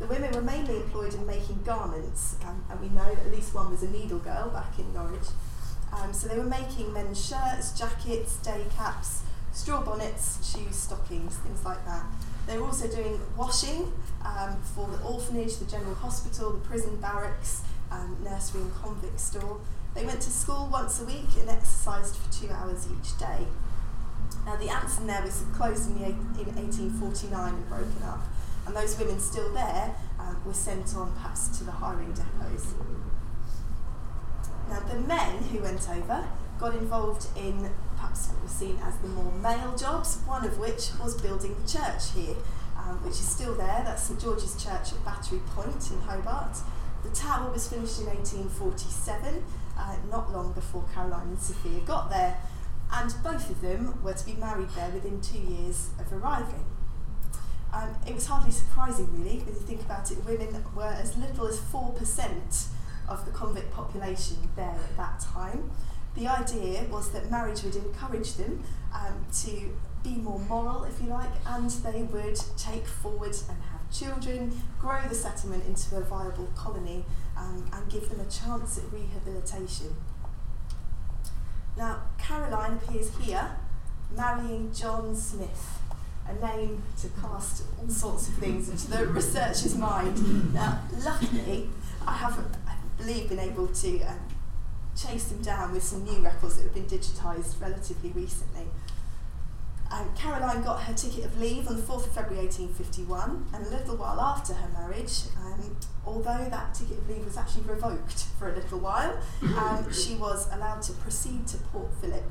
The 0.00 0.06
women 0.06 0.32
were 0.32 0.42
mainly 0.42 0.76
employed 0.76 1.14
in 1.14 1.24
making 1.26 1.62
garments, 1.62 2.36
um, 2.46 2.64
and 2.68 2.80
we 2.80 2.88
know 2.88 3.14
that 3.14 3.26
at 3.26 3.32
least 3.32 3.54
one 3.54 3.70
was 3.70 3.82
a 3.82 3.90
needle 3.90 4.18
girl 4.18 4.50
back 4.50 4.78
in 4.78 4.92
Norwich. 4.92 5.28
Um, 5.92 6.12
so 6.12 6.26
they 6.26 6.36
were 6.36 6.44
making 6.44 6.92
men's 6.92 7.24
shirts, 7.24 7.78
jackets, 7.78 8.36
day 8.38 8.64
caps, 8.76 9.22
straw 9.52 9.82
bonnets, 9.82 10.38
shoes, 10.50 10.74
stockings, 10.74 11.36
things 11.36 11.64
like 11.64 11.84
that. 11.84 12.04
They 12.50 12.58
were 12.58 12.66
also 12.66 12.88
doing 12.88 13.20
washing 13.36 13.92
um, 14.24 14.60
for 14.74 14.88
the 14.88 15.00
orphanage, 15.04 15.58
the 15.58 15.66
general 15.66 15.94
hospital, 15.94 16.50
the 16.50 16.58
prison 16.58 16.96
barracks, 16.96 17.62
um, 17.92 18.16
nursery 18.24 18.62
and 18.62 18.74
convict 18.74 19.20
store. 19.20 19.60
They 19.94 20.04
went 20.04 20.20
to 20.22 20.30
school 20.30 20.68
once 20.70 21.00
a 21.00 21.04
week 21.04 21.28
and 21.38 21.48
exercised 21.48 22.16
for 22.16 22.32
two 22.32 22.50
hours 22.50 22.88
each 22.90 23.16
day. 23.20 23.46
Now 24.44 24.56
the 24.56 24.68
Anson 24.68 25.06
there 25.06 25.22
was 25.22 25.44
closed 25.54 25.90
in, 25.90 25.98
the, 26.00 26.06
in 26.06 26.56
1849 26.56 27.54
and 27.54 27.68
broken 27.68 28.02
up, 28.02 28.24
and 28.66 28.74
those 28.74 28.98
women 28.98 29.20
still 29.20 29.52
there 29.54 29.94
um, 30.18 30.42
were 30.44 30.52
sent 30.52 30.96
on 30.96 31.12
perhaps 31.12 31.56
to 31.58 31.62
the 31.62 31.70
hiring 31.70 32.12
depots. 32.14 32.74
Now 34.68 34.80
the 34.80 34.98
men 34.98 35.44
who 35.44 35.60
went 35.60 35.88
over 35.88 36.26
got 36.58 36.74
involved 36.74 37.28
in 37.36 37.70
perhaps 38.00 38.30
seen 38.46 38.78
as 38.82 38.96
the 38.98 39.08
more 39.08 39.32
male 39.32 39.76
jobs, 39.76 40.18
one 40.26 40.44
of 40.44 40.58
which 40.58 40.90
was 41.02 41.20
building 41.20 41.54
the 41.62 41.68
church 41.68 42.12
here, 42.14 42.34
um, 42.76 42.96
which 43.04 43.12
is 43.12 43.28
still 43.28 43.54
there. 43.54 43.82
That's 43.84 44.02
St 44.02 44.20
George's 44.20 44.62
Church 44.62 44.92
at 44.92 45.04
Battery 45.04 45.40
Point 45.54 45.90
in 45.90 46.00
Hobart. 46.00 46.56
The 47.02 47.10
tower 47.10 47.52
was 47.52 47.68
finished 47.68 48.00
in 48.00 48.06
1847, 48.06 49.42
uh, 49.78 49.96
not 50.10 50.32
long 50.32 50.52
before 50.52 50.84
Caroline 50.94 51.28
and 51.28 51.38
Sophia 51.38 51.80
got 51.80 52.10
there, 52.10 52.38
and 52.92 53.14
both 53.22 53.48
of 53.48 53.60
them 53.60 54.02
were 54.02 54.14
to 54.14 54.26
be 54.26 54.34
married 54.34 54.68
there 54.70 54.90
within 54.90 55.20
two 55.20 55.38
years 55.38 55.90
of 55.98 56.12
arriving. 56.12 56.64
Um, 57.72 57.94
it 58.06 58.14
was 58.14 58.26
hardly 58.26 58.50
surprising, 58.50 59.08
really, 59.12 59.38
when 59.38 59.54
you 59.54 59.60
think 59.60 59.80
about 59.82 60.10
it. 60.10 60.24
Women 60.24 60.64
were 60.74 60.84
as 60.84 61.16
little 61.16 61.46
as 61.46 61.58
4% 61.60 62.66
of 63.08 63.24
the 63.24 63.30
convict 63.30 63.72
population 63.72 64.36
there 64.56 64.66
at 64.68 64.96
that 64.96 65.20
time 65.20 65.70
the 66.16 66.26
idea 66.26 66.84
was 66.90 67.10
that 67.12 67.30
marriage 67.30 67.62
would 67.62 67.76
encourage 67.76 68.34
them 68.34 68.62
um, 68.94 69.24
to 69.42 69.76
be 70.02 70.16
more 70.16 70.38
moral, 70.38 70.84
if 70.84 71.00
you 71.02 71.08
like, 71.08 71.30
and 71.46 71.70
they 71.70 72.02
would 72.02 72.40
take 72.56 72.86
forward 72.86 73.36
and 73.48 73.58
have 73.70 73.90
children, 73.92 74.60
grow 74.78 75.00
the 75.08 75.14
settlement 75.14 75.64
into 75.66 75.96
a 75.96 76.00
viable 76.00 76.48
colony, 76.56 77.04
um, 77.36 77.68
and 77.72 77.90
give 77.90 78.08
them 78.08 78.20
a 78.20 78.30
chance 78.30 78.78
at 78.78 78.84
rehabilitation. 78.92 79.94
Now, 81.76 82.02
Caroline 82.18 82.72
appears 82.82 83.10
here 83.18 83.56
marrying 84.16 84.72
John 84.74 85.14
Smith, 85.14 85.78
a 86.28 86.34
name 86.34 86.82
to 87.00 87.08
cast 87.20 87.64
all 87.80 87.88
sorts 87.88 88.28
of 88.28 88.34
things 88.34 88.68
into 88.68 88.90
the 88.90 89.06
researcher's 89.06 89.76
mind. 89.76 90.52
Now, 90.52 90.80
luckily, 91.04 91.68
I 92.06 92.14
have, 92.14 92.38
I 92.66 92.74
believe, 92.96 93.28
been 93.28 93.38
able 93.38 93.68
to 93.68 94.00
um, 94.02 94.18
chased 95.00 95.30
him 95.30 95.42
down 95.42 95.72
with 95.72 95.82
some 95.82 96.04
new 96.04 96.20
records 96.20 96.56
that 96.56 96.62
have 96.64 96.74
been 96.74 96.86
digitised 96.86 97.60
relatively 97.60 98.10
recently. 98.10 98.66
Um, 99.90 100.08
Caroline 100.16 100.62
got 100.62 100.82
her 100.82 100.94
ticket 100.94 101.24
of 101.24 101.40
leave 101.40 101.66
on 101.66 101.76
the 101.76 101.82
4th 101.82 102.06
of 102.06 102.12
February 102.12 102.46
1851, 102.46 103.46
and 103.52 103.66
a 103.66 103.70
little 103.70 103.96
while 103.96 104.20
after 104.20 104.54
her 104.54 104.68
marriage, 104.68 105.22
um, 105.44 105.76
although 106.06 106.46
that 106.48 106.74
ticket 106.74 106.98
of 106.98 107.08
leave 107.08 107.24
was 107.24 107.36
actually 107.36 107.64
revoked 107.64 108.26
for 108.38 108.52
a 108.52 108.54
little 108.54 108.78
while, 108.78 109.18
um, 109.56 109.92
she 109.92 110.14
was 110.14 110.48
allowed 110.52 110.80
to 110.82 110.92
proceed 110.92 111.46
to 111.48 111.56
Port 111.56 111.92
Phillip. 112.00 112.22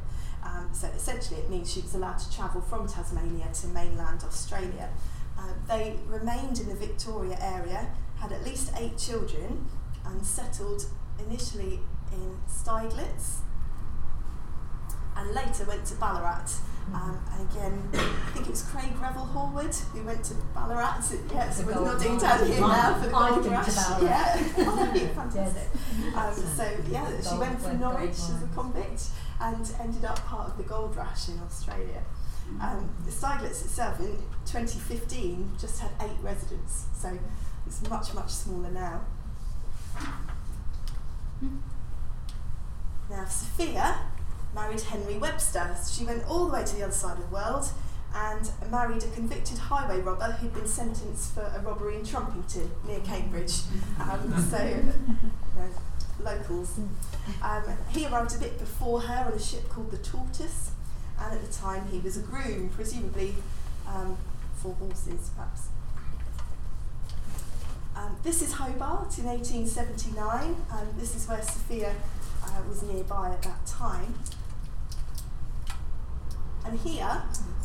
Um, 0.41 0.69
so 0.71 0.87
essentially, 0.87 1.41
it 1.41 1.49
means 1.49 1.71
she 1.71 1.81
was 1.81 1.93
allowed 1.95 2.19
to 2.19 2.33
travel 2.33 2.61
from 2.61 2.87
Tasmania 2.87 3.47
to 3.61 3.67
mainland 3.67 4.23
Australia. 4.23 4.89
Uh, 5.37 5.51
they 5.67 5.97
remained 6.07 6.61
in 6.61 6.69
the 6.69 6.75
Victoria 6.75 7.37
area, 7.41 7.89
had 8.19 8.31
at 8.31 8.45
least 8.45 8.71
eight 8.77 8.97
children, 8.97 9.67
and 10.05 10.25
settled 10.25 10.85
initially 11.27 11.81
in 12.11 12.37
Steiglitz, 12.47 13.39
and 15.15 15.31
later 15.31 15.65
went 15.65 15.85
to 15.85 15.95
Ballarat. 15.95 16.47
Um, 16.93 17.19
and 17.31 17.49
again, 17.49 17.89
I 17.93 18.31
think 18.31 18.47
it 18.47 18.49
was 18.49 18.63
Craig 18.63 18.99
Revel 18.99 19.29
Horwood 19.33 19.77
who 19.91 20.03
went 20.03 20.23
to 20.25 20.33
Ballarat. 20.55 21.03
Yes, 21.31 21.63
we're 21.63 21.75
nodding 21.75 22.17
down 22.17 22.47
here 22.47 22.61
now 22.61 22.95
for 22.95 23.05
the 23.05 23.11
gold 23.11 23.45
rush. 23.45 23.75
Yeah, 24.01 24.47
oh, 24.57 24.75
that'd 24.75 25.11
fantastic. 25.11 25.67
Um, 26.15 26.33
so 26.33 26.71
yeah, 26.89 27.21
she 27.21 27.37
went 27.37 27.61
from 27.61 27.79
Norwich 27.79 28.09
as 28.09 28.41
a 28.41 28.49
convict 28.55 29.03
and 29.39 29.71
ended 29.79 30.03
up 30.05 30.17
part 30.25 30.49
of 30.49 30.57
the 30.57 30.63
gold 30.63 30.95
rush 30.95 31.29
in 31.29 31.39
Australia. 31.39 32.03
Um, 32.59 32.89
Steiglitz 33.07 33.63
itself 33.63 33.99
in 33.99 34.17
2015 34.45 35.51
just 35.59 35.79
had 35.79 35.91
eight 36.01 36.17
residents, 36.21 36.85
so 36.93 37.17
it's 37.67 37.87
much, 37.87 38.13
much 38.15 38.31
smaller 38.31 38.71
now. 38.71 39.01
Now, 43.09 43.25
Sophia 43.25 43.99
married 44.53 44.81
Henry 44.81 45.17
Webster. 45.17 45.75
She 45.91 46.05
went 46.05 46.23
all 46.27 46.45
the 46.47 46.53
way 46.53 46.63
to 46.63 46.75
the 46.75 46.83
other 46.83 46.93
side 46.93 47.17
of 47.17 47.29
the 47.29 47.33
world 47.33 47.67
and 48.13 48.51
married 48.71 49.03
a 49.03 49.07
convicted 49.09 49.57
highway 49.57 50.01
robber 50.01 50.31
who'd 50.33 50.53
been 50.53 50.67
sentenced 50.67 51.33
for 51.33 51.41
a 51.41 51.59
robbery 51.61 51.95
in 51.95 52.01
Trumpington 52.01 52.69
near 52.87 52.99
Cambridge. 53.01 53.61
Um, 53.99 54.33
so, 54.49 54.63
you 54.63 54.93
know, 55.55 55.69
locals. 56.23 56.79
Um, 57.41 57.63
he 57.89 58.07
arrived 58.07 58.35
a 58.35 58.39
bit 58.39 58.59
before 58.59 59.01
her 59.01 59.25
on 59.25 59.33
a 59.33 59.39
ship 59.39 59.69
called 59.69 59.91
the 59.91 59.97
Tortoise, 59.97 60.71
and 61.19 61.33
at 61.33 61.45
the 61.45 61.51
time 61.51 61.87
he 61.91 61.99
was 61.99 62.17
a 62.17 62.21
groom, 62.21 62.69
presumably 62.69 63.35
um, 63.87 64.17
for 64.55 64.73
horses, 64.73 65.31
perhaps. 65.35 65.67
Um, 67.95 68.15
this 68.23 68.41
is 68.41 68.53
Hobart 68.53 69.17
in 69.17 69.25
1879, 69.25 70.55
and 70.71 70.99
this 70.99 71.15
is 71.15 71.27
where 71.27 71.41
Sophia 71.41 71.93
uh, 72.49 72.61
was 72.67 72.83
nearby 72.83 73.29
at 73.31 73.41
that 73.43 73.65
time. 73.65 74.15
And 76.65 76.79
here, 76.79 77.23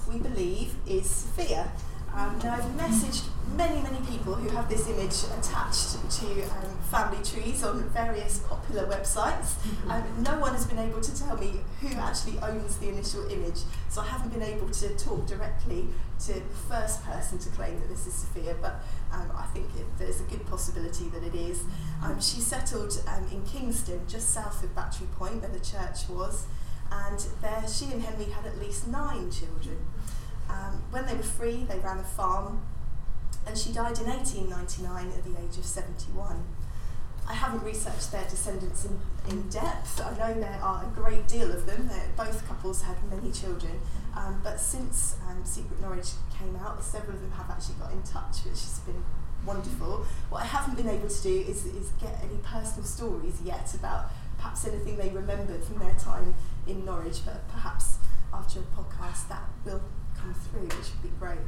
we 0.09 0.18
believe, 0.18 0.74
is 0.87 1.09
Sophia. 1.09 1.70
Um, 2.16 2.38
now, 2.44 2.54
I've 2.54 2.64
messaged 2.78 3.24
many, 3.56 3.82
many 3.82 3.98
people 4.06 4.34
who 4.34 4.48
have 4.50 4.68
this 4.68 4.88
image 4.88 5.24
attached 5.36 5.98
to 6.20 6.42
um, 6.42 6.78
family 6.88 7.18
trees 7.24 7.64
on 7.64 7.82
various 7.90 8.38
popular 8.38 8.86
websites. 8.86 9.56
Um, 9.90 10.04
no 10.22 10.38
one 10.38 10.52
has 10.52 10.64
been 10.64 10.78
able 10.78 11.00
to 11.00 11.18
tell 11.18 11.36
me 11.36 11.60
who 11.80 11.88
actually 11.98 12.38
owns 12.38 12.78
the 12.78 12.88
initial 12.88 13.28
image, 13.28 13.58
so 13.88 14.00
I 14.00 14.06
haven't 14.06 14.32
been 14.32 14.42
able 14.42 14.70
to 14.70 14.96
talk 14.96 15.26
directly 15.26 15.88
to 16.26 16.34
the 16.34 16.40
first 16.68 17.04
person 17.04 17.38
to 17.38 17.48
claim 17.50 17.80
that 17.80 17.88
this 17.88 18.06
is 18.06 18.14
Sophia, 18.14 18.54
but 18.62 18.80
um, 19.12 19.32
I 19.36 19.46
think 19.46 19.66
it, 19.76 19.86
there's 19.98 20.20
a 20.20 20.24
good 20.24 20.46
possibility 20.46 21.08
that 21.08 21.24
it 21.24 21.34
is. 21.34 21.64
Um, 22.02 22.20
she 22.20 22.40
settled 22.40 23.02
um, 23.08 23.26
in 23.32 23.42
Kingston, 23.44 24.00
just 24.06 24.30
south 24.30 24.62
of 24.62 24.72
Battery 24.76 25.08
Point, 25.18 25.40
where 25.40 25.50
the 25.50 25.58
church 25.58 26.08
was, 26.08 26.46
and 26.92 27.26
there 27.42 27.64
she 27.66 27.86
and 27.86 28.02
Henry 28.02 28.30
had 28.30 28.46
at 28.46 28.58
least 28.60 28.86
nine 28.86 29.32
children. 29.32 29.78
Um, 30.49 30.82
when 30.90 31.07
they 31.07 31.14
were 31.14 31.22
free, 31.22 31.64
they 31.68 31.78
ran 31.78 31.99
a 31.99 32.05
farm, 32.05 32.62
and 33.47 33.57
she 33.57 33.72
died 33.72 33.99
in 33.99 34.07
1899 34.07 35.09
at 35.09 35.24
the 35.24 35.30
age 35.40 35.59
of 35.59 35.64
71. 35.64 36.45
I 37.26 37.32
haven't 37.32 37.64
researched 37.64 38.12
their 38.12 38.24
descendants 38.24 38.84
in, 38.84 39.01
in 39.30 39.49
depth. 39.49 40.01
I 40.01 40.11
know 40.16 40.38
there 40.38 40.61
are 40.62 40.84
a 40.84 40.88
great 40.95 41.26
deal 41.26 41.51
of 41.51 41.64
them. 41.66 41.88
They're, 41.88 42.11
both 42.16 42.47
couples 42.47 42.82
had 42.82 42.97
many 43.11 43.32
children. 43.32 43.80
Um, 44.14 44.40
but 44.45 44.61
since 44.61 45.16
um, 45.28 45.45
Secret 45.45 45.80
Norwich 45.80 46.11
came 46.38 46.55
out, 46.57 46.82
several 46.82 47.16
of 47.16 47.22
them 47.22 47.32
have 47.32 47.51
actually 47.51 47.76
got 47.76 47.92
in 47.92 48.03
touch, 48.03 48.45
which 48.45 48.61
has 48.61 48.80
been 48.80 49.03
wonderful. 49.47 50.07
What 50.28 50.42
I 50.42 50.47
haven't 50.47 50.76
been 50.76 50.88
able 50.88 51.09
to 51.09 51.22
do 51.22 51.45
is, 51.49 51.64
is 51.64 51.90
get 52.01 52.22
any 52.22 52.38
personal 52.42 52.84
stories 52.84 53.40
yet 53.42 53.74
about 53.74 54.11
perhaps 54.36 54.66
anything 54.66 54.97
they 54.97 55.09
remembered 55.09 55.64
from 55.64 55.78
their 55.78 55.95
time 55.95 56.34
in 56.66 56.84
Norwich, 56.84 57.20
but 57.24 57.49
perhaps 57.49 57.97
after 58.32 58.61
a 58.61 58.62
podcast 58.62 59.28
that 59.28 59.49
will 59.64 59.82
come 60.25 60.35
through, 60.35 60.62
which 60.62 60.91
would 60.91 61.03
be 61.03 61.11
great. 61.18 61.39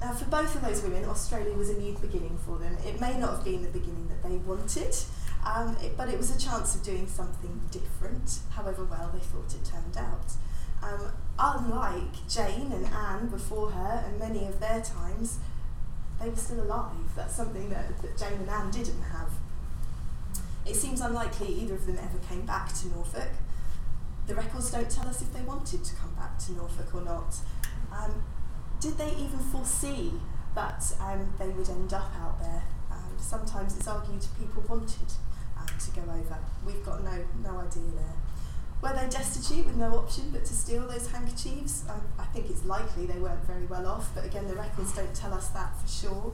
Now, 0.00 0.12
for 0.12 0.26
both 0.26 0.54
of 0.54 0.62
those 0.62 0.82
women, 0.82 1.04
Australia 1.04 1.54
was 1.54 1.70
a 1.70 1.78
new 1.78 1.96
beginning 1.98 2.38
for 2.44 2.58
them. 2.58 2.76
It 2.86 3.00
may 3.00 3.18
not 3.18 3.36
have 3.36 3.44
been 3.44 3.62
the 3.62 3.70
beginning 3.70 4.08
that 4.08 4.28
they 4.28 4.36
wanted, 4.36 4.94
um, 5.44 5.76
it, 5.82 5.96
but 5.96 6.08
it 6.08 6.18
was 6.18 6.34
a 6.34 6.38
chance 6.38 6.74
of 6.74 6.82
doing 6.82 7.06
something 7.06 7.60
different, 7.70 8.40
however 8.50 8.84
well 8.84 9.10
they 9.12 9.20
thought 9.20 9.54
it 9.54 9.64
turned 9.64 9.96
out. 9.96 10.32
Um, 10.82 11.12
unlike 11.38 12.28
Jane 12.28 12.72
and 12.72 12.86
Anne 12.86 13.28
before 13.28 13.70
her 13.70 14.04
and 14.06 14.18
many 14.18 14.46
of 14.46 14.60
their 14.60 14.82
times, 14.82 15.38
they 16.20 16.28
were 16.28 16.36
still 16.36 16.62
alive. 16.62 17.10
That's 17.14 17.34
something 17.34 17.70
that, 17.70 18.00
that 18.02 18.18
Jane 18.18 18.38
and 18.40 18.50
Anne 18.50 18.70
didn't 18.70 19.02
have. 19.02 19.30
It 20.66 20.76
seems 20.76 21.00
unlikely 21.00 21.48
either 21.48 21.74
of 21.74 21.86
them 21.86 21.98
ever 21.98 22.18
came 22.28 22.44
back 22.44 22.74
to 22.74 22.88
Norfolk. 22.88 23.30
The 24.26 24.34
records 24.34 24.70
don't 24.70 24.90
tell 24.90 25.06
us 25.08 25.22
if 25.22 25.32
they 25.32 25.42
wanted 25.42 25.84
to 25.84 25.94
come 25.94 26.14
to 26.40 26.52
Norfolk 26.52 26.94
or 26.94 27.02
not. 27.02 27.36
Um, 27.92 28.22
did 28.80 28.98
they 28.98 29.10
even 29.12 29.38
foresee 29.38 30.12
that 30.54 30.84
um, 31.00 31.32
they 31.38 31.48
would 31.48 31.68
end 31.68 31.92
up 31.92 32.12
out 32.20 32.38
there? 32.40 32.62
Um, 32.90 33.14
sometimes 33.18 33.76
it's 33.76 33.88
argued 33.88 34.24
people 34.38 34.62
wanted 34.68 35.12
um, 35.58 35.66
to 35.66 35.90
go 35.92 36.02
over. 36.02 36.38
We've 36.66 36.84
got 36.84 37.02
no, 37.02 37.24
no 37.42 37.58
idea 37.58 37.90
there. 37.94 38.14
Were 38.82 38.92
they 38.92 39.08
destitute 39.08 39.66
with 39.66 39.76
no 39.76 39.96
option 39.96 40.30
but 40.30 40.44
to 40.44 40.52
steal 40.52 40.86
those 40.86 41.10
handkerchiefs? 41.10 41.84
Um, 41.88 42.02
I 42.18 42.24
think 42.24 42.50
it's 42.50 42.64
likely 42.64 43.06
they 43.06 43.18
weren't 43.18 43.44
very 43.44 43.64
well 43.66 43.86
off, 43.86 44.10
but 44.14 44.24
again, 44.24 44.46
the 44.46 44.54
records 44.54 44.94
don't 44.94 45.14
tell 45.14 45.32
us 45.32 45.48
that 45.48 45.80
for 45.80 45.88
sure. 45.88 46.32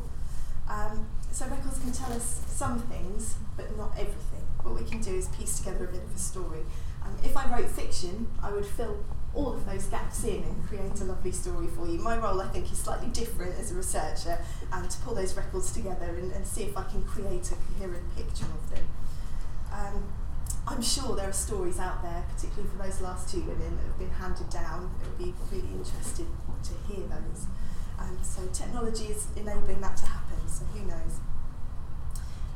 Um, 0.68 1.06
so 1.30 1.46
records 1.46 1.78
can 1.78 1.92
tell 1.92 2.12
us 2.12 2.42
some 2.48 2.80
things, 2.80 3.36
but 3.56 3.76
not 3.76 3.92
everything. 3.92 4.42
What 4.62 4.74
we 4.74 4.88
can 4.88 5.00
do 5.00 5.14
is 5.14 5.28
piece 5.28 5.58
together 5.58 5.84
a 5.84 5.88
bit 5.88 6.02
of 6.02 6.14
a 6.14 6.18
story. 6.18 6.60
Um, 7.02 7.16
if 7.24 7.36
I 7.36 7.46
wrote 7.50 7.68
fiction, 7.68 8.28
I 8.42 8.52
would 8.52 8.66
fill 8.66 8.98
all 9.34 9.54
of 9.54 9.64
those 9.64 9.84
gaps 9.86 10.24
in 10.24 10.42
and 10.42 10.68
create 10.68 11.00
a 11.00 11.04
lovely 11.04 11.32
story 11.32 11.66
for 11.66 11.86
you. 11.86 11.98
My 11.98 12.18
role, 12.18 12.40
I 12.40 12.48
think, 12.48 12.70
is 12.70 12.78
slightly 12.78 13.08
different 13.08 13.58
as 13.58 13.72
a 13.72 13.74
researcher, 13.74 14.38
and 14.72 14.84
um, 14.84 14.88
to 14.88 14.98
pull 14.98 15.14
those 15.14 15.34
records 15.36 15.72
together 15.72 16.14
and, 16.16 16.32
and 16.32 16.46
see 16.46 16.64
if 16.64 16.76
I 16.76 16.84
can 16.84 17.02
create 17.04 17.50
a 17.50 17.54
coherent 17.54 18.04
picture 18.16 18.44
of 18.44 18.70
them. 18.70 18.84
Um, 19.72 20.04
I'm 20.66 20.82
sure 20.82 21.16
there 21.16 21.28
are 21.28 21.32
stories 21.32 21.78
out 21.78 22.02
there, 22.02 22.24
particularly 22.34 22.68
for 22.70 22.82
those 22.82 23.00
last 23.00 23.32
two 23.32 23.40
women 23.40 23.76
that 23.76 23.84
have 23.84 23.98
been 23.98 24.10
handed 24.10 24.50
down. 24.50 24.90
It 25.00 25.08
would 25.08 25.18
be 25.18 25.34
really 25.50 25.72
interesting 25.74 26.28
to 26.62 26.92
hear 26.92 27.06
those. 27.08 27.46
Um, 27.98 28.18
so 28.22 28.46
technology 28.52 29.06
is 29.06 29.26
enabling 29.36 29.80
that 29.80 29.96
to 29.98 30.06
happen, 30.06 30.46
so 30.46 30.64
who 30.66 30.86
knows. 30.86 31.20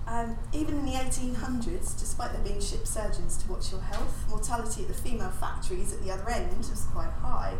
Um, 0.07 0.37
even 0.53 0.79
in 0.79 0.85
the 0.87 0.93
1800s, 0.93 1.99
despite 1.99 2.33
there 2.33 2.43
being 2.43 2.61
ship 2.61 2.87
surgeons 2.87 3.37
to 3.39 3.51
watch 3.51 3.73
your 3.73 3.81
health, 3.81 4.25
mortality 4.29 4.83
at 4.83 4.89
the 4.89 4.95
female 4.95 5.31
factories 5.31 5.93
at 5.93 6.03
the 6.03 6.13
other 6.13 6.31
end 6.31 6.59
was 6.59 6.87
quite 6.93 7.11
high. 7.11 7.55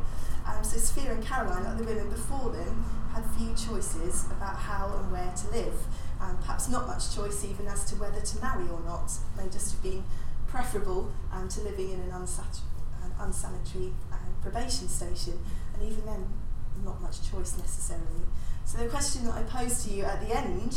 Um, 0.47 0.63
so 0.63 0.77
Sophia 0.79 1.13
and 1.13 1.25
Caroline, 1.25 1.65
like 1.65 1.77
the 1.77 1.85
women 1.85 2.09
before 2.09 2.51
them, 2.51 2.85
had 3.13 3.25
few 3.37 3.53
choices 3.55 4.27
about 4.27 4.55
how 4.55 4.95
and 4.97 5.11
where 5.11 5.33
to 5.35 5.51
live. 5.51 5.75
Um, 6.21 6.39
perhaps 6.39 6.69
not 6.69 6.87
much 6.87 7.15
choice 7.15 7.45
even 7.45 7.67
as 7.67 7.85
to 7.87 7.97
whether 7.97 8.21
to 8.21 8.41
marry 8.41 8.69
or 8.69 8.81
not. 8.87 9.11
It 9.11 9.43
may 9.43 9.51
just 9.51 9.73
have 9.73 9.83
been 9.83 10.05
preferable 10.47 11.11
um, 11.33 11.49
to 11.49 11.61
living 11.63 11.91
in 11.91 12.01
an, 12.01 12.11
unsat- 12.11 12.61
an 13.03 13.11
unsanitary 13.19 13.93
um, 14.13 14.35
probation 14.41 14.89
station, 14.89 15.41
and 15.75 15.83
even 15.83 16.07
then, 16.07 16.25
not 16.85 17.01
much 17.03 17.29
choice 17.29 17.57
necessarily. 17.59 18.23
So 18.65 18.79
the 18.79 18.87
question 18.87 19.25
that 19.25 19.35
I 19.35 19.43
pose 19.43 19.85
to 19.85 19.91
you 19.91 20.05
at 20.05 20.21
the 20.21 20.37
end 20.37 20.77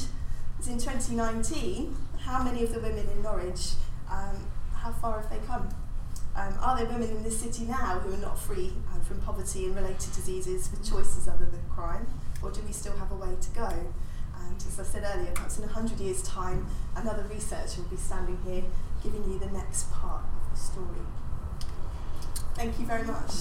is 0.60 0.68
in 0.68 0.78
2019, 0.78 1.96
how 2.20 2.44
many 2.44 2.64
of 2.64 2.74
the 2.74 2.80
women 2.80 3.08
in 3.10 3.24
Norwich, 3.24 3.72
um, 4.12 4.46
how 4.74 4.92
far 4.92 5.22
have 5.22 5.30
they 5.30 5.40
come? 5.48 5.70
Um, 6.36 6.54
are 6.62 6.78
there 6.78 6.86
women 6.86 7.10
in 7.10 7.24
this 7.24 7.40
city 7.40 7.66
now 7.66 8.00
who 8.00 8.14
are 8.14 8.18
not 8.18 8.40
free 8.40 8.74
uh, 8.94 9.00
from 9.02 9.20
poverty 9.22 9.66
and 9.66 9.76
related 9.76 10.12
diseases 10.14 10.70
with 10.72 10.88
choices 10.90 11.28
other 11.28 11.46
than 11.46 11.62
crime? 11.74 12.08
Or 12.42 12.52
do 12.52 12.62
we 12.66 12.74
still 12.74 12.96
have 12.98 13.12
a 13.12 13.16
way 13.16 13.36
to 13.40 13.50
go? 13.52 13.68
And 13.68 14.56
as 14.56 14.80
I 14.80 14.84
said 14.84 15.04
earlier, 15.04 15.32
perhaps 15.34 15.58
in 15.58 15.64
100 15.64 16.00
years' 16.00 16.22
time, 16.24 16.68
another 16.96 17.26
researcher 17.32 17.82
will 17.82 17.90
be 17.90 17.98
standing 17.98 18.38
here 18.46 18.64
giving 19.04 19.24
you 19.32 19.40
the 19.40 19.48
next 19.48 19.92
part 19.92 20.24
of 20.24 20.52
the 20.52 20.58
story. 20.60 20.88
Thank 22.56 22.80
you 22.80 22.86
very 22.86 23.04
much. 23.04 23.32